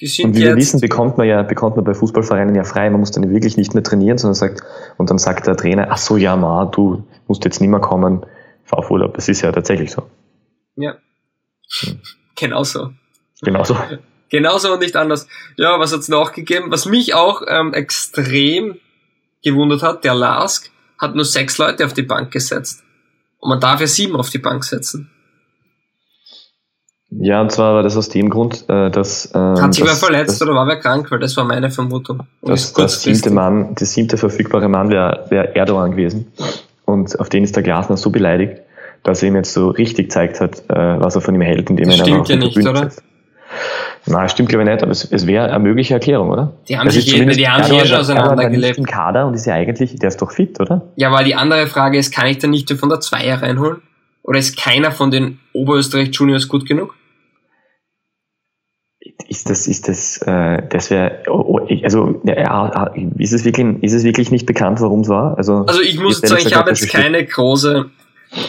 die 0.00 0.06
sind 0.06 0.26
und 0.26 0.36
wie 0.36 0.42
wir 0.42 0.56
wissen, 0.56 0.80
bekommt 0.80 1.18
man 1.18 1.26
ja, 1.26 1.42
bekommt 1.42 1.76
man 1.76 1.84
bei 1.84 1.94
Fußballvereinen 1.94 2.54
ja 2.54 2.64
frei. 2.64 2.88
Man 2.88 3.00
muss 3.00 3.10
dann 3.10 3.28
wirklich 3.30 3.56
nicht 3.56 3.74
mehr 3.74 3.82
trainieren, 3.82 4.16
sondern 4.16 4.34
sagt, 4.34 4.62
und 4.96 5.10
dann 5.10 5.18
sagt 5.18 5.46
der 5.46 5.56
Trainer, 5.56 5.88
ach 5.90 5.98
so, 5.98 6.16
ja, 6.16 6.36
ma, 6.36 6.66
du 6.66 7.04
musst 7.26 7.44
jetzt 7.44 7.60
nicht 7.60 7.70
mehr 7.70 7.80
kommen, 7.80 8.24
fahr 8.64 8.78
auf 8.78 8.90
Urlaub. 8.90 9.14
Das 9.14 9.28
ist 9.28 9.40
ja 9.40 9.50
tatsächlich 9.50 9.90
so. 9.90 10.08
Ja. 10.76 10.96
Hm. 11.80 12.00
Genauso. 12.36 12.92
Genauso. 13.42 13.76
Genauso 14.30 14.72
und 14.74 14.80
nicht 14.80 14.94
anders. 14.94 15.26
Ja, 15.56 15.80
was 15.80 15.92
hat's 15.92 16.08
noch 16.08 16.32
gegeben? 16.32 16.70
Was 16.70 16.86
mich 16.86 17.14
auch 17.14 17.42
ähm, 17.48 17.72
extrem 17.72 18.76
gewundert 19.42 19.82
hat, 19.82 20.04
der 20.04 20.14
Lask 20.14 20.70
hat 20.98 21.14
nur 21.14 21.24
sechs 21.24 21.58
Leute 21.58 21.84
auf 21.86 21.94
die 21.94 22.02
Bank 22.02 22.30
gesetzt. 22.30 22.84
Und 23.38 23.48
man 23.48 23.60
darf 23.60 23.80
ja 23.80 23.86
sieben 23.86 24.16
auf 24.16 24.30
die 24.30 24.38
Bank 24.38 24.64
setzen. 24.64 25.10
Ja, 27.10 27.40
und 27.40 27.50
zwar 27.50 27.74
war 27.74 27.82
das 27.82 27.96
aus 27.96 28.10
dem 28.10 28.28
Grund, 28.28 28.64
äh, 28.68 28.90
dass... 28.90 29.30
Ähm, 29.34 29.62
Hat 29.62 29.74
sich 29.74 29.84
wer 29.84 29.94
verletzt 29.94 30.40
das, 30.40 30.42
oder 30.42 30.54
war 30.54 30.66
wer 30.66 30.76
krank? 30.76 31.10
Weil 31.10 31.20
das 31.20 31.36
war 31.36 31.44
meine 31.44 31.70
Vermutung. 31.70 32.20
Das, 32.42 32.72
das 32.74 33.02
siebte 33.02 33.30
Mann, 33.30 33.74
der 33.74 33.86
siebte 33.86 34.18
verfügbare 34.18 34.68
Mann 34.68 34.90
wäre 34.90 35.24
wär 35.30 35.56
Erdogan 35.56 35.92
gewesen. 35.92 36.30
Und 36.84 37.18
auf 37.18 37.30
den 37.30 37.44
ist 37.44 37.56
der 37.56 37.62
Glasner 37.62 37.96
so 37.96 38.10
beleidigt, 38.10 38.60
dass 39.04 39.22
er 39.22 39.28
ihm 39.28 39.36
jetzt 39.36 39.54
so 39.54 39.70
richtig 39.70 40.12
zeigt 40.12 40.40
hat, 40.40 40.58
äh, 40.68 41.00
was 41.00 41.14
er 41.14 41.22
von 41.22 41.34
ihm 41.34 41.40
hält, 41.40 41.70
indem 41.70 41.88
das 41.88 42.00
er 42.00 42.04
stimmt 42.04 42.28
ja 42.28 42.36
nicht, 42.36 42.58
oder? 42.58 42.90
Nein, 44.06 44.28
stimmt 44.28 44.50
glaube 44.50 44.64
ich 44.64 44.70
nicht, 44.70 44.82
aber 44.82 44.92
es, 44.92 45.04
es 45.10 45.26
wäre 45.26 45.46
eine 45.46 45.58
mögliche 45.58 45.94
Erklärung, 45.94 46.30
oder? 46.30 46.52
Die 46.68 46.78
haben 46.78 46.90
sich, 46.90 47.10
jeden, 47.10 47.30
die 47.30 47.48
haben 47.48 47.64
sich 47.64 47.82
eh 47.82 47.86
schon 47.86 47.98
auseinandergelebt. 47.98 48.78
im 48.78 48.86
Kader 48.86 49.26
und 49.26 49.34
ist 49.34 49.46
ja 49.46 49.54
eigentlich, 49.54 49.96
der 49.96 50.08
ist 50.08 50.20
doch 50.20 50.30
fit, 50.30 50.60
oder? 50.60 50.82
Ja, 50.96 51.08
aber 51.08 51.24
die 51.24 51.34
andere 51.34 51.66
Frage 51.66 51.98
ist, 51.98 52.14
kann 52.14 52.26
ich 52.26 52.38
denn 52.38 52.50
nicht 52.50 52.70
von 52.70 52.88
der 52.88 53.00
Zweier 53.00 53.42
reinholen? 53.42 53.78
Oder 54.22 54.38
ist 54.38 54.58
keiner 54.58 54.92
von 54.92 55.10
den 55.10 55.40
Oberösterreich 55.54 56.10
Juniors 56.12 56.48
gut 56.48 56.66
genug? 56.66 56.94
Ist 59.26 59.50
das, 59.50 59.66
ist 59.66 59.88
das, 59.88 60.18
äh, 60.18 60.62
das 60.70 60.90
wäre, 60.90 61.24
oh, 61.28 61.58
oh, 61.58 61.68
also 61.82 62.20
ja, 62.24 62.92
ist 63.18 63.32
es 63.32 63.44
wirklich, 63.44 63.82
ist 63.82 63.92
es 63.92 64.04
wirklich 64.04 64.30
nicht 64.30 64.46
bekannt, 64.46 64.80
warum 64.80 65.00
es 65.00 65.08
war? 65.08 65.36
Also, 65.36 65.64
also 65.66 65.80
ich 65.80 65.98
muss 65.98 66.20
sagen, 66.20 66.46
ich 66.46 66.54
habe 66.54 66.70
jetzt 66.70 66.88
keine 66.88 67.26
große 67.26 67.90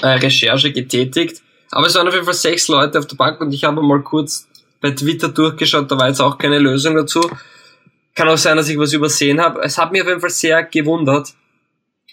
äh, 0.01 0.07
Recherche 0.07 0.71
getätigt, 0.71 1.41
aber 1.71 1.87
es 1.87 1.95
waren 1.95 2.07
auf 2.07 2.13
jeden 2.13 2.25
Fall 2.25 2.35
sechs 2.35 2.67
Leute 2.67 2.99
auf 2.99 3.07
der 3.07 3.15
Bank 3.15 3.41
und 3.41 3.51
ich 3.51 3.63
habe 3.63 3.81
mal 3.81 4.01
kurz 4.01 4.47
bei 4.79 4.91
Twitter 4.91 5.29
durchgeschaut, 5.29 5.91
da 5.91 5.97
war 5.97 6.07
jetzt 6.07 6.21
auch 6.21 6.37
keine 6.37 6.59
Lösung 6.59 6.95
dazu. 6.95 7.21
Kann 8.15 8.29
auch 8.29 8.37
sein, 8.37 8.55
dass 8.55 8.69
ich 8.69 8.77
was 8.77 8.93
übersehen 8.93 9.41
habe. 9.41 9.61
Es 9.61 9.77
hat 9.77 9.91
mich 9.91 10.01
auf 10.01 10.07
jeden 10.07 10.21
Fall 10.21 10.29
sehr 10.29 10.63
gewundert. 10.63 11.33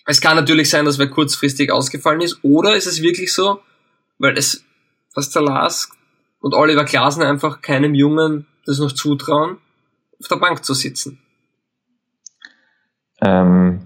Es 0.07 0.21
kann 0.21 0.37
natürlich 0.37 0.71
sein, 0.71 0.85
dass 0.85 0.99
wer 0.99 1.09
kurzfristig 1.09 1.71
ausgefallen 1.71 2.21
ist, 2.21 2.39
oder 2.43 2.77
ist 2.77 2.87
es 2.87 3.03
wirklich 3.03 3.33
so, 3.33 3.61
weil 4.19 4.39
es, 4.39 4.65
was 5.15 5.31
der 5.31 5.43
Lars 5.43 5.91
und 6.47 6.55
Oliver 6.55 6.85
Klasen 6.85 7.25
einfach 7.25 7.61
keinem 7.61 7.97
Jungen 7.97 8.47
das 8.67 8.79
noch 8.79 8.93
zutrauen, 8.93 9.57
auf 10.21 10.29
der 10.29 10.37
Bank 10.37 10.65
zu 10.65 10.75
sitzen? 10.75 11.19
Ähm, 13.21 13.81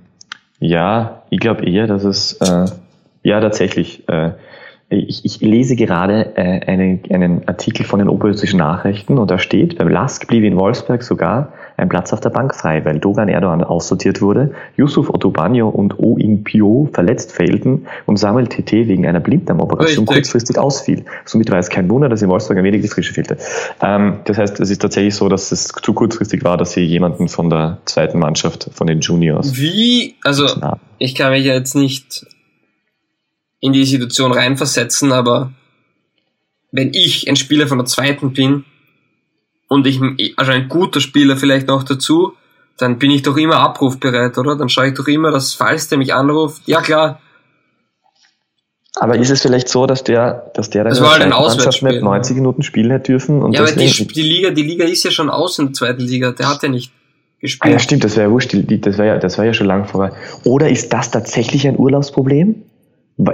ja, 0.59 1.23
ich 1.31 1.41
glaube 1.41 1.65
eher, 1.65 1.87
dass 1.87 2.05
es, 2.05 2.35
äh, 2.35 2.67
ja 3.23 3.41
tatsächlich, 3.41 4.07
äh, 4.11 4.33
ich, 4.91 5.25
ich 5.25 5.41
lese 5.41 5.77
gerade 5.77 6.37
äh, 6.37 6.67
einen, 6.67 7.01
einen 7.11 7.47
Artikel 7.47 7.85
von 7.85 8.01
den 8.01 8.09
oberösterreichischen 8.09 8.59
Nachrichten 8.59 9.19
und 9.19 9.31
da 9.31 9.39
steht, 9.39 9.79
beim 9.79 9.89
Lask 9.89 10.27
blieb 10.27 10.43
in 10.43 10.59
Wolfsberg 10.59 11.05
sogar 11.05 11.53
ein 11.77 11.89
Platz 11.89 12.13
auf 12.13 12.21
der 12.21 12.31
Bank 12.31 12.55
frei, 12.55 12.85
weil 12.85 12.99
Dogan 12.99 13.29
Erdogan 13.29 13.63
aussortiert 13.63 14.21
wurde, 14.21 14.53
Yusuf 14.77 15.09
Otobanyo 15.09 15.69
und 15.69 15.99
O 15.99 16.19
Pio 16.43 16.89
verletzt 16.93 17.33
fehlten 17.33 17.87
und 18.07 18.19
Samuel 18.19 18.49
TT 18.49 18.73
wegen 18.73 19.07
einer 19.07 19.21
Blinddarmoperation 19.21 20.07
kurzfristig 20.07 20.59
ausfiel. 20.59 21.05
Somit 21.25 21.51
war 21.51 21.59
es 21.59 21.69
kein 21.69 21.89
Wunder, 21.89 22.09
dass 22.09 22.21
in 22.21 22.29
Wolfsburg 22.29 22.59
ein 22.59 22.65
wenig 22.65 22.83
die 22.83 22.89
Frische 22.89 23.15
fehlte. 23.15 23.37
Ähm, 23.81 24.17
das 24.25 24.39
heißt, 24.39 24.59
es 24.59 24.71
ist 24.71 24.83
tatsächlich 24.83 25.15
so, 25.15 25.29
dass 25.29 25.53
es 25.53 25.69
zu 25.69 25.95
kurzfristig 25.95 26.43
war, 26.43 26.57
dass 26.57 26.73
sie 26.73 26.83
jemanden 26.83 27.29
von 27.29 27.49
der 27.49 27.79
zweiten 27.85 28.19
Mannschaft, 28.19 28.69
von 28.73 28.89
den 28.89 29.01
Juniors. 29.01 29.57
Wie? 29.57 30.17
Also, 30.25 30.47
ich 30.99 31.15
kann 31.15 31.31
mich 31.31 31.45
jetzt 31.45 31.77
nicht 31.77 32.27
in 33.61 33.73
die 33.73 33.85
Situation 33.85 34.33
reinversetzen, 34.33 35.13
aber 35.13 35.53
wenn 36.73 36.95
ich 36.95 37.29
ein 37.29 37.37
Spieler 37.37 37.67
von 37.67 37.79
der 37.79 37.87
zweiten 37.87 38.33
bin 38.33 38.65
und 39.69 39.87
ich, 39.87 40.01
also 40.37 40.53
ein 40.53 40.69
guter 40.69 41.01
Spieler 41.01 41.37
vielleicht 41.37 41.69
noch 41.69 41.83
dazu, 41.83 42.35
dann 42.79 42.99
bin 42.99 43.11
ich 43.11 43.23
doch 43.23 43.37
immer 43.37 43.57
abrufbereit, 43.57 44.39
oder? 44.39 44.57
Dann 44.57 44.69
schaue 44.69 44.89
ich 44.89 44.95
doch 44.95 45.07
immer, 45.07 45.31
dass 45.31 45.53
falls 45.53 45.89
der 45.89 45.99
mich 45.99 46.15
anruft, 46.15 46.63
ja 46.67 46.81
klar. 46.81 47.21
Aber 48.97 49.17
ist 49.17 49.31
es 49.31 49.43
vielleicht 49.43 49.69
so, 49.69 49.87
dass 49.87 50.03
der, 50.03 50.51
dass 50.55 50.71
der 50.71 50.85
dann 50.85 50.93
das 50.93 51.01
war 51.01 51.13
halt 51.13 51.23
ein 51.23 51.31
Mannschaft 51.31 51.83
mit 51.83 52.03
90 52.03 52.37
Minuten 52.37 52.63
spielen 52.63 52.91
hätte 52.91 53.13
dürfen? 53.13 53.43
Und 53.43 53.53
ja, 53.53 53.61
aber 53.61 53.73
die, 53.73 54.07
die, 54.07 54.23
Liga, 54.23 54.51
die 54.51 54.63
Liga 54.63 54.85
ist 54.85 55.05
ja 55.05 55.11
schon 55.11 55.31
aus 55.31 55.59
in 55.59 55.67
der 55.67 55.75
zweiten 55.75 56.03
Liga. 56.03 56.33
Der 56.33 56.49
hat 56.49 56.63
ja 56.63 56.69
nicht 56.69 56.93
gespielt. 57.41 57.71
Ah, 57.71 57.73
ja, 57.73 57.79
stimmt, 57.79 58.05
das 58.05 58.17
wäre 58.17 58.27
ja 58.27 58.33
wurscht. 58.33 58.53
Das 58.53 58.99
wäre 58.99 59.09
ja, 59.09 59.19
das 59.19 59.39
war 59.39 59.45
ja 59.45 59.55
schon 59.55 59.67
lang 59.67 59.87
vorbei. 59.87 60.13
Oder 60.45 60.69
ist 60.69 60.93
das 60.93 61.11
tatsächlich 61.11 61.67
ein 61.69 61.79
Urlaubsproblem? 61.79 62.63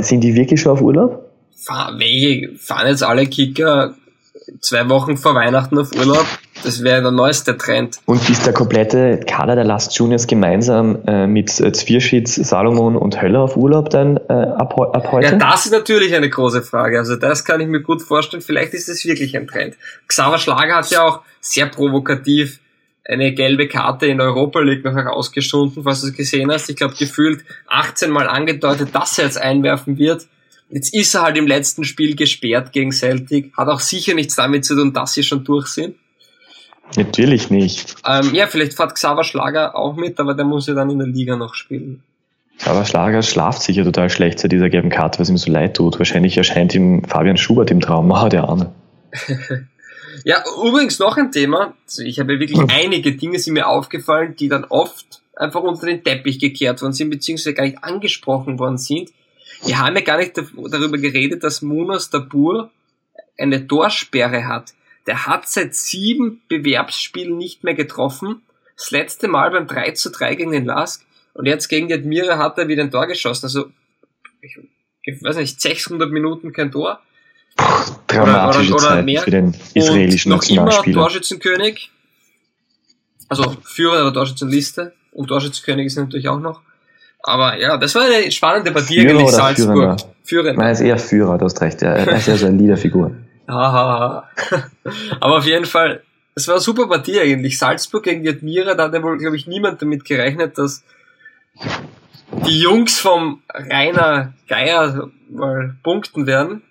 Sind 0.01 0.23
die 0.23 0.35
wirklich 0.35 0.61
schon 0.61 0.73
auf 0.73 0.81
Urlaub? 0.81 1.25
Fahr, 1.57 1.95
welche, 1.99 2.57
fahren 2.59 2.89
jetzt 2.89 3.03
alle 3.03 3.27
Kicker 3.27 3.95
zwei 4.61 4.89
Wochen 4.89 5.17
vor 5.17 5.35
Weihnachten 5.35 5.79
auf 5.79 5.93
Urlaub? 5.97 6.27
Das 6.65 6.83
wäre 6.83 7.03
der 7.03 7.11
neueste 7.11 7.57
Trend. 7.57 8.01
Und 8.07 8.29
ist 8.29 8.47
der 8.47 8.53
komplette 8.53 9.21
Kader 9.27 9.55
der 9.55 9.65
Last 9.65 9.97
Juniors 9.97 10.27
gemeinsam 10.27 10.99
äh, 11.07 11.27
mit 11.27 11.61
äh, 11.61 11.73
Zwierschitz, 11.73 12.35
Salomon 12.37 12.97
und 12.97 13.21
Höller 13.21 13.41
auf 13.41 13.57
Urlaub 13.57 13.91
dann 13.91 14.17
äh, 14.29 14.33
ab, 14.33 14.79
ab 14.79 15.13
heute? 15.13 15.27
Ja, 15.29 15.37
das 15.37 15.67
ist 15.67 15.73
natürlich 15.73 16.15
eine 16.15 16.31
große 16.31 16.63
Frage. 16.63 16.99
Also 16.99 17.17
das 17.17 17.45
kann 17.45 17.61
ich 17.61 17.69
mir 17.69 17.83
gut 17.83 18.03
vorstellen. 18.03 18.43
Vielleicht 18.43 18.73
ist 18.75 18.89
es 18.89 19.05
wirklich 19.05 19.37
ein 19.37 19.47
Trend. 19.47 19.77
Xaver 20.09 20.39
Schlager 20.39 20.77
hat 20.77 20.91
ja 20.91 21.03
auch 21.03 21.21
sehr 21.41 21.67
provokativ 21.67 22.59
eine 23.09 23.33
gelbe 23.33 23.69
Karte 23.69 24.07
in 24.07 24.21
Europa 24.21 24.61
League 24.61 24.85
noch 24.85 24.95
herausgestunden, 24.95 25.85
falls 25.85 26.03
du 26.03 26.09
es 26.09 26.15
gesehen 26.15 26.51
hast. 26.51 26.69
Ich 26.69 26.77
glaube, 26.77 26.95
gefühlt 26.99 27.45
18 27.69 28.11
Mal 28.11 28.29
angedeutet, 28.29 28.91
dass 28.93 29.19
er 29.19 29.27
jetzt 29.27 29.41
einwerfen 29.41 29.99
wird. 29.99 30.27
Jetzt 30.71 30.93
ist 30.93 31.15
er 31.15 31.23
halt 31.23 31.37
im 31.37 31.47
letzten 31.47 31.85
Spiel 31.85 32.17
gesperrt 32.17 32.73
gegen 32.73 32.91
Celtic. 32.91 33.57
Hat 33.57 33.69
auch 33.69 33.81
sicher 33.81 34.15
nichts 34.15 34.35
damit 34.35 34.65
zu 34.65 34.75
tun, 34.75 34.93
dass 34.93 35.13
sie 35.13 35.23
schon 35.23 35.45
durch 35.45 35.69
sind. 35.69 35.97
Natürlich 36.97 37.51
nicht. 37.51 37.97
Ähm, 38.07 38.35
ja, 38.35 38.47
vielleicht 38.47 38.75
fährt 38.75 38.95
Xaver 38.95 39.25
Schlager 39.25 39.77
auch 39.77 39.97
mit, 39.97 40.19
aber 40.21 40.35
der 40.35 40.45
muss 40.45 40.67
ja 40.67 40.75
dann 40.75 40.91
in 40.91 40.99
der 40.99 41.09
Liga 41.09 41.37
noch 41.37 41.55
spielen. 41.55 42.03
Xaver 42.59 42.85
Schlager 42.85 43.23
schlaft 43.23 43.63
sicher 43.63 43.85
total 43.85 44.09
schlecht 44.09 44.39
seit 44.39 44.53
dieser 44.53 44.71
gelben 44.71 44.89
Karte, 44.89 45.19
was 45.19 45.29
ihm 45.29 45.37
so 45.37 45.51
leid 45.51 45.77
tut. 45.77 45.99
Wahrscheinlich 45.99 46.37
erscheint 46.37 46.75
ihm 46.75 47.05
Fabian 47.05 47.37
Schubert 47.37 47.71
im 47.71 47.81
Traum. 47.81 48.11
Oh, 48.11 48.29
der 48.29 48.45
Arme. 48.45 48.73
ja, 50.27 50.43
übrigens 50.61 50.99
noch 50.99 51.17
ein 51.17 51.31
Thema. 51.31 51.77
Also 51.87 52.03
ich 52.03 52.19
habe 52.19 52.41
wirklich 52.41 52.59
einige 52.69 53.13
Dinge 53.13 53.39
sind 53.39 53.55
mir 53.55 53.69
aufgefallen, 53.69 54.35
die 54.35 54.49
dann 54.49 54.65
oft 54.65 55.23
einfach 55.37 55.63
unter 55.63 55.87
den 55.87 56.03
Teppich 56.03 56.41
gekehrt 56.41 56.83
worden 56.83 56.95
sind, 56.95 57.11
beziehungsweise 57.11 57.55
gar 57.55 57.63
nicht 57.63 57.85
angesprochen 57.85 58.59
worden 58.59 58.77
sind. 58.77 59.13
Wir 59.65 59.79
haben 59.79 59.95
ja 59.95 60.03
gar 60.03 60.17
nicht 60.17 60.37
darüber 60.37 60.99
geredet, 60.99 61.45
dass 61.45 61.63
Munas 61.63 62.11
Dabur 62.11 62.73
eine 63.39 63.69
Torsperre 63.69 64.49
hat. 64.49 64.75
Der 65.07 65.29
hat 65.29 65.49
seit 65.49 65.77
sieben 65.77 66.43
Bewerbsspielen 66.49 67.39
nicht 67.39 67.63
mehr 67.63 67.75
getroffen. 67.75 68.43
Das 68.77 68.91
letzte 68.91 69.29
Mal 69.29 69.53
beim 69.53 69.69
3 69.69 69.93
zu 69.93 70.11
3 70.11 70.35
gegen 70.35 70.51
den 70.51 70.65
Lask. 70.65 71.07
Und 71.35 71.47
jetzt 71.47 71.69
gegen 71.69 71.87
die 71.87 71.95
Admira 71.95 72.37
hat 72.37 72.59
er 72.59 72.67
wieder 72.67 72.83
ein 72.83 72.91
Tor 72.91 73.07
geschossen. 73.07 73.47
Also, 73.47 73.71
ich 74.41 75.23
weiß 75.23 75.37
nicht, 75.37 75.61
600 75.61 76.11
Minuten 76.11 76.53
kein 76.53 76.73
Tor. 76.73 77.01
Dramatische 78.07 78.75
oder, 78.75 78.85
oder, 78.85 78.93
oder 78.93 79.03
mehr. 79.03 79.23
für 79.23 79.31
den 79.31 79.55
israelischen 79.75 80.33
Und 80.33 80.51
noch 80.51 80.85
immer 80.85 80.93
Torschützenkönig. 80.93 81.91
Also 83.29 83.57
Führer 83.65 84.05
der 84.05 84.13
Torschützenliste. 84.13 84.93
Und 85.13 85.29
Torschützenkönig 85.29 85.87
ist 85.87 85.97
natürlich 85.97 86.29
auch 86.29 86.39
noch. 86.39 86.61
Aber 87.23 87.59
ja, 87.59 87.77
das 87.77 87.95
war 87.95 88.03
eine 88.03 88.31
spannende 88.31 88.71
Partie 88.71 89.01
Führer 89.01 89.19
gegen 89.19 89.29
Salzburg. 89.29 89.67
Führender? 89.67 89.97
Führer. 90.23 90.53
Nein, 90.53 90.67
er 90.67 90.73
ist 90.73 90.81
eher 90.81 90.99
Führer, 90.99 91.39
du 91.39 91.45
hast 91.45 91.61
recht. 91.61 91.83
Er 91.83 92.07
ist 92.09 92.29
ja 92.29 92.37
so 92.37 92.47
eine 92.47 92.57
Liederfigur. 92.57 93.17
Aber 93.47 94.27
auf 95.21 95.47
jeden 95.47 95.65
Fall, 95.65 96.03
es 96.35 96.47
war 96.47 96.57
eine 96.57 96.61
super 96.61 96.87
Partie 96.89 97.19
eigentlich. 97.19 97.59
Salzburg 97.59 98.05
gegen 98.05 98.23
die 98.23 98.29
Admira, 98.29 98.75
da 98.75 98.85
hat 98.85 98.95
ja 98.95 99.03
wohl, 99.03 99.19
glaube 99.19 99.37
ich, 99.37 99.47
niemand 99.47 99.81
damit 99.83 100.05
gerechnet, 100.05 100.59
dass 100.59 100.85
die 102.47 102.61
Jungs 102.61 102.99
vom 102.99 103.43
Rainer 103.53 104.35
Geier 104.49 105.11
mal 105.31 105.77
punkten 105.83 106.27
werden. 106.27 106.63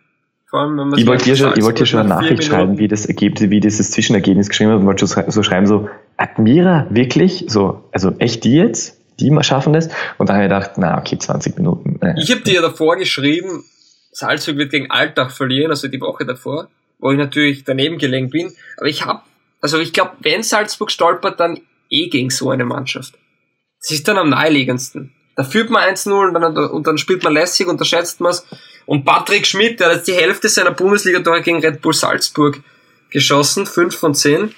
Vor 0.55 0.61
allem, 0.61 0.77
wenn 0.77 0.87
man 0.87 0.97
ich 0.97 1.05
wollte 1.05 1.25
dir 1.25 1.35
schon, 1.35 1.51
ich 1.57 1.63
wollte 1.65 1.83
dir 1.83 1.85
schon 1.85 1.99
eine 1.99 2.07
Nachricht 2.07 2.45
schreiben, 2.45 2.77
wie 2.77 2.87
das 2.87 3.05
Ergebnis, 3.05 3.49
wie 3.49 3.59
dieses 3.59 3.91
Zwischenergebnis 3.91 4.47
geschrieben 4.47 4.71
hat 4.71 4.79
und 4.79 4.85
wollte 4.85 5.05
so 5.05 5.43
schreiben, 5.43 5.67
so, 5.67 5.89
Admira, 6.15 6.87
wirklich? 6.89 7.43
So, 7.49 7.83
also 7.91 8.11
echt 8.19 8.45
die 8.45 8.55
jetzt? 8.55 9.01
die 9.19 9.31
mal 9.31 9.43
schaffen 9.43 9.73
das. 9.73 9.87
Und 10.17 10.29
dann 10.29 10.35
habe 10.37 10.45
ich 10.45 10.49
gedacht, 10.49 10.71
na 10.77 10.97
okay, 10.97 11.17
20 11.17 11.57
Minuten. 11.57 11.99
Äh. 12.01 12.15
Ich 12.17 12.31
habe 12.31 12.41
dir 12.41 12.55
ja 12.55 12.61
davor 12.61 12.97
geschrieben, 12.97 13.63
Salzburg 14.11 14.57
wird 14.57 14.71
gegen 14.71 14.91
Alltag 14.91 15.31
verlieren, 15.31 15.71
also 15.71 15.87
die 15.87 16.01
Woche 16.01 16.25
davor, 16.25 16.69
wo 16.99 17.11
ich 17.11 17.17
natürlich 17.17 17.63
daneben 17.63 17.97
gelegen 17.97 18.29
bin. 18.29 18.53
Aber 18.77 18.87
ich 18.87 19.05
habe, 19.05 19.21
also 19.61 19.79
ich 19.79 19.93
glaube, 19.93 20.11
wenn 20.19 20.43
Salzburg 20.43 20.91
stolpert, 20.91 21.39
dann 21.39 21.59
eh 21.89 22.07
gegen 22.09 22.29
so 22.29 22.49
eine 22.49 22.65
Mannschaft. 22.65 23.17
Das 23.81 23.91
ist 23.91 24.07
dann 24.07 24.17
am 24.17 24.29
naheliegendsten. 24.29 25.13
Da 25.35 25.43
führt 25.43 25.69
man 25.69 25.83
1-0 25.83 26.27
und 26.27 26.33
dann, 26.33 26.57
und 26.57 26.87
dann 26.87 26.97
spielt 26.97 27.23
man 27.23 27.33
lässig, 27.33 27.67
unterschätzt 27.67 28.21
man 28.21 28.31
es. 28.31 28.45
Und 28.85 29.03
Patrick 29.03 29.47
Schmidt, 29.47 29.79
der 29.79 29.87
hat 29.87 29.95
jetzt 29.97 30.07
die 30.07 30.13
Hälfte 30.13 30.47
seiner 30.49 30.71
Bundesliga-Tore 30.71 31.41
gegen 31.41 31.59
Red 31.59 31.81
Bull 31.81 31.93
Salzburg 31.93 32.61
geschossen, 33.09 33.65
5 33.65 33.95
von 33.95 34.13
10. 34.13 34.53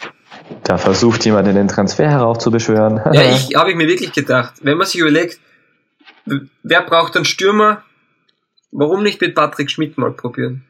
Da 0.64 0.78
versucht 0.78 1.26
jemand 1.26 1.48
den 1.48 1.68
Transfer 1.68 2.10
heraufzubeschwören. 2.10 3.02
ja, 3.14 3.22
ich 3.36 3.56
habe 3.56 3.72
ich 3.72 3.76
mir 3.78 3.88
wirklich 3.88 4.12
gedacht, 4.12 4.56
wenn 4.62 4.78
man 4.78 4.88
sich 4.88 5.00
überlegt, 5.00 5.40
wer 6.64 6.82
braucht 6.82 7.16
einen 7.16 7.26
Stürmer? 7.26 7.84
Warum 8.72 9.04
nicht 9.04 9.22
mit 9.22 9.34
Patrick 9.34 9.72
Schmidt 9.72 9.98
mal 9.98 10.12
probieren? 10.12 10.64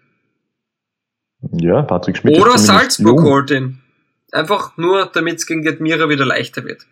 Ja, 1.52 1.82
Patrick 1.82 2.18
Schmidt. 2.18 2.40
Oder 2.40 2.58
Salzburg 2.58 3.22
holt 3.22 3.52
ihn. 3.52 3.80
Einfach 4.32 4.78
nur, 4.78 5.06
damit 5.08 5.38
es 5.38 5.46
gegen 5.46 5.68
Admira 5.68 6.10
wieder 6.10 6.26
leichter 6.26 6.64
wird. 6.64 6.86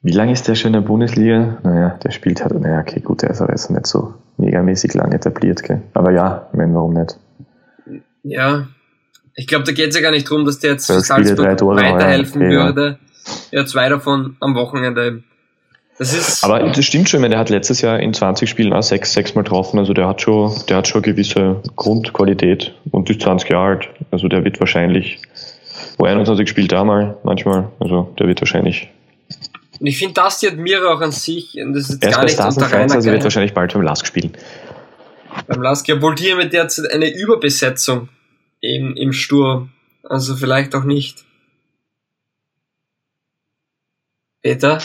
Wie 0.00 0.12
lange 0.12 0.32
ist 0.32 0.46
der 0.46 0.54
schon 0.54 0.68
in 0.68 0.80
der 0.80 0.88
Bundesliga? 0.88 1.58
Naja, 1.64 1.98
der 2.02 2.10
spielt 2.10 2.42
halt, 2.42 2.58
naja, 2.60 2.80
okay, 2.80 3.00
gut, 3.00 3.22
der 3.22 3.30
ist 3.30 3.40
aber 3.40 3.50
jetzt 3.50 3.70
nicht 3.70 3.86
so 3.86 4.14
megamäßig 4.36 4.94
lang 4.94 5.12
etabliert, 5.12 5.62
gell? 5.64 5.82
Aber 5.92 6.12
ja, 6.12 6.48
ich 6.52 6.56
meine, 6.56 6.74
warum 6.74 6.94
nicht? 6.94 7.18
Ja, 8.22 8.68
ich 9.34 9.46
glaube, 9.46 9.64
da 9.64 9.72
geht 9.72 9.90
es 9.90 9.96
ja 9.96 10.02
gar 10.02 10.10
nicht 10.10 10.28
darum, 10.28 10.44
dass 10.44 10.58
der 10.58 10.72
jetzt 10.72 10.86
Salzburg 10.86 11.60
weiterhelfen 11.76 12.42
okay, 12.42 12.50
würde. 12.56 12.98
Ja. 13.52 13.60
ja, 13.60 13.66
zwei 13.66 13.88
davon 13.88 14.36
am 14.40 14.54
Wochenende. 14.54 15.22
Das 15.98 16.12
ist 16.12 16.44
Aber 16.44 16.60
das 16.60 16.84
stimmt 16.84 17.08
schon, 17.08 17.22
der 17.22 17.38
hat 17.38 17.50
letztes 17.50 17.80
Jahr 17.80 17.98
in 17.98 18.14
20 18.14 18.48
Spielen 18.48 18.72
auch 18.72 18.82
sechs, 18.82 19.12
sechs 19.12 19.34
Mal 19.34 19.42
getroffen. 19.42 19.78
Also 19.78 19.94
der 19.94 20.06
hat 20.06 20.22
schon, 20.22 20.52
der 20.68 20.78
hat 20.78 20.88
schon 20.88 21.02
gewisse 21.02 21.60
Grundqualität 21.74 22.74
und 22.90 23.10
ist 23.10 23.22
20 23.22 23.50
Jahre 23.50 23.66
alt. 23.66 23.88
Also 24.12 24.28
der 24.28 24.44
wird 24.44 24.60
wahrscheinlich, 24.60 25.20
wo 25.98 26.04
21 26.04 26.48
spielt 26.48 26.70
da 26.70 26.84
mal, 26.84 27.16
manchmal. 27.24 27.68
Also 27.80 28.14
der 28.18 28.28
wird 28.28 28.40
wahrscheinlich. 28.40 28.90
Und 29.80 29.86
ich 29.86 29.98
finde, 29.98 30.14
das 30.14 30.38
die 30.38 30.48
Admira 30.48 30.92
auch 30.92 31.00
an 31.00 31.12
sich, 31.12 31.56
und 31.60 31.72
das 31.72 31.90
ist 31.90 32.02
jetzt 32.02 32.14
gar 32.14 32.24
nicht 32.24 32.38
unter 32.38 32.68
Fans, 32.68 32.92
also 32.92 33.10
wird 33.10 33.22
wahrscheinlich 33.22 33.54
bald 33.54 33.72
beim 33.72 33.82
Lask 33.82 34.06
spielen. 34.06 34.32
Beim 35.46 35.62
Lask, 35.62 35.86
ja, 35.88 35.96
obwohl 35.96 36.14
die 36.14 36.34
mit 36.34 36.52
derzeit 36.52 36.90
eine 36.92 37.08
Überbesetzung 37.14 38.08
im, 38.60 38.96
im 38.96 39.12
Sturm. 39.12 39.70
Also 40.02 40.36
vielleicht 40.36 40.74
auch 40.74 40.84
nicht. 40.84 41.24
Peter? 44.42 44.80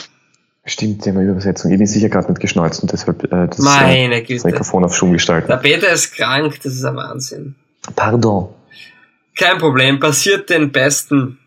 Stimmt, 0.65 1.05
die 1.05 1.09
haben 1.09 1.19
Übersetzung. 1.19 1.71
Ich 1.71 1.77
bin 1.77 1.87
sicher 1.87 2.09
gerade 2.09 2.29
nicht 2.29 2.39
geschnalzt 2.39 2.81
und 2.81 2.91
deshalb 2.91 3.23
äh, 3.25 3.47
das, 3.47 3.59
Meine 3.59 4.21
äh, 4.21 4.25
das 4.25 4.45
Mikrofon 4.45 4.85
auf 4.85 4.95
Schum 4.95 5.11
gestalten. 5.11 5.47
Der 5.47 5.57
Peter 5.57 5.89
ist 5.89 6.15
krank, 6.15 6.59
das 6.63 6.73
ist 6.73 6.85
ein 6.85 6.95
Wahnsinn. 6.95 7.55
Pardon. 7.95 8.49
Kein 9.37 9.57
Problem, 9.57 9.99
passiert 9.99 10.49
den 10.49 10.71
Besten. 10.71 11.37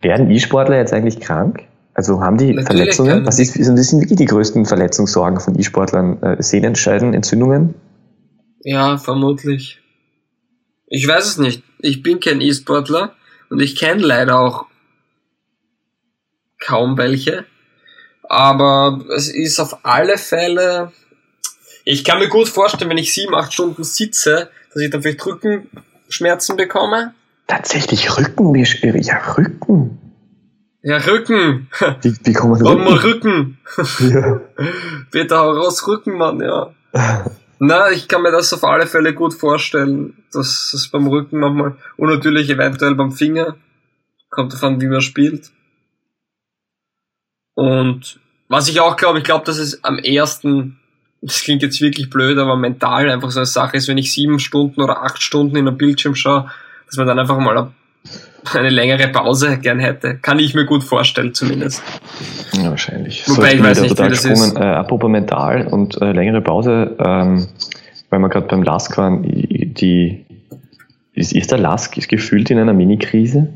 Werden 0.00 0.30
E-Sportler 0.30 0.76
jetzt 0.76 0.92
eigentlich 0.92 1.18
krank? 1.20 1.64
Also 1.94 2.20
haben 2.20 2.38
die 2.38 2.52
Natürlich 2.54 2.66
Verletzungen? 2.66 3.26
Was 3.26 3.38
ist, 3.38 3.54
sind 3.54 4.00
wirklich 4.00 4.18
die 4.18 4.24
größten 4.24 4.64
Verletzungssorgen 4.64 5.40
von 5.40 5.58
E-Sportlern? 5.58 6.22
Äh, 6.22 6.42
Sehnenscheiden, 6.42 7.14
Entzündungen? 7.14 7.74
Ja, 8.62 8.98
vermutlich. 8.98 9.80
Ich 10.86 11.06
weiß 11.06 11.26
es 11.26 11.38
nicht. 11.38 11.62
Ich 11.78 12.02
bin 12.02 12.20
kein 12.20 12.40
E-Sportler 12.40 13.14
und 13.48 13.60
ich 13.60 13.76
kenne 13.76 14.02
leider 14.02 14.38
auch 14.38 14.66
kaum 16.58 16.96
welche. 16.96 17.44
Aber 18.22 19.04
es 19.16 19.28
ist 19.28 19.58
auf 19.58 19.84
alle 19.84 20.18
Fälle. 20.18 20.92
Ich 21.84 22.04
kann 22.04 22.18
mir 22.18 22.28
gut 22.28 22.48
vorstellen, 22.48 22.90
wenn 22.90 22.98
ich 22.98 23.12
sieben, 23.12 23.34
acht 23.34 23.52
Stunden 23.52 23.82
sitze, 23.82 24.50
dass 24.72 24.82
ich 24.82 24.90
dann 24.90 25.02
vielleicht 25.02 25.26
Rückenschmerzen 25.26 26.56
bekomme. 26.56 27.14
Tatsächlich 27.46 28.16
Rücken, 28.16 28.54
ja, 28.54 29.34
Rücken. 29.36 29.99
Ja, 30.82 30.96
Rücken. 30.96 31.68
Wie, 32.00 32.14
wie 32.24 32.32
kann 32.32 32.50
man 32.50 32.66
Rücken? 32.66 32.84
mal 32.84 32.96
Rücken. 32.96 33.58
Ja. 33.98 34.40
Peter, 35.10 35.38
hau 35.38 35.50
raus, 35.52 35.86
Rücken, 35.86 36.16
Mann, 36.16 36.40
ja. 36.40 36.72
Na, 37.58 37.90
ich 37.90 38.08
kann 38.08 38.22
mir 38.22 38.32
das 38.32 38.52
auf 38.54 38.64
alle 38.64 38.86
Fälle 38.86 39.12
gut 39.12 39.34
vorstellen, 39.34 40.16
dass 40.32 40.72
es 40.72 40.88
beim 40.88 41.06
Rücken 41.06 41.40
manchmal 41.40 41.76
und 41.98 42.08
natürlich 42.08 42.48
eventuell 42.48 42.94
beim 42.94 43.12
Finger 43.12 43.56
kommt 44.30 44.54
davon, 44.54 44.80
wie 44.80 44.86
man 44.86 45.02
spielt. 45.02 45.50
Und 47.54 48.18
was 48.48 48.68
ich 48.68 48.80
auch 48.80 48.96
glaube, 48.96 49.18
ich 49.18 49.24
glaube, 49.24 49.44
dass 49.44 49.58
es 49.58 49.84
am 49.84 49.98
ersten, 49.98 50.78
das 51.20 51.42
klingt 51.42 51.62
jetzt 51.62 51.82
wirklich 51.82 52.08
blöd, 52.08 52.38
aber 52.38 52.56
mental 52.56 53.10
einfach 53.10 53.30
so 53.30 53.40
eine 53.40 53.46
Sache 53.46 53.76
ist, 53.76 53.88
wenn 53.88 53.98
ich 53.98 54.12
sieben 54.12 54.38
Stunden 54.38 54.80
oder 54.80 55.02
acht 55.02 55.20
Stunden 55.20 55.56
in 55.56 55.68
einem 55.68 55.76
Bildschirm 55.76 56.14
schaue, 56.14 56.50
dass 56.86 56.96
man 56.96 57.06
dann 57.06 57.18
einfach 57.18 57.38
mal 57.38 57.72
eine 58.54 58.70
längere 58.70 59.08
Pause 59.08 59.58
gern 59.58 59.78
hätte. 59.78 60.16
Kann 60.16 60.38
ich 60.38 60.54
mir 60.54 60.64
gut 60.64 60.82
vorstellen, 60.82 61.34
zumindest. 61.34 61.82
Ja, 62.52 62.70
wahrscheinlich. 62.70 63.28
Wobei 63.28 63.54
ich 63.54 63.62
weiß 63.62 63.80
nicht, 63.80 63.90
total 63.90 64.06
wie 64.06 64.10
das 64.10 64.24
ist. 64.24 64.56
Äh, 64.56 64.60
apropos 64.60 65.10
mental 65.10 65.66
und 65.66 66.00
äh, 66.00 66.12
längere 66.12 66.40
Pause, 66.40 66.96
ähm, 66.98 67.46
weil 68.08 68.18
wir 68.18 68.28
gerade 68.28 68.46
beim 68.46 68.62
Lask 68.62 68.96
waren, 68.98 69.22
die, 69.22 70.24
ist, 71.14 71.32
ist 71.32 71.50
der 71.50 71.58
Lask 71.58 71.96
ist 71.96 72.08
gefühlt 72.08 72.50
in 72.50 72.58
einer 72.58 72.72
Mini-Krise? 72.72 73.48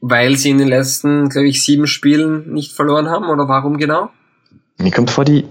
Weil 0.00 0.36
sie 0.36 0.50
in 0.50 0.58
den 0.58 0.68
letzten, 0.68 1.28
glaube 1.28 1.48
ich, 1.48 1.64
sieben 1.64 1.86
Spielen 1.86 2.52
nicht 2.52 2.72
verloren 2.72 3.08
haben, 3.08 3.28
oder 3.28 3.48
warum 3.48 3.78
genau? 3.78 4.10
Mir 4.78 4.92
kommt 4.92 5.10
vor, 5.10 5.24
die, 5.24 5.44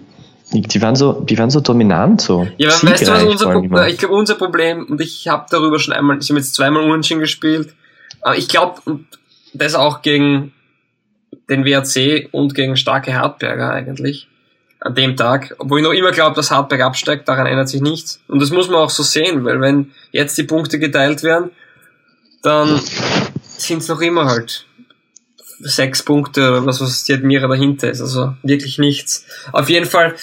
die 0.53 0.81
waren 0.81 0.95
so, 0.95 1.19
die 1.21 1.37
waren 1.37 1.49
so 1.49 1.59
dominant, 1.59 2.21
so. 2.21 2.47
Ja, 2.57 2.69
aber 2.69 2.91
weißt 2.91 3.07
du, 3.07 3.11
was 3.11 3.23
unser 3.23 3.51
Problem, 3.51 3.87
ich 3.87 3.97
glaube, 3.97 4.15
unser 4.15 4.35
Problem, 4.35 4.85
und 4.85 5.01
ich 5.01 5.27
habe 5.27 5.45
darüber 5.49 5.79
schon 5.79 5.93
einmal, 5.93 6.17
ich 6.21 6.29
habe 6.29 6.39
jetzt 6.39 6.55
zweimal 6.55 6.83
Unentschieden 6.83 7.19
gespielt, 7.19 7.73
aber 8.27 8.37
ich 8.37 8.49
glaube, 8.49 8.81
das 9.53 9.73
auch 9.73 10.01
gegen 10.01 10.53
den 11.49 11.63
WRC 11.63 12.27
und 12.33 12.53
gegen 12.55 12.75
starke 12.75 13.13
Hartberger 13.13 13.71
eigentlich 13.71 14.27
an 14.81 14.95
dem 14.95 15.15
Tag, 15.15 15.55
obwohl 15.59 15.79
ich 15.79 15.85
noch 15.85 15.93
immer 15.93 16.11
glaube, 16.11 16.35
dass 16.35 16.51
Hartberg 16.51 16.81
absteigt, 16.81 17.27
daran 17.27 17.47
ändert 17.47 17.69
sich 17.69 17.81
nichts. 17.81 18.21
Und 18.27 18.41
das 18.41 18.51
muss 18.51 18.67
man 18.67 18.79
auch 18.79 18.89
so 18.89 19.01
sehen, 19.01 19.45
weil 19.45 19.61
wenn 19.61 19.91
jetzt 20.11 20.37
die 20.37 20.43
Punkte 20.43 20.77
geteilt 20.77 21.23
werden, 21.23 21.51
dann 22.43 22.81
sind 23.41 23.79
es 23.79 23.87
noch 23.87 24.01
immer 24.01 24.25
halt 24.25 24.65
sechs 25.59 26.03
Punkte 26.03 26.49
oder 26.49 26.65
was, 26.65 26.81
was 26.81 27.05
die 27.05 27.13
Admira 27.13 27.47
dahinter 27.47 27.89
ist. 27.89 28.01
Also 28.01 28.35
wirklich 28.43 28.77
nichts. 28.77 29.25
Auf 29.53 29.69
jeden 29.69 29.85
Fall, 29.85 30.15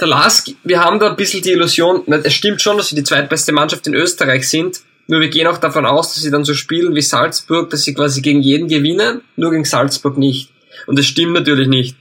der 0.00 0.06
Lask, 0.06 0.48
wir 0.62 0.80
haben 0.80 1.00
da 1.00 1.10
ein 1.10 1.16
bisschen 1.16 1.42
die 1.42 1.50
Illusion, 1.50 2.04
es 2.06 2.32
stimmt 2.32 2.62
schon, 2.62 2.76
dass 2.76 2.88
sie 2.88 2.96
die 2.96 3.04
zweitbeste 3.04 3.50
Mannschaft 3.50 3.88
in 3.88 3.94
Österreich 3.94 4.48
sind, 4.48 4.80
nur 5.06 5.20
wir 5.20 5.28
gehen 5.28 5.46
auch 5.46 5.58
davon 5.58 5.84
aus, 5.84 6.14
dass 6.14 6.22
sie 6.22 6.30
dann 6.30 6.44
so 6.44 6.54
spielen 6.54 6.94
wie 6.94 7.02
Salzburg, 7.02 7.70
dass 7.70 7.84
sie 7.84 7.94
quasi 7.94 8.20
gegen 8.20 8.40
jeden 8.40 8.68
gewinnen, 8.68 9.22
nur 9.36 9.50
gegen 9.50 9.64
Salzburg 9.64 10.16
nicht. 10.16 10.50
Und 10.86 10.98
das 10.98 11.06
stimmt 11.06 11.32
natürlich 11.32 11.68
nicht. 11.68 11.96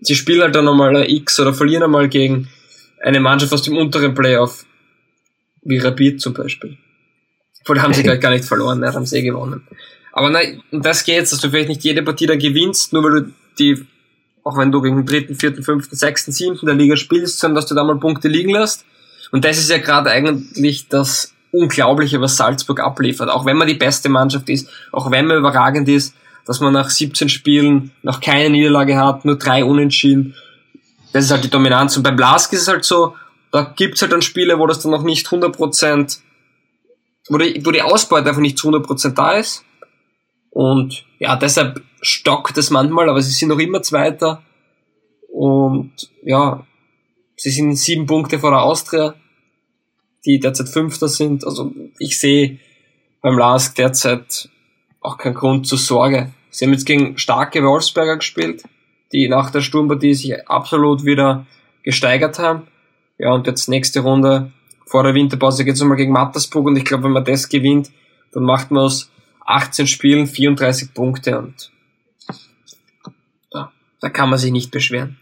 Sie 0.00 0.14
spielen 0.14 0.42
halt 0.42 0.54
dann 0.54 0.64
nochmal 0.64 0.94
ein 0.96 1.08
X 1.08 1.40
oder 1.40 1.54
verlieren 1.54 1.84
einmal 1.84 2.08
gegen 2.08 2.48
eine 3.02 3.20
Mannschaft 3.20 3.52
aus 3.52 3.62
dem 3.62 3.76
unteren 3.76 4.14
Playoff, 4.14 4.64
wie 5.62 5.78
Rapid 5.78 6.20
zum 6.20 6.34
Beispiel. 6.34 6.76
Vorher 7.64 7.82
haben 7.82 7.94
sie 7.94 8.02
gleich 8.02 8.20
gar 8.20 8.30
nicht 8.30 8.44
verloren, 8.44 8.80
ne, 8.80 8.92
haben 8.92 9.06
sie 9.06 9.18
eh 9.18 9.22
gewonnen. 9.22 9.66
Aber 10.12 10.30
nein, 10.30 10.62
das 10.70 11.04
geht's, 11.04 11.30
dass 11.30 11.40
du 11.40 11.50
vielleicht 11.50 11.68
nicht 11.68 11.84
jede 11.84 12.02
Partie 12.02 12.26
dann 12.26 12.38
gewinnst, 12.38 12.92
nur 12.92 13.04
weil 13.04 13.22
du 13.22 13.32
die 13.58 13.86
auch 14.46 14.56
wenn 14.56 14.70
du 14.70 14.80
gegen 14.80 14.94
den 14.94 15.06
dritten, 15.06 15.34
vierten, 15.34 15.64
fünften, 15.64 15.96
sechsten, 15.96 16.30
siebten 16.30 16.66
der 16.66 16.76
Liga 16.76 16.94
spielst, 16.94 17.40
sondern 17.40 17.56
dass 17.56 17.66
du 17.66 17.74
da 17.74 17.82
mal 17.82 17.98
Punkte 17.98 18.28
liegen 18.28 18.52
lässt. 18.52 18.84
Und 19.32 19.44
das 19.44 19.58
ist 19.58 19.68
ja 19.68 19.78
gerade 19.78 20.08
eigentlich 20.10 20.86
das 20.86 21.34
Unglaubliche, 21.52 22.20
was 22.20 22.36
Salzburg 22.36 22.80
abliefert. 22.80 23.30
Auch 23.30 23.44
wenn 23.44 23.56
man 23.56 23.68
die 23.68 23.74
beste 23.74 24.08
Mannschaft 24.08 24.48
ist, 24.48 24.68
auch 24.92 25.10
wenn 25.10 25.26
man 25.26 25.38
überragend 25.38 25.88
ist, 25.88 26.14
dass 26.44 26.60
man 26.60 26.72
nach 26.72 26.90
17 26.90 27.28
Spielen 27.28 27.92
noch 28.02 28.20
keine 28.20 28.50
Niederlage 28.50 28.96
hat, 28.96 29.24
nur 29.24 29.36
drei 29.36 29.64
Unentschieden. 29.64 30.34
Das 31.12 31.24
ist 31.24 31.30
halt 31.30 31.44
die 31.44 31.50
Dominanz. 31.50 31.96
Und 31.96 32.02
beim 32.02 32.18
Lask 32.18 32.52
ist 32.52 32.62
es 32.62 32.68
halt 32.68 32.84
so, 32.84 33.14
da 33.52 33.72
gibt's 33.76 34.02
halt 34.02 34.12
dann 34.12 34.22
Spiele, 34.22 34.58
wo 34.58 34.66
das 34.66 34.80
dann 34.80 34.92
noch 34.92 35.02
nicht 35.02 35.26
100%, 35.26 36.20
wo 37.28 37.38
die, 37.38 37.64
wo 37.64 37.70
die 37.70 37.82
Ausbeute 37.82 38.28
einfach 38.28 38.40
nicht 38.40 38.58
zu 38.58 38.68
100% 38.68 39.14
da 39.14 39.32
ist. 39.32 39.64
Und 40.50 41.04
ja, 41.18 41.36
deshalb 41.36 41.82
stockt 42.00 42.56
es 42.58 42.70
manchmal, 42.70 43.08
aber 43.08 43.20
sie 43.22 43.32
sind 43.32 43.48
noch 43.48 43.58
immer 43.58 43.82
Zweiter. 43.82 44.42
Und 45.32 45.92
ja, 46.22 46.64
sie 47.36 47.50
sind 47.50 47.76
sieben 47.76 48.06
Punkte 48.06 48.38
vor 48.38 48.50
der 48.50 48.62
Austria, 48.62 49.14
die 50.26 50.38
derzeit 50.40 50.68
Fünfter 50.68 51.08
sind. 51.08 51.44
Also 51.44 51.72
ich 51.98 52.18
sehe 52.18 52.58
beim 53.22 53.38
Lask 53.38 53.74
derzeit 53.76 54.50
auch 55.00 55.16
keinen 55.16 55.34
Grund 55.34 55.66
zur 55.66 55.78
Sorge. 55.78 56.32
Sie 56.50 56.64
haben 56.64 56.72
jetzt 56.72 56.86
gegen 56.86 57.16
starke 57.16 57.62
Wolfsberger 57.62 58.16
gespielt, 58.16 58.64
die 59.12 59.28
nach 59.28 59.50
der 59.50 59.60
Sturmpartie 59.60 60.14
sich 60.14 60.48
absolut 60.48 61.04
wieder 61.04 61.46
gesteigert 61.82 62.38
haben. 62.38 62.66
Ja, 63.18 63.32
und 63.32 63.46
jetzt 63.46 63.68
nächste 63.68 64.00
Runde 64.00 64.52
vor 64.86 65.02
der 65.02 65.14
Winterpause 65.14 65.64
geht 65.64 65.74
es 65.74 65.80
nochmal 65.80 65.96
gegen 65.96 66.12
Mattersburg 66.12 66.66
und 66.66 66.76
ich 66.76 66.84
glaube, 66.84 67.04
wenn 67.04 67.12
man 67.12 67.24
das 67.24 67.48
gewinnt, 67.48 67.90
dann 68.32 68.44
macht 68.44 68.70
man 68.70 68.84
aus 68.84 69.10
18 69.46 69.86
Spielen 69.86 70.26
34 70.26 70.92
Punkte 70.92 71.38
und 71.38 71.70
da 74.00 74.10
kann 74.10 74.30
man 74.30 74.38
sich 74.38 74.52
nicht 74.52 74.70
beschweren. 74.70 75.18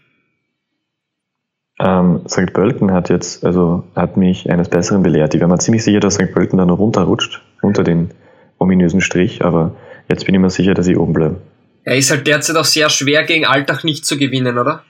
Ähm, 1.79 2.21
St. 2.27 2.53
Pölten 2.53 2.91
hat 2.91 3.09
jetzt, 3.09 3.43
also 3.43 3.83
hat 3.95 4.17
mich 4.17 4.49
eines 4.49 4.69
Besseren 4.69 5.03
belehrt. 5.03 5.33
Ich 5.33 5.41
war 5.41 5.47
mir 5.47 5.57
ziemlich 5.59 5.83
sicher, 5.83 5.99
dass 5.99 6.15
St. 6.15 6.31
Pölten 6.31 6.57
dann 6.57 6.69
runterrutscht, 6.69 7.41
unter 7.61 7.83
den 7.83 8.11
ominösen 8.57 9.01
Strich, 9.01 9.43
aber 9.43 9.75
jetzt 10.07 10.25
bin 10.25 10.35
ich 10.35 10.41
mir 10.41 10.49
sicher, 10.49 10.73
dass 10.73 10.87
ich 10.87 10.97
oben 10.97 11.13
bleibe. 11.13 11.41
Er 11.83 11.97
ist 11.97 12.09
halt 12.09 12.25
derzeit 12.25 12.55
auch 12.55 12.65
sehr 12.65 12.89
schwer 12.89 13.23
gegen 13.23 13.45
Alltag 13.45 13.83
nicht 13.83 14.05
zu 14.05 14.17
gewinnen, 14.17 14.57
oder? 14.57 14.83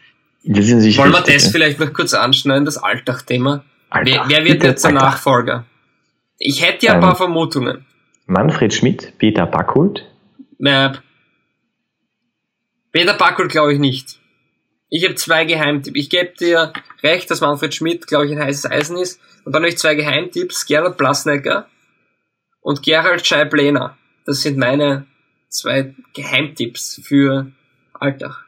Wir 0.43 0.61
sind 0.61 0.81
sicher 0.81 1.01
Wollen 1.01 1.11
wir 1.11 1.21
das 1.21 1.45
ja. 1.45 1.51
vielleicht 1.51 1.79
noch 1.79 1.91
kurz 1.91 2.13
anschneiden, 2.13 2.65
das 2.65 2.77
Alltag-Thema? 2.77 3.63
Wer, 4.03 4.25
wer, 4.27 4.45
wird 4.45 4.63
jetzt 4.63 4.83
der 4.83 4.91
Alltag. 4.91 5.03
Nachfolger? 5.03 5.65
Ich 6.37 6.65
hätte 6.65 6.85
ja 6.85 6.93
ein 6.93 6.97
ähm, 6.97 7.03
paar 7.03 7.15
Vermutungen. 7.15 7.85
Manfred 8.27 8.73
Schmidt, 8.73 9.13
Peter 9.17 9.45
Backholt. 9.45 10.05
Mäh, 10.57 10.91
Peter 12.95 13.13
Backel 13.13 13.49
glaube 13.49 13.73
ich 13.73 13.79
nicht. 13.79 14.21
Ich 14.89 15.03
habe 15.03 15.15
zwei 15.15 15.45
Geheimtipps. 15.45 15.99
Ich 15.99 16.09
gebe 16.09 16.33
dir 16.39 16.73
recht, 17.03 17.29
dass 17.29 17.41
Manfred 17.41 17.73
Schmidt, 17.73 18.07
glaube 18.07 18.27
ich, 18.27 18.31
ein 18.31 18.43
heißes 18.43 18.69
Eisen 18.69 18.97
ist. 18.97 19.19
Und 19.43 19.53
dann 19.53 19.63
habe 19.63 19.69
ich 19.69 19.77
zwei 19.77 19.95
Geheimtipps. 19.95 20.65
Gerhard 20.65 20.97
Blasnecker 20.97 21.67
und 22.61 22.81
Gerald 22.81 23.25
Scheiblener. 23.25 23.97
Das 24.25 24.41
sind 24.41 24.57
meine 24.57 25.05
zwei 25.49 25.93
Geheimtipps 26.13 27.01
für 27.03 27.51
Alltag. 27.93 28.44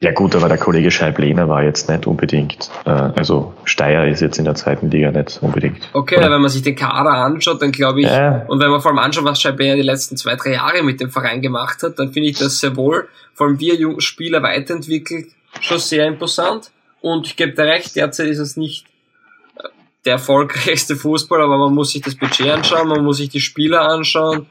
Ja 0.00 0.12
gut, 0.12 0.36
aber 0.36 0.48
der 0.48 0.58
Kollege 0.58 0.90
Scheib-Lehner 0.90 1.48
war 1.48 1.62
jetzt 1.62 1.88
nicht 1.88 2.06
unbedingt, 2.06 2.70
äh, 2.84 2.90
also 2.90 3.54
Steyr 3.64 4.06
ist 4.06 4.20
jetzt 4.20 4.38
in 4.38 4.44
der 4.44 4.54
zweiten 4.54 4.90
Liga 4.90 5.10
nicht 5.10 5.38
unbedingt. 5.40 5.88
Okay, 5.94 6.20
wenn 6.20 6.40
man 6.42 6.50
sich 6.50 6.60
den 6.60 6.76
Kader 6.76 7.12
anschaut, 7.12 7.62
dann 7.62 7.72
glaube 7.72 8.00
ich, 8.00 8.06
ja. 8.06 8.44
und 8.46 8.60
wenn 8.60 8.70
man 8.70 8.82
vor 8.82 8.90
allem 8.90 8.98
anschaut, 8.98 9.24
was 9.24 9.40
Scheib-Lehner 9.40 9.76
die 9.76 9.82
letzten 9.82 10.18
zwei, 10.18 10.36
drei 10.36 10.52
Jahre 10.52 10.82
mit 10.82 11.00
dem 11.00 11.10
Verein 11.10 11.40
gemacht 11.40 11.82
hat, 11.82 11.98
dann 11.98 12.12
finde 12.12 12.28
ich 12.28 12.38
das 12.38 12.60
sehr 12.60 12.76
wohl, 12.76 13.08
vor 13.32 13.46
allem 13.46 13.58
wie 13.58 13.70
er 13.70 14.00
Spieler 14.02 14.42
weiterentwickelt, 14.42 15.28
schon 15.60 15.78
sehr 15.78 16.06
imposant. 16.06 16.70
Und 17.00 17.26
ich 17.26 17.36
gebe 17.36 17.52
dir 17.52 17.64
recht, 17.64 17.96
derzeit 17.96 18.26
ist 18.26 18.38
es 18.38 18.58
nicht 18.58 18.84
äh, 19.56 19.68
der 20.04 20.14
erfolgreichste 20.14 20.96
Fußball, 20.96 21.40
aber 21.40 21.56
man 21.56 21.74
muss 21.74 21.92
sich 21.92 22.02
das 22.02 22.16
Budget 22.16 22.50
anschauen, 22.50 22.88
man 22.88 23.02
muss 23.02 23.16
sich 23.16 23.30
die 23.30 23.40
Spieler 23.40 23.88
anschauen, 23.88 24.44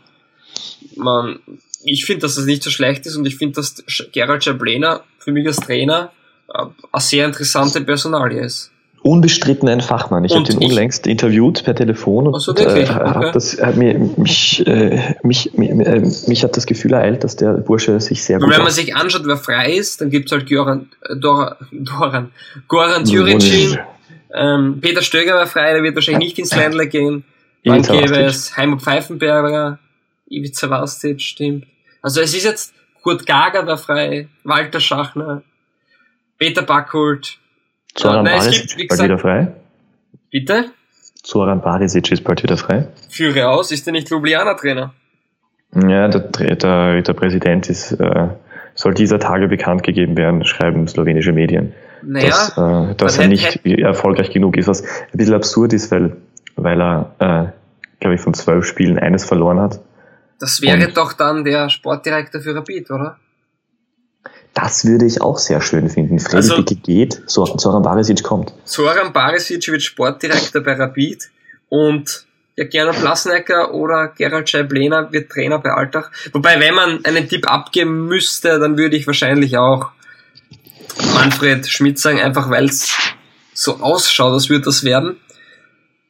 man 0.95 1.39
ich 1.86 2.05
finde, 2.05 2.21
dass 2.21 2.36
das 2.36 2.45
nicht 2.45 2.63
so 2.63 2.69
schlecht 2.69 3.05
ist 3.05 3.15
und 3.15 3.25
ich 3.25 3.38
finde, 3.38 3.55
dass 3.55 3.75
Gerald 4.11 4.43
Schablena 4.43 5.01
für 5.19 5.31
mich 5.31 5.47
als 5.47 5.57
Trainer 5.57 6.11
äh, 6.53 6.59
eine 6.91 7.01
sehr 7.01 7.25
interessante 7.25 7.81
Personalie 7.81 8.41
ist. 8.41 8.71
Unbestritten 9.01 9.69
ein 9.69 9.81
Fachmann. 9.81 10.23
Ich 10.25 10.33
habe 10.33 10.45
den 10.45 10.57
unlängst 10.57 11.05
interviewt 11.05 11.63
per 11.63 11.75
Telefon 11.75 12.25
und 12.25 12.39
so? 12.39 12.55
Äh, 12.55 12.89
okay. 12.89 13.29
das, 13.33 13.61
hat 13.61 13.75
mir, 13.75 13.99
mich, 14.17 14.65
äh, 14.65 15.13
mich, 15.21 15.53
äh, 15.53 16.01
mich 16.27 16.43
hat 16.43 16.57
das 16.57 16.65
Gefühl 16.65 16.93
ereilt, 16.93 17.23
dass 17.23 17.36
der 17.36 17.53
Bursche 17.53 17.99
sich 17.99 18.23
sehr 18.23 18.39
gut 18.39 18.49
Wenn 18.49 18.63
man 18.63 18.71
sich 18.71 18.95
anschaut, 18.95 19.21
wer 19.25 19.38
frei 19.38 19.73
ist, 19.73 20.01
dann 20.01 20.09
gibt's 20.09 20.31
halt 20.31 20.49
Goran, 20.49 20.89
äh, 21.03 21.15
Dor, 21.17 21.57
Doran, 21.71 22.31
Goran 22.67 23.05
Juricin, 23.05 23.77
ähm, 24.33 24.79
Peter 24.81 25.03
Stöger 25.03 25.36
war 25.36 25.45
frei, 25.45 25.73
der 25.73 25.83
wird 25.83 25.93
wahrscheinlich 25.93 26.29
nicht 26.29 26.39
ins 26.39 26.55
Ländler 26.55 26.88
gehen. 26.88 27.25
Dann 27.63 27.83
gäbe 27.83 28.17
es 28.21 28.57
Heimo 28.57 28.77
Pfeifenberger, 28.77 29.77
Ivica 30.27 30.67
Vastic, 30.67 31.21
stimmt. 31.21 31.65
Also 32.05 32.21
es 32.21 32.35
ist 32.35 32.43
jetzt 32.43 32.75
Kurt 33.01 33.25
Gager 33.25 33.63
da 33.63 33.77
frei, 33.77 34.27
Walter 34.43 34.79
Schachner, 34.79 35.41
Peter 36.37 36.61
Backholt. 36.61 37.39
Zoran 37.95 38.27
äh, 38.27 38.29
Barisic 38.29 38.79
ist 38.79 38.89
bald 38.89 39.01
wieder 39.01 39.17
frei. 39.17 39.55
Bitte? 40.29 40.65
Zoran 41.23 41.61
Barisic 41.61 42.11
ist 42.11 42.23
bald 42.23 42.43
wieder 42.43 42.57
frei. 42.57 42.89
Führe 43.09 43.49
aus, 43.49 43.71
ist 43.71 43.87
der 43.87 43.93
nicht 43.93 44.11
Ljubljana-Trainer? 44.11 44.93
Ja, 45.73 46.07
der, 46.07 46.19
der, 46.55 47.01
der 47.01 47.13
Präsident 47.13 47.71
ist, 47.71 47.93
äh, 47.93 48.27
soll 48.75 48.93
dieser 48.93 49.17
Tage 49.17 49.47
bekannt 49.47 49.81
gegeben 49.81 50.15
werden, 50.15 50.45
schreiben 50.45 50.87
slowenische 50.87 51.31
Medien. 51.31 51.73
Naja, 52.03 52.29
dass, 52.29 52.55
äh, 52.55 52.95
dass 52.97 53.17
er 53.17 53.29
nicht 53.29 53.65
erfolgreich 53.65 54.29
genug 54.29 54.57
ist, 54.57 54.67
was 54.67 54.83
ein 54.83 55.17
bisschen 55.17 55.33
absurd 55.33 55.73
ist, 55.73 55.91
weil, 55.91 56.17
weil 56.55 56.79
er, 56.79 57.15
äh, 57.17 57.99
glaube 57.99 58.13
ich, 58.13 58.21
von 58.21 58.35
zwölf 58.35 58.63
Spielen 58.63 58.99
eines 58.99 59.25
verloren 59.25 59.59
hat. 59.59 59.79
Das 60.39 60.61
wäre 60.61 60.88
Und 60.88 60.97
doch 60.97 61.13
dann 61.13 61.43
der 61.43 61.69
Sportdirektor 61.69 62.41
für 62.41 62.55
Rapid, 62.55 62.91
oder? 62.91 63.17
Das 64.53 64.86
würde 64.86 65.05
ich 65.05 65.21
auch 65.21 65.38
sehr 65.38 65.61
schön 65.61 65.89
finden. 65.89 66.19
Freddy 66.19 66.36
also, 66.38 66.63
geht, 66.63 67.21
Zoran 67.27 67.83
Barisic 67.83 68.23
kommt. 68.23 68.53
Zoran 68.63 69.11
Barisic 69.11 69.67
wird 69.67 69.81
Sportdirektor 69.81 70.61
bei 70.61 70.73
Rapid 70.73 71.29
und 71.69 72.25
ja, 72.55 72.63
Gernot 72.65 73.01
Blasnecker 73.01 73.73
oder 73.73 74.13
Gerald 74.15 74.49
Scheiblener 74.49 75.11
wird 75.11 75.29
Trainer 75.29 75.59
bei 75.59 75.71
Altach. 75.71 76.09
Wobei, 76.31 76.59
wenn 76.59 76.73
man 76.73 77.03
einen 77.03 77.27
Tipp 77.27 77.51
abgeben 77.51 78.05
müsste, 78.07 78.59
dann 78.59 78.77
würde 78.77 78.95
ich 78.95 79.07
wahrscheinlich 79.07 79.57
auch 79.57 79.91
Manfred 81.13 81.67
Schmidt 81.67 81.99
sagen, 81.99 82.21
einfach 82.21 82.49
weil 82.49 82.65
es 82.65 82.95
so 83.53 83.81
ausschaut, 83.81 84.31
als 84.31 84.49
würde 84.49 84.65
das 84.65 84.86
werden. 84.86 85.17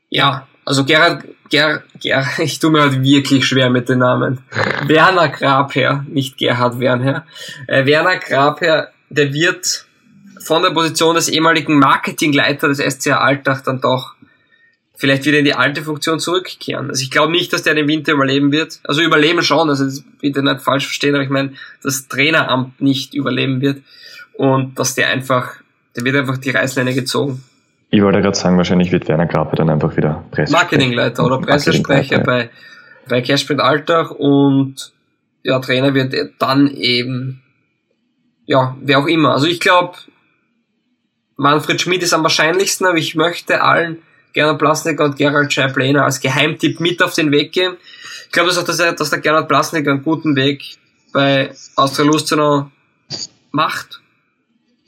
Ja, 0.10 0.48
also 0.66 0.86
Gerhard, 0.86 1.24
Ger, 1.50 1.84
Ger, 2.00 2.26
ich 2.40 2.60
tue 2.60 2.72
mir 2.72 2.82
halt 2.82 3.02
wirklich 3.02 3.46
schwer 3.46 3.70
mit 3.70 3.90
den 3.90 4.00
Namen. 4.00 4.40
Werner 4.88 5.30
Grabherr, 5.30 6.06
nicht 6.08 6.38
Gerhard 6.38 6.80
Wernherr. 6.80 7.26
Äh, 7.68 7.86
Werner 7.86 8.18
Grabherr, 8.18 8.92
der 9.10 9.34
wird 9.34 9.86
von 10.44 10.62
der 10.62 10.72
Position 10.72 11.16
des 11.16 11.30
ehemaligen 11.30 11.80
Marketingleiter 11.80 12.68
des 12.68 12.78
SCA 12.78 13.18
Alltag 13.18 13.64
dann 13.64 13.82
doch 13.82 14.16
vielleicht 14.98 15.26
wieder 15.26 15.40
in 15.40 15.46
die 15.46 15.54
alte 15.54 15.84
Funktion 15.84 16.20
zurückkehren. 16.20 16.90
Also 16.90 17.02
ich 17.02 17.12
glaube 17.12 17.32
nicht, 17.32 17.52
dass 17.52 17.64
der 17.64 17.76
den 17.76 17.88
Winter 17.88 18.14
überleben 18.14 18.52
wird. 18.52 18.80
Also 18.84 19.02
überleben 19.02 19.44
schon, 19.44 19.70
also 19.70 20.02
bitte 20.22 20.42
nicht 20.42 20.62
falsch 20.62 20.86
verstehen, 20.86 21.16
aber 21.16 21.24
ich 21.24 21.30
meine, 21.30 21.54
das 21.84 22.08
Traineramt 22.08 22.80
nicht 22.82 23.14
überleben 23.14 23.62
wird 23.62 23.82
und 24.34 24.80
dass 24.80 24.96
der 24.96 25.10
einfach, 25.10 25.56
der 25.96 26.06
wird 26.06 26.16
einfach 26.16 26.38
die 26.38 26.52
Reißleine 26.52 26.94
gezogen. 26.94 27.44
Ich 27.96 28.02
wollte 28.02 28.22
gerade 28.22 28.36
sagen, 28.36 28.58
wahrscheinlich 28.58 28.92
wird 28.92 29.08
Werner 29.08 29.26
Grape 29.26 29.56
dann 29.56 29.70
einfach 29.70 29.96
wieder 29.96 30.26
Pressesprecher. 30.32 30.64
Marketingleiter 30.66 31.26
oder 31.26 31.40
Pressesprecher 31.40 32.20
bei, 32.20 32.50
bei 33.08 33.22
Cashprint 33.22 33.62
Alltag 33.62 34.12
und 34.12 34.92
ja, 35.44 35.60
Trainer 35.60 35.94
wird 35.94 36.14
dann 36.38 36.68
eben, 36.68 37.42
ja, 38.46 38.76
wer 38.82 39.00
auch 39.00 39.08
immer. 39.08 39.32
Also 39.32 39.48
ich 39.48 39.62
glaube, 39.62 39.96
Manfred 41.38 41.80
Schmidt 41.80 42.04
ist 42.04 42.14
am 42.14 42.24
wahrscheinlichsten, 42.24 42.86
aber 42.86 42.98
ich 42.98 43.16
möchte 43.16 43.62
allen 43.62 44.00
Gernot 44.34 44.60
Plasnecker 44.60 45.06
und 45.06 45.16
Gerald 45.16 45.54
Scheiblehner 45.54 46.04
als 46.04 46.20
Geheimtipp 46.20 46.82
mit 46.82 47.02
auf 47.02 47.14
den 47.14 47.32
Weg 47.32 47.54
geben. 47.54 47.78
Ich 48.26 48.32
glaube 48.34 48.52
auch, 48.52 48.64
dass, 48.64 48.78
er, 48.78 48.92
dass 48.92 49.10
der 49.10 49.20
Gerald 49.20 49.48
Plasnecker 49.48 49.92
einen 49.92 50.04
guten 50.04 50.36
Weg 50.36 50.80
bei 51.14 51.52
Austria 51.78 52.06
Lustenau 52.06 52.70
macht 53.52 54.02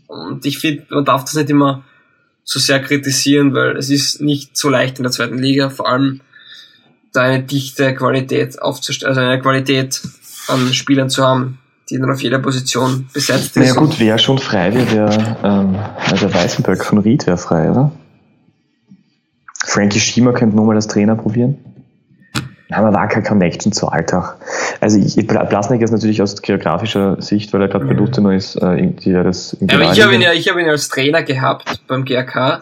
Und 0.07 0.45
ich 0.45 0.59
finde, 0.59 0.85
man 0.89 1.05
darf 1.05 1.23
das 1.23 1.35
nicht 1.35 1.49
immer 1.49 1.85
so 2.47 2.59
sehr 2.59 2.81
kritisieren, 2.81 3.53
weil 3.53 3.75
es 3.75 3.89
ist 3.89 4.21
nicht 4.21 4.55
so 4.55 4.69
leicht 4.69 4.97
in 4.99 5.03
der 5.03 5.11
zweiten 5.11 5.37
Liga, 5.37 5.69
vor 5.69 5.89
allem 5.89 6.21
da 7.11 7.23
eine 7.23 7.43
dichte 7.43 7.93
Qualität 7.93 8.61
aufzustellen, 8.61 9.09
also 9.09 9.19
eine 9.19 9.41
Qualität 9.41 10.01
an 10.47 10.73
Spielern 10.73 11.09
zu 11.09 11.25
haben, 11.25 11.59
die 11.89 11.99
dann 11.99 12.09
auf 12.09 12.21
jeder 12.21 12.39
Position 12.39 13.09
besetzt 13.13 13.47
ist. 13.47 13.55
Naja 13.57 13.73
gut, 13.73 13.99
wer 13.99 14.17
schon 14.17 14.37
frei 14.37 14.73
wäre, 14.73 14.91
wäre 14.91 15.37
ähm, 15.43 15.77
also 16.09 16.33
Weißenberg 16.33 16.85
von 16.85 16.99
Ried 16.99 17.27
wäre 17.27 17.37
frei, 17.37 17.69
oder? 17.69 17.91
Frankie 19.65 19.99
Schiemer 19.99 20.31
könnte 20.31 20.55
nur 20.55 20.65
mal 20.65 20.75
als 20.77 20.87
Trainer 20.87 21.17
probieren. 21.17 21.57
Ja, 22.69 22.81
man 22.81 22.93
war 22.93 23.07
keine 23.07 23.25
Connection 23.25 23.71
zu 23.71 23.87
Alltag. 23.87 24.35
Also 24.81 24.99
ich, 24.99 25.25
Blasnik 25.25 25.81
ist 25.81 25.91
natürlich 25.91 26.21
aus 26.21 26.41
geografischer 26.41 27.21
Sicht, 27.21 27.53
weil 27.53 27.61
er 27.61 27.67
gerade 27.69 27.85
bei 27.85 27.93
mhm. 27.93 27.99
Lustenau 27.99 28.29
ist, 28.29 28.55
äh, 28.55 28.75
irgendwie 28.75 29.13
das 29.13 29.53
irgendwie 29.53 29.75
Aber 29.75 29.91
ich 29.93 30.03
habe 30.03 30.15
ihn 30.15 30.21
ja, 30.21 30.33
ich 30.33 30.49
habe 30.49 30.61
ihn 30.61 30.67
als 30.67 30.89
Trainer 30.89 31.23
gehabt 31.23 31.81
beim 31.87 32.03
GRK 32.03 32.59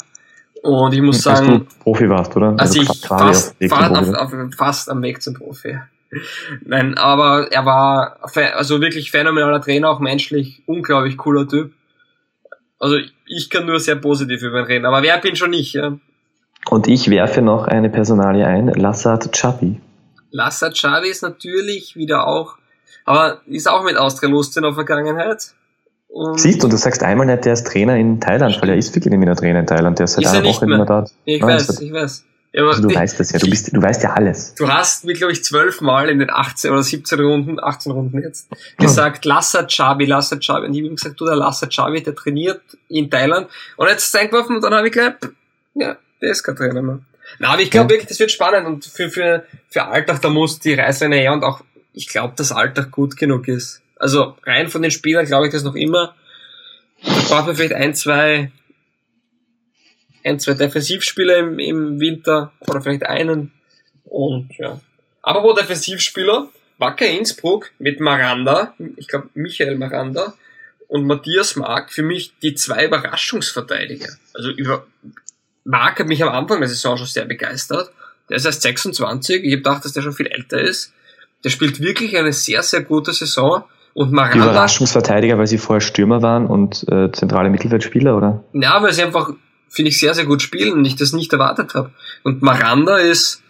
und 0.62 0.94
ich 0.94 1.02
muss 1.02 1.24
sagen, 1.24 1.50
Als 1.50 1.60
du 1.60 1.84
Profi 1.84 2.10
warst, 2.10 2.36
oder? 2.36 2.56
Also, 2.58 2.80
also 2.80 2.82
ich 2.82 3.08
fast, 3.08 3.56
fast, 3.68 3.96
auf, 3.96 4.14
auf, 4.14 4.32
fast 4.56 4.90
am 4.90 5.02
Weg 5.02 5.22
zum 5.22 5.34
Profi. 5.34 5.80
Nein, 6.64 6.98
aber 6.98 7.52
er 7.52 7.66
war 7.66 8.18
also 8.56 8.82
wirklich 8.82 9.12
phänomenaler 9.12 9.62
Trainer, 9.62 9.90
auch 9.90 10.00
menschlich 10.00 10.62
unglaublich 10.68 11.18
cooler 11.18 11.48
Typ. 11.48 11.72
Also 12.80 12.98
ich 13.26 13.50
kann 13.50 13.66
nur 13.66 13.80
sehr 13.80 13.96
positiv 13.96 14.44
über 14.44 14.60
ihn 14.60 14.66
reden, 14.66 14.86
aber 14.86 15.02
wer 15.02 15.18
bin 15.18 15.36
schon 15.36 15.54
ich, 15.54 15.74
ja? 15.74 15.98
Und 16.70 16.88
ich 16.88 17.10
werfe 17.10 17.42
noch 17.42 17.68
eine 17.68 17.90
Personalie 17.90 18.46
ein, 18.46 18.68
Lassat 18.68 19.36
Chabi. 19.36 19.80
Lassat 20.36 20.74
Chabi 20.76 21.10
ist 21.10 21.24
natürlich 21.24 21.96
wieder 21.96 22.28
auch, 22.28 22.58
aber 23.06 23.42
ist 23.48 23.70
auch 23.70 23.84
mit 23.84 23.96
Austria 23.96 24.30
Lust 24.30 24.58
in 24.58 24.64
der 24.64 24.74
Vergangenheit. 24.74 25.54
Und 26.10 26.40
Siehst 26.40 26.62
du, 26.62 26.68
du 26.68 26.76
sagst 26.76 27.04
einmal 27.04 27.26
nicht, 27.26 27.46
der 27.46 27.54
ist 27.54 27.66
Trainer 27.66 27.96
in 27.96 28.20
Thailand, 28.20 28.62
weil 28.62 28.70
er 28.70 28.76
ist 28.76 28.94
wirklich 28.94 29.12
nicht 29.12 29.26
mehr 29.26 29.36
Trainer 29.36 29.60
in 29.60 29.68
Thailand, 29.68 29.98
der 29.98 30.04
ist 30.04 30.14
seit 30.14 30.28
einer 30.28 30.44
Woche 30.46 30.66
mehr 30.68 30.86
dort. 30.86 31.12
Ich 31.24 31.42
ah, 31.42 31.48
weiß, 31.48 31.80
ich 31.80 31.92
weiß. 31.92 32.26
Ja, 32.52 32.66
also 32.66 32.82
du 32.82 32.88
die, 32.90 32.96
weißt 32.96 33.20
das 33.20 33.32
ja, 33.32 33.40
du, 33.40 33.50
bist, 33.50 33.76
du 33.76 33.82
weißt 33.82 34.04
ja 34.04 34.14
alles. 34.14 34.56
Du 34.56 34.68
hast 34.68 35.06
mir, 35.06 35.14
glaube 35.14 35.32
ich, 35.32 35.44
zwölfmal 35.44 36.10
in 36.10 36.20
den 36.20 36.30
18 36.30 36.72
oder 36.72 36.84
17 36.84 37.20
Runden, 37.20 37.60
18 37.62 37.92
Runden 37.94 38.22
jetzt, 38.22 38.50
gesagt, 38.78 39.24
hm. 39.24 39.30
Lassa 39.30 39.66
Chabi, 39.68 40.06
Lassa 40.06 40.38
Chabi. 40.38 40.68
Und 40.68 40.74
ich 40.74 40.84
habe 40.84 40.96
gesagt, 40.96 41.20
du, 41.20 41.26
der 41.26 41.36
Lassa 41.36 41.68
Chabi, 41.68 42.04
der 42.04 42.16
trainiert 42.16 42.62
in 42.90 43.10
Thailand. 43.10 43.48
Und 43.78 43.88
jetzt 43.88 44.06
ist 44.06 44.16
eingeworfen 44.18 44.58
und 44.58 44.62
dann 44.64 44.74
habe 44.74 44.88
ich 44.88 44.94
gleich, 44.94 45.14
ja, 45.76 45.98
der 46.22 46.32
ist 46.32 46.44
kein 46.44 46.56
Trainer 46.56 46.82
mehr. 46.82 47.00
Na, 47.40 47.50
aber 47.50 47.62
ich 47.62 47.72
glaube 47.72 47.90
wirklich, 47.90 48.08
das 48.08 48.20
wird 48.20 48.32
spannend 48.32 48.68
und 48.68 48.86
für, 48.86 49.10
für, 49.10 49.46
für 49.70 49.86
Alltag, 49.86 50.22
da 50.22 50.30
muss 50.30 50.60
die 50.60 50.74
Reißleine 50.74 51.18
her 51.18 51.34
und 51.34 51.44
auch, 51.44 51.62
ich 51.94 52.08
glaube, 52.08 52.34
dass 52.36 52.52
Alltag 52.52 52.92
gut 52.92 53.18
genug 53.18 53.48
ist. 53.48 53.82
Also 53.98 54.36
rein 54.44 54.68
von 54.68 54.82
den 54.82 54.92
Spielern 54.92 55.26
glaube 55.26 55.48
ich 55.48 55.54
das 55.54 55.64
noch 55.64 55.76
immer. 55.76 56.16
Da 57.04 57.22
braucht 57.30 57.48
man 57.48 57.56
vielleicht 57.56 57.74
ein, 57.74 57.94
zwei 57.94 58.52
ein, 60.26 60.40
zwei 60.40 60.54
Defensivspieler 60.54 61.38
im, 61.38 61.60
im 61.60 62.00
Winter 62.00 62.52
oder 62.68 62.82
vielleicht 62.82 63.06
einen. 63.06 63.52
Und 64.06 64.50
ja. 64.58 64.82
Aber 65.22 65.44
wo 65.44 65.54
Defensivspieler, 65.54 66.50
Wacker 66.78 67.08
Innsbruck 67.08 67.72
mit 67.80 68.00
Maranda, 68.00 68.74
ich 68.98 69.08
glaube 69.08 69.30
Michael 69.34 69.78
Maranda 69.78 70.34
und 70.88 71.06
Matthias 71.06 71.56
Mark, 71.56 71.92
für 71.92 72.04
mich 72.04 72.34
die 72.42 72.56
zwei 72.56 72.86
Überraschungsverteidiger. 72.86 74.10
Also 74.34 74.50
über 74.50 74.86
Mark 75.66 76.00
hat 76.00 76.08
mich 76.08 76.24
am 76.24 76.30
Anfang 76.30 76.60
der 76.60 76.70
Saison 76.70 76.98
schon 76.98 77.08
sehr 77.08 77.26
begeistert. 77.26 77.92
Der 78.30 78.38
ist 78.38 78.46
erst 78.46 78.62
26, 78.62 79.44
ich 79.44 79.52
habe 79.52 79.58
gedacht, 79.58 79.86
dass 79.86 79.94
der 79.94 80.02
schon 80.02 80.14
viel 80.14 80.28
älter 80.28 80.60
ist. 80.60 80.94
Der 81.44 81.50
spielt 81.50 81.80
wirklich 81.80 82.18
eine 82.18 82.34
sehr, 82.34 82.64
sehr 82.64 82.82
gute 82.82 83.14
Saison. 83.14 83.64
Und 83.94 84.12
Maranda, 84.12 84.46
Überraschungsverteidiger, 84.46 85.38
weil 85.38 85.48
sie 85.48 85.58
vorher 85.58 85.82
Stürmer 85.82 86.22
waren 86.22 86.48
und 86.48 86.86
äh, 86.90 87.12
zentrale 87.12 87.50
Mittelfeldspieler, 87.50 88.18
oder? 88.18 88.44
Ja, 88.54 88.82
weil 88.82 88.94
sie 88.94 89.04
einfach 89.04 89.32
finde 89.76 89.90
ich, 89.90 90.00
sehr, 90.00 90.14
sehr 90.14 90.26
gut 90.26 90.42
spielen 90.42 90.74
und 90.74 90.86
ich 90.86 90.96
das 90.96 91.14
nicht 91.14 91.32
erwartet 91.34 91.76
habe. 91.76 91.92
Und 92.24 92.42
Maranda 92.42 92.98
ist, 92.98 93.42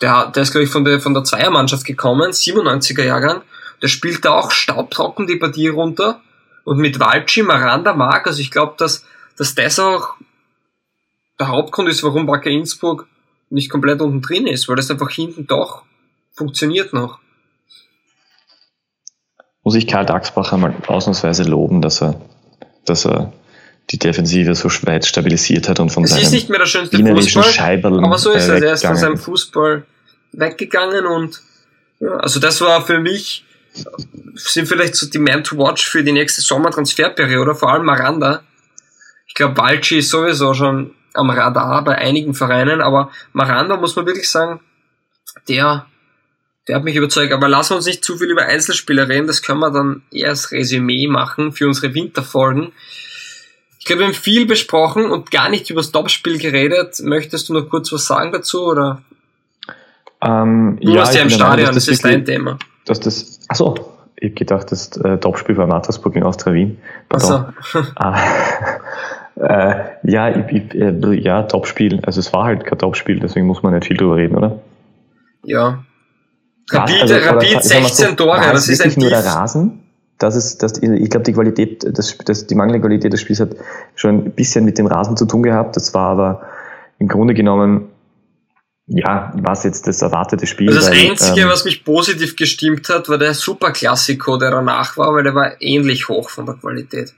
der, 0.00 0.26
der 0.34 0.42
ist, 0.42 0.50
glaube 0.50 0.64
ich, 0.64 0.70
von 0.70 0.84
der, 0.84 1.00
von 1.00 1.14
der 1.14 1.24
Zweiermannschaft 1.24 1.84
gekommen, 1.84 2.32
97er 2.32 3.04
Jahrgang. 3.04 3.42
Der 3.80 3.88
spielt 3.88 4.24
da 4.24 4.32
auch 4.32 4.50
staubtrocken 4.50 5.26
die 5.26 5.36
Partie 5.36 5.68
runter. 5.68 6.20
Und 6.64 6.78
mit 6.78 6.98
Valci, 6.98 7.42
Maranda, 7.42 7.94
Mark, 7.94 8.26
also 8.26 8.40
ich 8.40 8.50
glaube, 8.50 8.74
dass, 8.78 9.04
dass 9.36 9.54
das 9.54 9.78
auch 9.78 10.14
der 11.38 11.48
Hauptgrund 11.48 11.88
ist, 11.88 12.02
warum 12.02 12.26
Wacker 12.28 12.50
Innsbruck 12.50 13.08
nicht 13.50 13.70
komplett 13.70 14.00
unten 14.00 14.22
drin 14.22 14.46
ist, 14.46 14.68
weil 14.68 14.76
das 14.76 14.90
einfach 14.90 15.10
hinten 15.10 15.46
doch 15.46 15.84
funktioniert 16.32 16.92
noch. 16.92 17.18
Muss 19.62 19.76
ich 19.76 19.86
Karl 19.86 20.04
Dachsbacher 20.04 20.58
mal 20.58 20.74
ausnahmsweise 20.86 21.44
loben, 21.44 21.80
dass 21.80 22.02
er, 22.02 22.20
dass 22.84 23.06
er 23.06 23.32
die 23.90 23.98
Defensive 23.98 24.54
so 24.54 24.68
weit 24.86 25.06
stabilisiert 25.06 25.68
hat 25.68 25.80
und 25.80 25.90
von 25.90 26.04
es 26.04 26.10
seinem 26.10 26.22
ist 26.22 26.32
nicht 26.32 26.48
mehr 26.48 26.58
der 26.58 26.66
schönste 26.66 26.98
Fußball, 26.98 27.44
Scheiberl 27.44 28.04
aber 28.04 28.18
so 28.18 28.32
ist 28.32 28.48
er. 28.48 28.62
Er 28.62 28.72
ist 28.72 28.84
von 28.84 28.96
seinem 28.96 29.18
Fußball 29.18 29.84
weggegangen 30.32 31.06
und 31.06 31.40
ja, 32.00 32.16
also 32.16 32.40
das 32.40 32.60
war 32.60 32.84
für 32.84 32.98
mich 32.98 33.44
sind 34.34 34.68
vielleicht 34.68 34.94
so 34.94 35.06
die 35.06 35.18
Man 35.18 35.44
to 35.44 35.56
Watch 35.58 35.86
für 35.86 36.02
die 36.02 36.12
nächste 36.12 36.40
Sommertransferperiode, 36.40 37.54
vor 37.54 37.72
allem 37.72 37.84
Maranda. 37.84 38.42
Ich 39.26 39.34
glaube, 39.34 39.54
Balci 39.54 39.98
ist 39.98 40.10
sowieso 40.10 40.54
schon 40.54 40.94
am 41.14 41.30
Radar 41.30 41.82
bei 41.84 41.96
einigen 41.96 42.34
Vereinen, 42.34 42.80
aber 42.80 43.10
Maranda 43.32 43.76
muss 43.76 43.96
man 43.96 44.06
wirklich 44.06 44.30
sagen, 44.30 44.60
der, 45.48 45.86
der 46.68 46.76
hat 46.76 46.84
mich 46.84 46.96
überzeugt. 46.96 47.32
Aber 47.32 47.48
lassen 47.48 47.70
wir 47.70 47.76
uns 47.76 47.86
nicht 47.86 48.04
zu 48.04 48.18
viel 48.18 48.30
über 48.30 48.46
Einzelspieler 48.46 49.08
reden, 49.08 49.26
das 49.26 49.42
können 49.42 49.60
wir 49.60 49.70
dann 49.70 50.02
eher 50.10 50.30
als 50.30 50.52
Resümee 50.52 51.06
machen 51.06 51.52
für 51.52 51.66
unsere 51.66 51.94
Winterfolgen. 51.94 52.72
Ich 53.78 53.86
glaube, 53.86 54.00
wir 54.00 54.06
haben 54.06 54.14
viel 54.14 54.46
besprochen 54.46 55.10
und 55.10 55.30
gar 55.30 55.50
nicht 55.50 55.68
über 55.68 55.80
das 55.80 55.92
Topspiel 55.92 56.38
geredet. 56.38 57.00
Möchtest 57.02 57.48
du 57.48 57.52
noch 57.52 57.68
kurz 57.68 57.92
was 57.92 58.06
sagen 58.06 58.32
dazu 58.32 58.64
oder? 58.64 59.02
Ähm, 60.22 60.78
du 60.80 60.92
ja, 60.92 61.00
warst 61.00 61.14
ja 61.14 61.20
im 61.20 61.28
Stadion, 61.28 61.66
das, 61.66 61.84
das 61.84 61.88
ist 61.88 62.04
dein 62.04 62.24
Thema. 62.24 62.58
Dass 62.86 62.98
das, 63.00 63.40
achso, 63.48 63.74
ich 64.16 64.30
habe 64.30 64.34
gedacht, 64.34 64.72
das 64.72 64.96
äh, 64.96 65.18
Topspiel 65.18 65.56
war 65.58 65.66
Mattersburg 65.66 66.16
in 66.16 66.22
Austria 66.22 66.54
Wien. 66.54 66.78
Pardon. 67.10 67.52
ah, 67.96 68.18
äh, 69.36 69.74
ja, 70.04 70.28
ich, 70.30 70.52
ich, 70.52 70.74
äh, 70.74 71.14
ja, 71.20 71.42
Topspiel. 71.42 72.00
Also 72.04 72.20
es 72.20 72.32
war 72.32 72.44
halt 72.44 72.64
kein 72.64 72.78
Topspiel, 72.78 73.20
deswegen 73.20 73.46
muss 73.46 73.62
man 73.62 73.74
nicht 73.74 73.86
viel 73.86 73.96
drüber 73.96 74.16
reden, 74.16 74.36
oder? 74.36 74.60
Ja. 75.44 75.84
Rapid, 76.70 77.02
also, 77.02 77.14
Rapid 77.16 77.62
16 77.62 78.08
so, 78.08 78.14
Tore, 78.14 78.40
das 78.40 78.68
ist 78.68 78.82
ein 78.82 78.92
nur 78.96 79.10
der 79.10 79.24
Rasen 79.24 79.84
das 80.18 80.36
ist, 80.36 80.62
das, 80.62 80.78
ich 80.78 81.10
glaube, 81.10 81.24
die 81.24 81.32
Qualität, 81.32 81.84
das, 81.86 82.16
das, 82.18 82.46
die 82.46 82.54
mangelnde 82.54 82.80
Qualität 82.80 83.12
des 83.12 83.20
Spiels 83.20 83.40
hat 83.40 83.56
schon 83.94 84.26
ein 84.26 84.32
bisschen 84.32 84.64
mit 84.64 84.78
dem 84.78 84.86
Rasen 84.86 85.16
zu 85.16 85.26
tun 85.26 85.42
gehabt. 85.42 85.76
Das 85.76 85.92
war 85.94 86.10
aber 86.10 86.42
im 86.98 87.08
Grunde 87.08 87.34
genommen, 87.34 87.88
ja, 88.86 89.32
was 89.36 89.64
jetzt 89.64 89.86
das 89.86 90.02
erwartete 90.02 90.46
Spiel. 90.46 90.68
Also 90.68 90.80
das 90.80 90.90
weil, 90.90 91.10
Einzige, 91.10 91.40
ähm, 91.42 91.48
was 91.48 91.64
mich 91.64 91.84
positiv 91.84 92.36
gestimmt 92.36 92.88
hat, 92.88 93.08
war 93.08 93.18
der 93.18 93.34
Superklassiko, 93.34 94.36
der 94.36 94.50
danach 94.50 94.96
war, 94.96 95.14
weil 95.14 95.24
der 95.24 95.34
war 95.34 95.60
ähnlich 95.60 96.08
hoch 96.08 96.30
von 96.30 96.46
der 96.46 96.54
Qualität. 96.54 97.14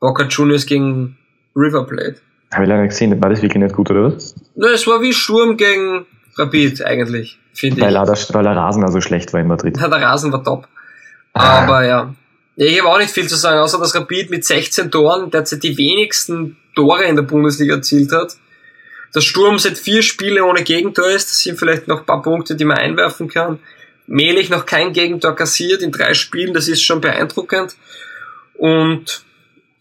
Boca 0.00 0.24
Juniors 0.24 0.66
gegen 0.66 1.16
River 1.54 1.86
Plate. 1.86 2.16
Habe 2.52 2.64
ich 2.64 2.68
leider 2.68 2.86
gesehen, 2.86 3.22
war 3.22 3.30
das 3.30 3.42
wirklich 3.42 3.62
nicht 3.62 3.74
gut, 3.74 3.90
oder 3.90 4.12
was? 4.12 4.34
Na, 4.56 4.68
es 4.70 4.86
war 4.86 5.00
wie 5.02 5.12
Sturm 5.12 5.56
gegen 5.56 6.06
Rapid 6.36 6.84
eigentlich, 6.84 7.38
finde 7.52 7.76
ich. 7.76 7.84
Weil 7.84 7.92
der 8.44 8.56
Rasen 8.56 8.82
also 8.82 9.00
schlecht 9.00 9.32
war 9.32 9.40
in 9.40 9.46
Madrid. 9.46 9.78
Ja, 9.78 9.88
der 9.88 10.02
Rasen 10.02 10.32
war 10.32 10.42
top. 10.42 10.66
Aber 11.32 11.84
ja. 11.84 12.14
Ich 12.56 12.78
habe 12.80 12.90
auch 12.90 12.98
nicht 12.98 13.10
viel 13.10 13.28
zu 13.28 13.36
sagen, 13.36 13.60
außer 13.60 13.78
dass 13.78 13.94
Rapid 13.94 14.30
mit 14.30 14.44
16 14.44 14.90
Toren 14.90 15.30
derzeit 15.30 15.62
die 15.62 15.78
wenigsten 15.78 16.56
Tore 16.74 17.04
in 17.04 17.16
der 17.16 17.22
Bundesliga 17.22 17.76
erzielt 17.76 18.12
hat. 18.12 18.36
Das 19.12 19.24
Sturm 19.24 19.58
seit 19.58 19.78
vier 19.78 20.02
Spiele 20.02 20.44
ohne 20.44 20.62
Gegentor 20.62 21.08
ist. 21.08 21.30
Das 21.30 21.38
sind 21.40 21.58
vielleicht 21.58 21.88
noch 21.88 22.00
ein 22.00 22.06
paar 22.06 22.22
Punkte, 22.22 22.56
die 22.56 22.64
man 22.64 22.78
einwerfen 22.78 23.28
kann. 23.28 23.60
Mehlig 24.06 24.50
noch 24.50 24.66
kein 24.66 24.92
Gegentor 24.92 25.36
kassiert 25.36 25.82
in 25.82 25.92
drei 25.92 26.14
Spielen, 26.14 26.52
das 26.52 26.68
ist 26.68 26.82
schon 26.82 27.00
beeindruckend. 27.00 27.76
Und 28.54 29.24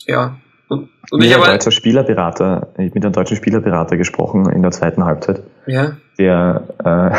ja. 0.10 0.38
Und, 0.68 0.90
und 1.12 1.24
ich 1.24 1.34
habe 1.34 1.46
deutscher 1.46 1.72
Spielerberater, 1.72 2.70
ich 2.78 2.94
mit 2.94 3.04
einem 3.04 3.14
deutschen 3.14 3.38
Spielerberater 3.38 3.98
gesprochen 3.98 4.50
in 4.50 4.62
der 4.62 4.72
zweiten 4.72 5.04
Halbzeit. 5.04 5.42
Ja. 5.66 5.98
Der 6.18 6.64
äh, 6.84 7.16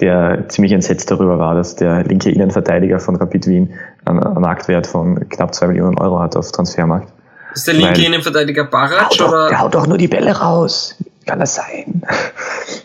der 0.00 0.48
ziemlich 0.48 0.72
entsetzt 0.72 1.10
darüber 1.10 1.38
war, 1.38 1.54
dass 1.54 1.76
der 1.76 2.04
linke 2.04 2.30
Innenverteidiger 2.30 3.00
von 3.00 3.16
Rapid 3.16 3.46
Wien 3.46 3.74
einen 4.04 4.40
Marktwert 4.40 4.86
von 4.86 5.28
knapp 5.28 5.54
zwei 5.54 5.68
Millionen 5.68 5.98
Euro 5.98 6.20
hat 6.20 6.36
auf 6.36 6.52
Transfermarkt. 6.52 7.12
Ist 7.54 7.66
der 7.66 7.74
linke 7.74 7.98
Weil, 8.00 8.04
Innenverteidiger 8.04 8.64
Barac 8.64 9.18
hau 9.18 9.26
oder? 9.26 9.48
Der 9.48 9.60
haut 9.60 9.74
doch 9.74 9.86
nur 9.86 9.96
die 9.96 10.08
Bälle 10.08 10.32
raus. 10.32 10.96
Kann 11.26 11.40
das 11.40 11.54
sein? 11.54 12.02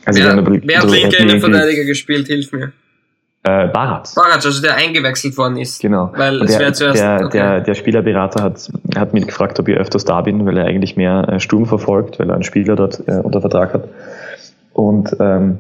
Also 0.06 0.24
wer, 0.24 0.62
wer 0.64 0.80
hat 0.80 0.90
linke 0.90 1.18
Innenverteidiger 1.18 1.84
gespielt? 1.84 2.28
Hilf 2.28 2.52
mir. 2.54 2.72
Äh, 3.44 3.68
Barat. 3.70 4.12
Barat, 4.16 4.46
also 4.46 4.62
der 4.62 4.76
eingewechselt 4.76 5.36
worden 5.36 5.58
ist. 5.58 5.82
Genau. 5.82 6.12
Weil 6.16 6.40
der, 6.40 6.50
es 6.50 6.60
wäre 6.60 6.74
zuerst. 6.74 7.00
Der, 7.00 7.22
okay. 7.26 7.38
der, 7.38 7.62
der 7.62 7.74
Spielerberater 7.74 8.44
hat, 8.44 8.70
hat 8.96 9.14
mich 9.14 9.26
gefragt, 9.26 9.60
ob 9.60 9.68
ich 9.68 9.76
öfters 9.76 10.06
da 10.06 10.22
bin, 10.22 10.46
weil 10.46 10.58
er 10.58 10.66
eigentlich 10.66 10.96
mehr 10.96 11.28
äh, 11.28 11.40
Sturm 11.40 11.66
verfolgt, 11.66 12.20
weil 12.20 12.30
er 12.30 12.36
einen 12.36 12.44
Spieler 12.44 12.76
dort 12.76 13.02
äh, 13.08 13.14
unter 13.14 13.42
Vertrag 13.42 13.74
hat. 13.74 13.86
Und 14.74 15.16
ähm, 15.20 15.58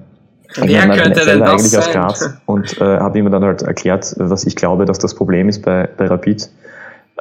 Wer 0.55 0.89
könnte 0.89 1.25
denn 1.25 1.39
das 1.39 1.49
eigentlich 1.49 1.71
sein? 1.71 1.82
Aus 1.82 1.91
Graz 1.91 2.34
und 2.45 2.82
äh, 2.82 2.84
habe 2.84 3.17
ihm 3.17 3.32
dann 3.32 3.43
halt 3.43 3.61
erklärt, 3.63 4.13
was 4.17 4.45
ich 4.45 4.55
glaube, 4.55 4.86
dass 4.86 4.99
das 4.99 5.15
Problem 5.15 5.49
ist 5.49 5.63
bei, 5.63 5.89
bei 5.97 6.07
Rapid. 6.07 6.49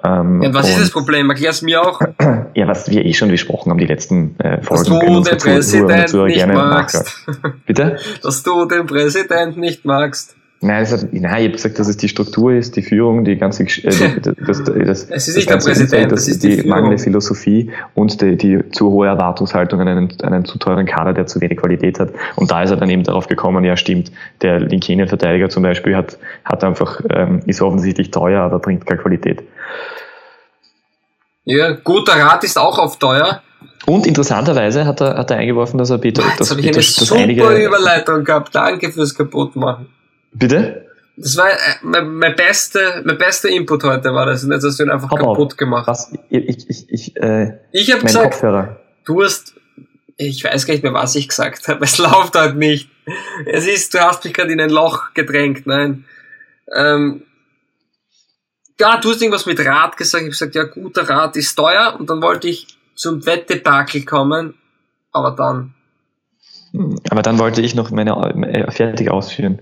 Ähm, 0.02 0.42
und 0.42 0.54
was 0.54 0.66
und 0.66 0.72
ist 0.72 0.80
das 0.80 0.90
Problem? 0.90 1.30
Erklär's 1.30 1.62
mir 1.62 1.82
auch. 1.82 2.00
Ja, 2.52 2.66
was 2.66 2.90
wir 2.90 3.04
eh 3.04 3.12
schon 3.12 3.28
besprochen 3.28 3.70
haben, 3.70 3.78
die 3.78 3.86
letzten 3.86 4.34
äh, 4.40 4.60
Folgen. 4.60 4.84
Dass 4.90 4.98
du 4.98 5.22
den 5.22 5.38
Präsident 5.38 6.12
nicht 6.12 6.46
magst. 6.48 7.26
Bitte? 7.64 7.96
Dass 8.24 8.42
du 8.42 8.64
den 8.64 8.86
Präsident 8.86 9.56
nicht 9.56 9.84
magst. 9.84 10.34
Nein, 10.62 10.82
das 10.82 10.92
hat, 10.92 11.10
nein, 11.10 11.24
ich 11.24 11.30
habe 11.30 11.50
gesagt, 11.52 11.78
dass 11.78 11.88
es 11.88 11.96
die 11.96 12.08
Struktur 12.10 12.52
ist, 12.52 12.76
die 12.76 12.82
Führung, 12.82 13.24
die 13.24 13.36
ganze, 13.36 13.62
äh, 13.62 14.20
das, 14.20 14.62
das, 14.62 14.64
das, 14.86 15.04
es 15.04 15.28
ist 15.28 15.36
nicht 15.36 15.48
der 15.48 15.56
Präsident, 15.56 16.12
das, 16.12 16.28
ist 16.28 16.42
die, 16.42 16.60
die 16.60 16.68
mangelnde 16.68 16.98
Philosophie 16.98 17.70
und 17.94 18.20
die, 18.20 18.36
die 18.36 18.68
zu 18.70 18.90
hohe 18.90 19.06
Erwartungshaltung 19.06 19.80
an 19.80 19.88
einen, 19.88 20.20
einen 20.20 20.44
zu 20.44 20.58
teuren 20.58 20.84
Kader, 20.84 21.14
der 21.14 21.26
zu 21.26 21.40
wenig 21.40 21.56
Qualität 21.56 21.98
hat. 21.98 22.10
Und 22.36 22.50
da 22.50 22.62
ist 22.62 22.72
er 22.72 22.76
dann 22.76 22.90
eben 22.90 23.04
darauf 23.04 23.26
gekommen, 23.26 23.64
ja 23.64 23.74
stimmt, 23.78 24.12
der 24.42 24.60
Linkenien-Verteidiger 24.60 25.48
zum 25.48 25.62
Beispiel 25.62 25.96
hat, 25.96 26.18
hat 26.44 26.62
einfach, 26.62 27.00
ähm, 27.08 27.40
ist 27.46 27.62
offensichtlich 27.62 28.10
teuer, 28.10 28.42
aber 28.42 28.58
bringt 28.58 28.84
keine 28.84 29.00
Qualität. 29.00 29.42
Ja, 31.44 31.72
guter 31.72 32.12
Rat 32.16 32.44
ist 32.44 32.58
auch 32.58 32.78
auf 32.78 32.98
teuer. 32.98 33.42
Und 33.86 34.06
interessanterweise 34.06 34.84
hat 34.84 35.00
er, 35.00 35.16
hat 35.16 35.30
er 35.30 35.38
eingeworfen, 35.38 35.78
dass 35.78 35.88
er 35.88 35.96
Peter, 35.96 36.22
Jetzt 36.22 36.40
das, 36.40 36.50
habe 36.50 36.60
ich 36.60 36.66
eine 36.66 36.76
das, 36.76 36.96
das 36.96 37.08
super 37.08 37.22
einige, 37.22 37.48
Überleitung 37.48 38.24
gehabt. 38.24 38.54
Danke 38.54 38.92
fürs 38.92 39.14
Kaputtmachen. 39.14 39.86
Bitte? 40.32 40.86
Das 41.16 41.36
war 41.36 41.50
äh, 41.50 41.56
mein, 41.82 42.14
mein, 42.14 42.34
beste, 42.34 43.02
mein 43.04 43.18
bester 43.18 43.48
Input 43.48 43.84
heute 43.84 44.14
war 44.14 44.26
das. 44.26 44.42
Und 44.44 44.52
jetzt 44.52 44.64
hast 44.64 44.78
du 44.78 44.84
ihn 44.84 44.90
einfach 44.90 45.10
Hau 45.10 45.16
kaputt 45.16 45.52
auf. 45.52 45.56
gemacht. 45.56 45.86
Was? 45.86 46.12
Ich, 46.30 46.68
ich, 46.68 46.88
ich, 46.88 47.16
äh, 47.16 47.58
ich 47.72 47.92
habe 47.92 48.02
gesagt, 48.02 48.32
Kopfhörer. 48.32 48.80
du 49.04 49.22
hast, 49.22 49.54
ich 50.16 50.42
weiß 50.42 50.66
gar 50.66 50.74
nicht 50.74 50.82
mehr, 50.82 50.94
was 50.94 51.16
ich 51.16 51.28
gesagt 51.28 51.68
habe. 51.68 51.80
Es 51.84 51.98
läuft 51.98 52.36
halt 52.36 52.56
nicht. 52.56 52.88
Es 53.46 53.66
ist, 53.66 53.92
du 53.92 54.00
hast 54.00 54.24
mich 54.24 54.32
gerade 54.32 54.52
in 54.52 54.60
ein 54.60 54.70
Loch 54.70 55.12
gedrängt. 55.12 55.66
Nein. 55.66 56.04
Ähm, 56.74 57.22
ja, 58.78 58.98
du 58.98 59.10
hast 59.10 59.20
irgendwas 59.20 59.44
mit 59.44 59.60
Rad 59.60 59.98
gesagt. 59.98 60.22
Ich 60.22 60.26
habe 60.26 60.30
gesagt, 60.30 60.54
ja, 60.54 60.64
guter 60.64 61.06
Rad 61.06 61.36
ist 61.36 61.54
teuer. 61.54 61.96
Und 61.98 62.08
dann 62.08 62.22
wollte 62.22 62.48
ich 62.48 62.78
zum 62.94 63.26
Wettebakel 63.26 64.04
kommen. 64.06 64.54
Aber 65.12 65.32
dann. 65.32 65.74
Hm, 66.72 66.98
aber 67.10 67.20
dann 67.20 67.38
wollte 67.38 67.60
ich 67.60 67.74
noch 67.74 67.90
meine 67.90 68.12
äh, 68.12 68.70
fertig 68.70 69.10
ausführen. 69.10 69.60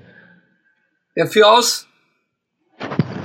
Ja, 1.18 1.26
für 1.26 1.48
aus. 1.48 1.88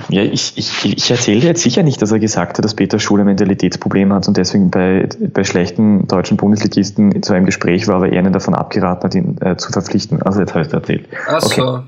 Ja, 0.08 0.22
ich, 0.22 0.58
ich, 0.58 0.84
ich 0.84 1.10
erzähle 1.12 1.46
jetzt 1.46 1.62
sicher 1.62 1.84
nicht, 1.84 2.02
dass 2.02 2.10
er 2.10 2.18
gesagt 2.18 2.58
hat, 2.58 2.64
dass 2.64 2.74
Peter 2.74 2.98
Schule 2.98 3.22
ein 3.22 3.26
Mentalitätsproblem 3.26 4.12
hat 4.12 4.26
und 4.26 4.36
deswegen 4.36 4.72
bei, 4.72 5.08
bei 5.32 5.44
schlechten 5.44 6.08
deutschen 6.08 6.36
Bundesligisten 6.36 7.22
zu 7.22 7.32
einem 7.32 7.46
Gespräch 7.46 7.86
war, 7.86 7.94
aber 7.96 8.08
er 8.08 8.18
ihnen 8.18 8.32
davon 8.32 8.56
abgeraten 8.56 9.04
hat, 9.04 9.14
ihn 9.14 9.38
äh, 9.40 9.56
zu 9.56 9.70
verpflichten. 9.70 10.20
Also 10.22 10.40
jetzt 10.40 10.54
habe 10.54 10.62
ich 10.62 10.66
es 10.66 10.72
erzählt. 10.72 11.08
Ach 11.28 11.40
so. 11.40 11.62
Okay. 11.62 11.82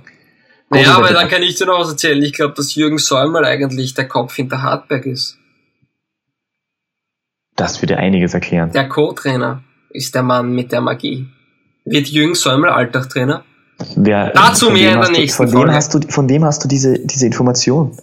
Naja, 0.70 0.94
aber 0.94 1.08
dann 1.08 1.28
kann 1.28 1.42
ich 1.42 1.56
dir 1.56 1.66
noch 1.66 1.80
was 1.80 1.90
erzählen. 1.90 2.22
Ich 2.22 2.34
glaube, 2.34 2.54
dass 2.54 2.76
Jürgen 2.76 2.98
Säumerl 2.98 3.44
eigentlich 3.44 3.94
der 3.94 4.06
Kopf 4.06 4.36
hinter 4.36 4.62
Hartberg 4.62 5.06
ist. 5.06 5.38
Das 7.56 7.82
würde 7.82 7.96
einiges 7.96 8.32
erklären. 8.32 8.70
Der 8.70 8.88
Co-Trainer 8.88 9.64
ist 9.90 10.14
der 10.14 10.22
Mann 10.22 10.54
mit 10.54 10.70
der 10.70 10.82
Magie. 10.82 11.26
Wird 11.84 12.06
Jürgen 12.06 12.36
Säumerl 12.36 12.70
Alltagtrainer? 12.70 13.44
Wer, 13.96 14.30
Dazu 14.30 14.70
mehr 14.70 14.94
in 14.94 15.00
der 15.00 15.10
nächsten 15.10 15.46
du, 15.46 15.52
von. 15.52 15.62
Wem 15.62 15.70
hast 15.74 15.94
du, 15.94 16.00
von 16.08 16.28
wem 16.28 16.44
hast 16.44 16.64
du 16.64 16.68
diese, 16.68 16.98
diese 16.98 17.26
Information? 17.26 17.96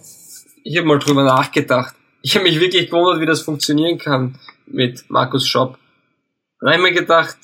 Ich 0.62 0.76
habe 0.76 0.86
mal 0.86 0.98
drüber 0.98 1.24
nachgedacht. 1.24 1.94
Ich 2.22 2.36
habe 2.36 2.44
mich 2.44 2.60
wirklich 2.60 2.90
gewundert, 2.90 3.20
wie 3.20 3.26
das 3.26 3.42
funktionieren 3.42 3.98
kann 3.98 4.38
mit 4.66 5.04
Markus 5.08 5.46
Schopp. 5.46 5.78
Dann 6.60 6.72
habe 6.72 6.82
ich 6.82 6.90
mir 6.90 7.00
gedacht, 7.00 7.36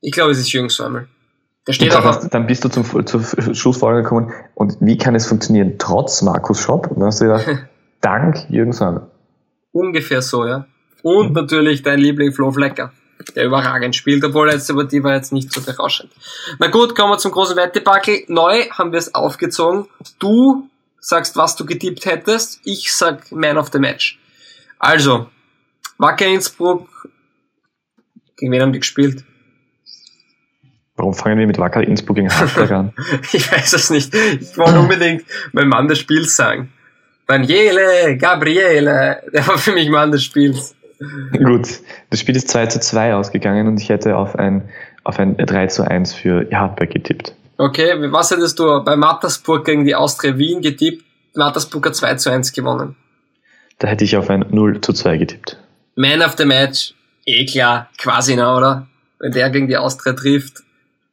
ich 0.00 0.12
glaube, 0.12 0.30
es 0.30 0.38
ist 0.38 0.52
Jürgen 0.52 0.68
Säumel. 0.68 1.08
Der 1.66 1.72
steht 1.72 1.94
auch 1.94 2.04
hast, 2.04 2.28
dann 2.32 2.46
bist 2.46 2.64
du 2.64 2.68
zum, 2.68 2.84
zur 3.06 3.22
Schlussfolgerung 3.54 4.04
gekommen, 4.04 4.32
und 4.54 4.76
wie 4.80 4.98
kann 4.98 5.14
es 5.14 5.26
funktionieren 5.26 5.74
trotz 5.78 6.22
Markus 6.22 6.60
Schopp? 6.60 6.88
Und 6.88 7.00
dann 7.00 7.06
hast 7.06 7.20
du 7.20 7.24
gedacht, 7.24 7.46
dank 8.00 8.46
Jürgen 8.48 8.72
Säumel. 8.72 9.06
Ungefähr 9.72 10.22
so, 10.22 10.46
ja. 10.46 10.66
Und 11.02 11.30
mhm. 11.30 11.34
natürlich 11.34 11.82
dein 11.82 11.98
Liebling 11.98 12.32
Flo 12.32 12.52
Flecker 12.52 12.92
der 13.34 13.44
überragend 13.44 13.96
spielt, 13.96 14.24
obwohl 14.24 14.50
jetzt 14.50 14.70
aber 14.70 14.84
die 14.84 15.02
war 15.02 15.14
jetzt 15.14 15.32
nicht 15.32 15.52
so 15.52 15.60
berauschend. 15.60 16.10
Na 16.58 16.68
gut, 16.68 16.94
kommen 16.94 17.12
wir 17.12 17.18
zum 17.18 17.32
großen 17.32 17.56
Wettebackel. 17.56 18.24
Neu 18.28 18.68
haben 18.70 18.92
wir 18.92 18.98
es 18.98 19.14
aufgezogen. 19.14 19.86
Du 20.18 20.68
sagst, 21.00 21.36
was 21.36 21.56
du 21.56 21.66
getippt 21.66 22.06
hättest. 22.06 22.60
Ich 22.64 22.94
sag 22.94 23.30
Man 23.30 23.58
of 23.58 23.70
the 23.72 23.78
Match. 23.78 24.18
Also, 24.78 25.28
Wacker 25.98 26.26
Innsbruck, 26.26 26.88
gegen 28.36 28.52
wen 28.52 28.62
haben 28.62 28.72
die 28.72 28.80
gespielt? 28.80 29.24
Warum 30.96 31.14
fangen 31.14 31.38
wir 31.38 31.46
mit 31.46 31.58
Wacker 31.58 31.82
Innsbruck 31.82 32.16
gegen 32.16 32.32
Hartberg 32.32 32.70
an? 32.70 32.92
ich 33.32 33.50
weiß 33.50 33.72
es 33.72 33.90
nicht. 33.90 34.14
Ich 34.14 34.56
wollte 34.56 34.78
unbedingt 34.78 35.24
mein 35.52 35.68
Mann 35.68 35.88
des 35.88 35.98
Spiels 35.98 36.36
sagen. 36.36 36.72
Daniele, 37.26 38.16
Gabriele, 38.16 39.22
der 39.32 39.46
war 39.46 39.58
für 39.58 39.72
mich 39.72 39.88
Mann 39.88 40.12
des 40.12 40.24
Spiels. 40.24 40.74
Gut, 41.32 41.80
das 42.10 42.20
Spiel 42.20 42.36
ist 42.36 42.48
2 42.48 42.66
zu 42.66 42.80
2 42.80 43.14
ausgegangen 43.14 43.66
und 43.66 43.80
ich 43.80 43.88
hätte 43.88 44.16
auf 44.16 44.36
ein, 44.36 44.68
auf 45.02 45.18
ein 45.18 45.36
3 45.36 45.66
zu 45.68 45.82
1 45.82 46.14
für 46.14 46.48
Hartberg 46.52 46.90
getippt. 46.90 47.34
Okay, 47.56 47.94
was 48.10 48.30
hättest 48.30 48.58
du 48.58 48.82
bei 48.84 48.96
Mattersburg 48.96 49.64
gegen 49.64 49.84
die 49.84 49.94
Austria 49.94 50.36
Wien 50.36 50.60
getippt? 50.60 51.04
Mattersburg 51.34 51.86
hat 51.86 51.96
2 51.96 52.14
zu 52.16 52.30
1 52.30 52.52
gewonnen. 52.52 52.96
Da 53.78 53.88
hätte 53.88 54.04
ich 54.04 54.16
auf 54.16 54.30
ein 54.30 54.44
0 54.50 54.80
zu 54.80 54.92
2 54.92 55.18
getippt. 55.18 55.58
Man 55.96 56.22
of 56.22 56.34
the 56.36 56.44
Match, 56.44 56.94
eh 57.26 57.46
klar, 57.46 57.90
quasi, 57.98 58.36
na, 58.36 58.56
oder? 58.56 58.86
Wenn 59.18 59.32
der 59.32 59.50
gegen 59.50 59.68
die 59.68 59.76
Austria 59.76 60.12
trifft. 60.12 60.62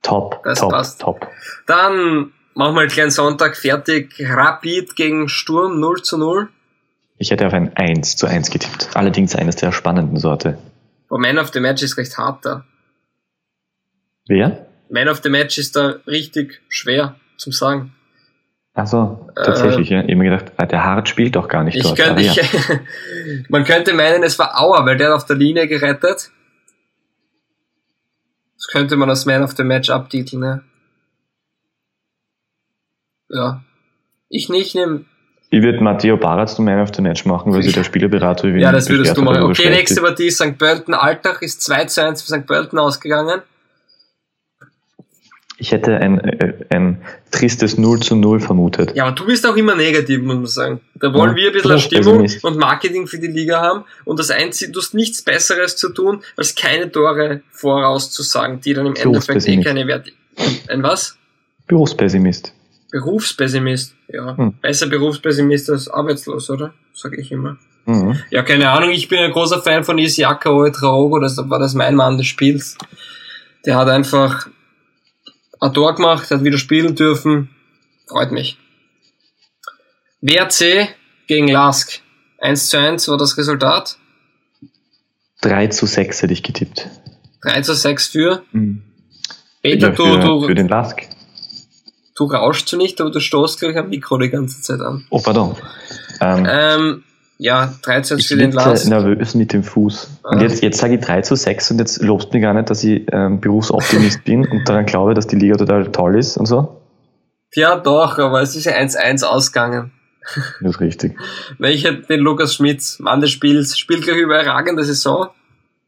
Top, 0.01 0.41
das 0.43 0.59
top, 0.59 0.71
passt. 0.71 1.01
top. 1.01 1.27
Dann 1.67 2.31
machen 2.55 2.75
wir 2.75 2.81
einen 2.81 2.89
kleinen 2.89 3.11
Sonntag 3.11 3.55
fertig. 3.55 4.15
Rapid 4.19 4.95
gegen 4.95 5.29
Sturm 5.29 5.79
0 5.79 6.01
zu 6.01 6.17
0. 6.17 6.49
Ich 7.21 7.29
hätte 7.29 7.45
auf 7.45 7.53
ein 7.53 7.77
1 7.77 8.15
zu 8.15 8.25
1 8.25 8.49
getippt. 8.49 8.89
Allerdings 8.95 9.35
eines 9.35 9.55
der 9.55 9.71
spannenden 9.71 10.17
Sorte. 10.17 10.57
Aber 11.07 11.19
Man 11.19 11.37
of 11.37 11.51
the 11.53 11.59
Match 11.59 11.83
ist 11.83 11.95
recht 11.97 12.17
hart 12.17 12.43
da. 12.43 12.65
Wer? 14.27 14.65
Man 14.89 15.07
of 15.07 15.21
the 15.21 15.29
Match 15.29 15.59
ist 15.59 15.75
da 15.75 15.97
richtig 16.07 16.63
schwer 16.67 17.15
zum 17.37 17.53
sagen. 17.53 17.93
Ach 18.73 18.87
so, 18.87 19.29
tatsächlich, 19.35 19.91
äh, 19.91 19.95
ja. 19.95 20.03
Ich 20.03 20.15
mir 20.15 20.31
gedacht, 20.31 20.51
ah, 20.57 20.65
der 20.65 20.83
Hart 20.83 21.09
spielt 21.09 21.35
doch 21.35 21.47
gar 21.47 21.63
nicht 21.63 21.75
ich 21.75 21.83
dort. 21.83 21.99
Könnte, 21.99 22.23
ja. 22.23 22.33
man 23.49 23.65
könnte 23.65 23.93
meinen, 23.93 24.23
es 24.23 24.39
war 24.39 24.59
Auer, 24.59 24.83
weil 24.87 24.97
der 24.97 25.09
hat 25.09 25.17
auf 25.17 25.25
der 25.27 25.35
Linie 25.35 25.67
gerettet. 25.67 26.31
Das 28.55 28.67
könnte 28.71 28.95
man 28.95 29.11
als 29.11 29.27
Man 29.27 29.43
of 29.43 29.51
the 29.55 29.63
Match 29.63 29.91
abtiteln, 29.91 30.39
ne? 30.39 30.63
Ja. 33.29 33.63
Ich 34.27 34.49
nicht, 34.49 34.73
nehme 34.73 35.05
ich 35.53 35.61
würde 35.61 35.83
Matteo 35.83 36.15
Baratz 36.15 36.55
zum 36.55 36.63
Man 36.63 36.79
of 36.79 36.91
the 36.95 37.01
Match 37.01 37.25
machen, 37.25 37.53
weil 37.53 37.61
sie 37.61 37.73
der 37.73 37.83
Spielerberater 37.83 38.53
wie 38.53 38.61
Ja, 38.61 38.71
das 38.71 38.89
würdest 38.89 39.17
du 39.17 39.21
machen. 39.21 39.43
Okay, 39.43 39.69
nächste 39.69 39.99
Partie 40.01 40.27
ist 40.27 40.37
St. 40.37 40.57
Pölten. 40.57 40.93
Alltag 40.93 41.41
ist 41.41 41.61
2 41.61 41.85
zu 41.85 42.03
1 42.05 42.21
für 42.21 42.39
St. 42.39 42.47
Pölten 42.47 42.79
ausgegangen. 42.79 43.41
Ich 45.57 45.73
hätte 45.73 45.97
ein, 45.97 46.19
äh, 46.21 46.53
ein 46.69 47.01
tristes 47.31 47.77
0 47.77 47.99
zu 47.99 48.15
0 48.15 48.39
vermutet. 48.39 48.95
Ja, 48.95 49.03
aber 49.03 49.13
du 49.13 49.25
bist 49.25 49.45
auch 49.45 49.57
immer 49.57 49.75
negativ, 49.75 50.21
muss 50.21 50.35
man 50.35 50.45
sagen. 50.47 50.81
Da 50.95 51.13
wollen 51.13 51.31
ja, 51.31 51.35
wir 51.35 51.47
ein 51.47 51.53
bisschen 51.53 51.79
Stimmung 51.79 52.27
und 52.43 52.57
Marketing 52.57 53.07
für 53.07 53.19
die 53.19 53.27
Liga 53.27 53.59
haben. 53.59 53.83
Und 54.05 54.19
das 54.19 54.31
Einzige, 54.31 54.71
du 54.71 54.79
hast 54.79 54.93
nichts 54.93 55.21
Besseres 55.21 55.75
zu 55.75 55.89
tun, 55.89 56.23
als 56.37 56.55
keine 56.55 56.89
Tore 56.89 57.41
vorauszusagen, 57.51 58.61
die 58.61 58.73
dann 58.73 58.85
im 58.85 58.95
Endeffekt 58.95 59.45
eh 59.49 59.61
keine 59.61 59.85
Wert. 59.85 60.07
Ein 60.69 60.81
was? 60.81 61.17
Berufspessimist. 61.67 62.53
Berufspessimist. 62.91 63.95
Ja, 64.07 64.37
hm. 64.37 64.53
besser 64.61 64.87
Berufspessimist 64.87 65.69
als 65.69 65.87
arbeitslos, 65.87 66.49
oder? 66.49 66.73
Sag 66.93 67.17
ich 67.17 67.31
immer. 67.31 67.57
Mhm. 67.85 68.19
Ja, 68.29 68.43
keine 68.43 68.69
Ahnung, 68.69 68.91
ich 68.91 69.07
bin 69.07 69.19
ein 69.19 69.31
großer 69.31 69.61
Fan 69.61 69.83
von 69.83 69.97
Isiaka 69.97 70.51
Oetraogo, 70.51 71.19
das 71.19 71.37
war 71.37 71.59
das 71.59 71.73
mein 71.73 71.95
Mann 71.95 72.17
des 72.17 72.27
Spiels. 72.27 72.77
Der 73.65 73.75
hat 73.75 73.87
einfach 73.87 74.47
ein 75.59 75.73
Tor 75.73 75.95
gemacht, 75.95 76.29
hat 76.29 76.43
wieder 76.43 76.57
spielen 76.57 76.95
dürfen. 76.95 77.49
Freut 78.07 78.31
mich. 78.31 78.57
WRC 80.21 80.89
gegen 81.27 81.47
Lask. 81.47 82.01
1 82.39 82.67
zu 82.67 82.79
1 82.79 83.07
war 83.07 83.17
das 83.17 83.37
Resultat. 83.37 83.97
3 85.41 85.67
zu 85.67 85.85
6 85.85 86.21
hätte 86.21 86.33
ich 86.33 86.43
getippt. 86.43 86.87
3 87.43 87.61
zu 87.61 87.73
6 87.73 88.07
für? 88.07 88.43
Mhm. 88.51 88.83
Ja, 89.63 89.91
für, 89.91 89.91
du, 89.91 90.19
du, 90.19 90.47
für 90.47 90.55
den 90.55 90.67
Lask. 90.67 91.07
Du 92.21 92.27
rauschst 92.27 92.71
du 92.71 92.77
nicht, 92.77 93.01
aber 93.01 93.09
du 93.09 93.19
stoßt 93.19 93.59
gleich 93.59 93.75
am 93.77 93.89
Mikro 93.89 94.19
die 94.19 94.29
ganze 94.29 94.61
Zeit 94.61 94.79
an. 94.79 95.07
Oh, 95.09 95.19
pardon. 95.19 95.55
Ähm, 96.19 96.47
ähm, 96.47 97.03
ja, 97.39 97.73
13 97.81 98.19
für 98.19 98.35
den 98.35 98.51
Lars. 98.51 98.83
Ich 98.83 98.89
bin 98.91 98.95
nervös 98.95 99.33
mit 99.33 99.53
dem 99.53 99.63
Fuß. 99.63 100.19
Und 100.21 100.37
ah. 100.37 100.39
jetzt, 100.43 100.61
jetzt 100.61 100.77
sage 100.77 100.93
ich 100.93 101.01
3 101.01 101.21
zu 101.21 101.35
6 101.35 101.71
und 101.71 101.79
jetzt 101.79 102.03
lobst 102.03 102.31
mir 102.31 102.39
gar 102.39 102.53
nicht, 102.53 102.69
dass 102.69 102.83
ich 102.83 103.07
ähm, 103.11 103.41
Berufsoptimist 103.41 104.23
bin 104.25 104.47
und 104.47 104.69
daran 104.69 104.85
glaube, 104.85 105.15
dass 105.15 105.25
die 105.25 105.35
Liga 105.35 105.57
total 105.57 105.91
toll 105.91 106.15
ist 106.15 106.37
und 106.37 106.45
so. 106.45 106.79
Ja, 107.55 107.75
doch, 107.75 108.19
aber 108.19 108.39
es 108.43 108.55
ist 108.55 108.65
ja 108.65 108.73
1-1 108.73 109.23
ausgegangen. 109.23 109.91
Das 110.61 110.75
ist 110.75 110.79
richtig. 110.79 111.17
Weil 111.57 111.73
ich 111.73 111.85
hätte 111.85 112.03
den 112.03 112.19
Lukas 112.19 112.53
Schmitz, 112.53 112.99
Mann 112.99 113.21
des 113.21 113.31
Spiels, 113.31 113.79
spielt 113.79 114.03
gleich 114.03 114.17
überragende 114.17 114.83
Saison. 114.83 115.29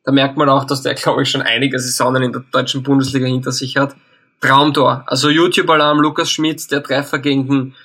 Da 0.03 0.11
merkt 0.11 0.35
man 0.35 0.49
auch, 0.49 0.65
dass 0.65 0.81
der, 0.81 0.95
glaube 0.95 1.21
ich, 1.21 1.29
schon 1.29 1.43
einige 1.43 1.77
Saisonen 1.77 2.23
in 2.23 2.31
der 2.31 2.43
deutschen 2.51 2.81
Bundesliga 2.81 3.27
hinter 3.27 3.51
sich 3.51 3.77
hat. 3.77 3.95
Traumtor. 4.43 5.03
Also 5.07 5.29
YouTube-Alarm, 5.29 6.01
Lukas 6.01 6.29
Schmitz, 6.29 6.67
der 6.67 6.83
Treffer 6.83 7.19
gegen 7.19 7.47
den 7.47 7.75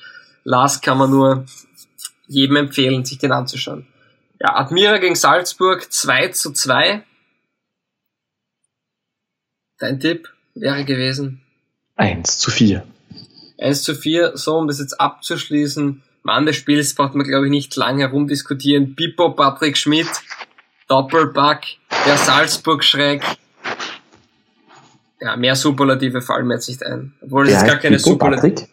Lars 0.43 0.81
kann 0.81 0.99
man 0.99 1.11
nur 1.11 1.45
jedem 2.27 2.57
empfehlen, 2.57 3.05
sich 3.05 3.19
den 3.19 3.31
anzuschauen. 3.31 3.87
Ja, 4.41 4.57
Admira 4.57 4.99
gegen 4.99 5.15
Salzburg 5.15 5.93
2 5.93 6.29
zu 6.29 6.53
2. 6.53 7.05
Dein 9.79 10.01
Tipp 10.01 10.29
wäre 10.55 10.85
gewesen? 10.85 11.43
1 11.95 12.39
zu 12.39 12.51
4. 12.51 12.85
1 13.61 13.83
zu 13.85 13.95
4, 13.95 14.37
so 14.37 14.57
um 14.57 14.67
das 14.67 14.81
jetzt 14.81 15.01
abzuschließen. 15.01 16.03
Mann 16.25 16.47
des 16.47 16.57
Spiels 16.57 16.95
braucht 16.95 17.15
man, 17.15 17.27
glaube 17.27 17.47
ich, 17.47 17.51
nicht 17.51 17.77
lange 17.77 18.03
herumdiskutieren. 18.03 18.97
Pippo 18.97 19.31
Patrick 19.31 19.77
Schmidt, 19.77 20.09
Doppelpack, 20.89 21.65
der 22.05 22.17
Salzburg-Schreck. 22.17 23.23
Ja, 25.21 25.37
mehr 25.37 25.57
Superlative 25.57 26.21
fallen 26.23 26.47
mir 26.47 26.55
jetzt 26.55 26.69
nicht 26.69 26.85
ein. 26.85 27.13
Obwohl 27.21 27.45
das 27.47 27.55
Der 27.55 27.63
ist 27.63 27.69
gar 27.69 27.77
keine 27.81 27.99
Superlative. 27.99 28.67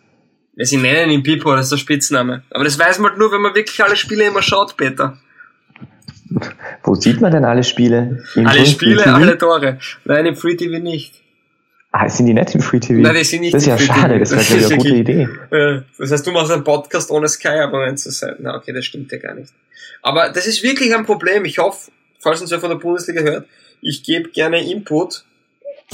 Ja, 0.58 0.66
sie 0.66 0.78
nennen 0.78 1.12
ihn 1.12 1.24
Pippo, 1.24 1.54
das 1.56 1.66
ist 1.66 1.72
der 1.72 1.78
Spitzname. 1.78 2.44
Aber 2.52 2.64
das 2.64 2.80
weiß 2.80 3.00
man 3.00 3.12
halt 3.12 3.20
nur, 3.20 3.32
wenn 3.32 3.42
man 3.42 3.56
wirklich 3.56 3.84
alle 3.84 3.96
Spiele 3.96 4.26
immer 4.26 4.42
schaut, 4.42 4.78
Peter. 4.78 5.18
Wo 6.84 6.96
sieht 6.96 7.22
man 7.22 7.32
denn 7.32 7.46
alle 7.46 7.64
Spiele? 7.64 8.24
Im 8.36 8.48
Alle 8.48 8.66
Spiele, 8.66 9.06
alle 9.06 9.38
Tore. 9.38 9.80
Nein, 10.06 10.26
im 10.28 10.36
Free 10.36 10.56
TV 10.56 10.80
nicht. 10.80 11.14
Ah, 11.92 12.10
sind 12.10 12.26
die 12.26 12.34
nicht 12.34 12.54
im 12.56 12.62
Free 12.62 12.80
TV? 12.80 13.02
Nein, 13.02 13.16
die 13.16 13.24
sind 13.24 13.42
nicht 13.42 13.54
Das 13.54 13.64
ist 13.64 13.68
ja 13.68 13.78
Free 13.78 13.86
schade, 13.86 14.14
TV. 14.16 14.20
das 14.20 14.32
wäre 14.32 14.42
Das 14.42 14.52
ist 14.52 14.72
eine 14.72 14.78
gute 14.78 14.96
Idee. 14.96 15.30
Das 15.98 16.12
heißt, 16.12 16.28
du 16.28 16.32
machst 16.32 16.52
einen 16.52 16.64
Podcast 16.64 17.10
ohne 17.10 17.28
Sky-Abonnent 17.28 18.00
zu 18.00 18.12
sein. 18.12 18.36
Na, 18.40 18.56
okay, 18.56 18.74
das 18.74 18.86
stimmt 18.86 19.12
ja 19.12 19.18
gar 19.18 19.34
nicht. 19.34 19.54
Aber 20.02 20.30
das 20.30 20.46
ist 20.46 20.62
wirklich 20.64 20.94
ein 20.96 21.06
Problem. 21.06 21.46
Ich 21.46 21.58
hoffe, 21.58 21.92
falls 22.20 22.42
uns 22.42 22.52
wer 22.52 22.60
von 22.60 22.70
der 22.70 22.78
Bundesliga 22.78 23.22
hört, 23.22 23.48
ich 23.82 24.04
gebe 24.04 24.30
gerne 24.30 24.70
Input, 24.70 25.24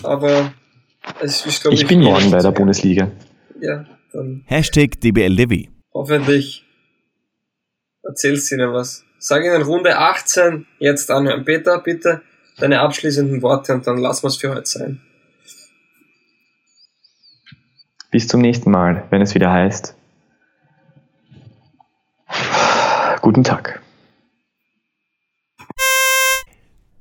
aber 0.03 0.53
es 1.21 1.45
ist, 1.45 1.61
glaube 1.61 1.75
ich, 1.75 1.81
Ich 1.81 1.87
bin 1.87 2.01
morgen 2.01 2.31
bei 2.31 2.39
der. 2.39 2.51
Bundesliga. 2.51 3.11
Ja, 3.59 3.85
dann 4.13 4.43
Hashtag 4.47 4.99
DBLDW. 5.01 5.67
hoffentlich 5.93 6.65
erzählst 8.03 8.51
du 8.51 8.55
ihnen 8.55 8.73
was. 8.73 9.03
Sag 9.19 9.43
ihnen 9.43 9.61
Runde 9.61 9.97
18 9.97 10.65
jetzt 10.79 11.11
anhören. 11.11 11.45
Peter, 11.45 11.79
bitte 11.79 12.21
deine 12.57 12.79
abschließenden 12.81 13.41
Worte 13.41 13.73
und 13.73 13.85
dann 13.85 13.97
lassen 13.99 14.23
wir 14.23 14.27
es 14.29 14.37
für 14.37 14.49
heute 14.49 14.65
sein. 14.65 15.01
Bis 18.09 18.27
zum 18.27 18.41
nächsten 18.41 18.71
Mal, 18.71 19.05
wenn 19.11 19.21
es 19.21 19.35
wieder 19.35 19.51
heißt. 19.51 19.95
Guten 23.21 23.43
Tag. 23.43 23.81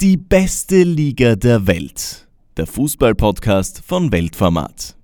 Die 0.01 0.17
beste 0.17 0.83
Liga 0.83 1.35
der 1.37 1.67
Welt. 1.67 2.27
Der 2.57 2.67
Fußballpodcast 2.67 3.81
von 3.87 4.11
Weltformat. 4.11 5.00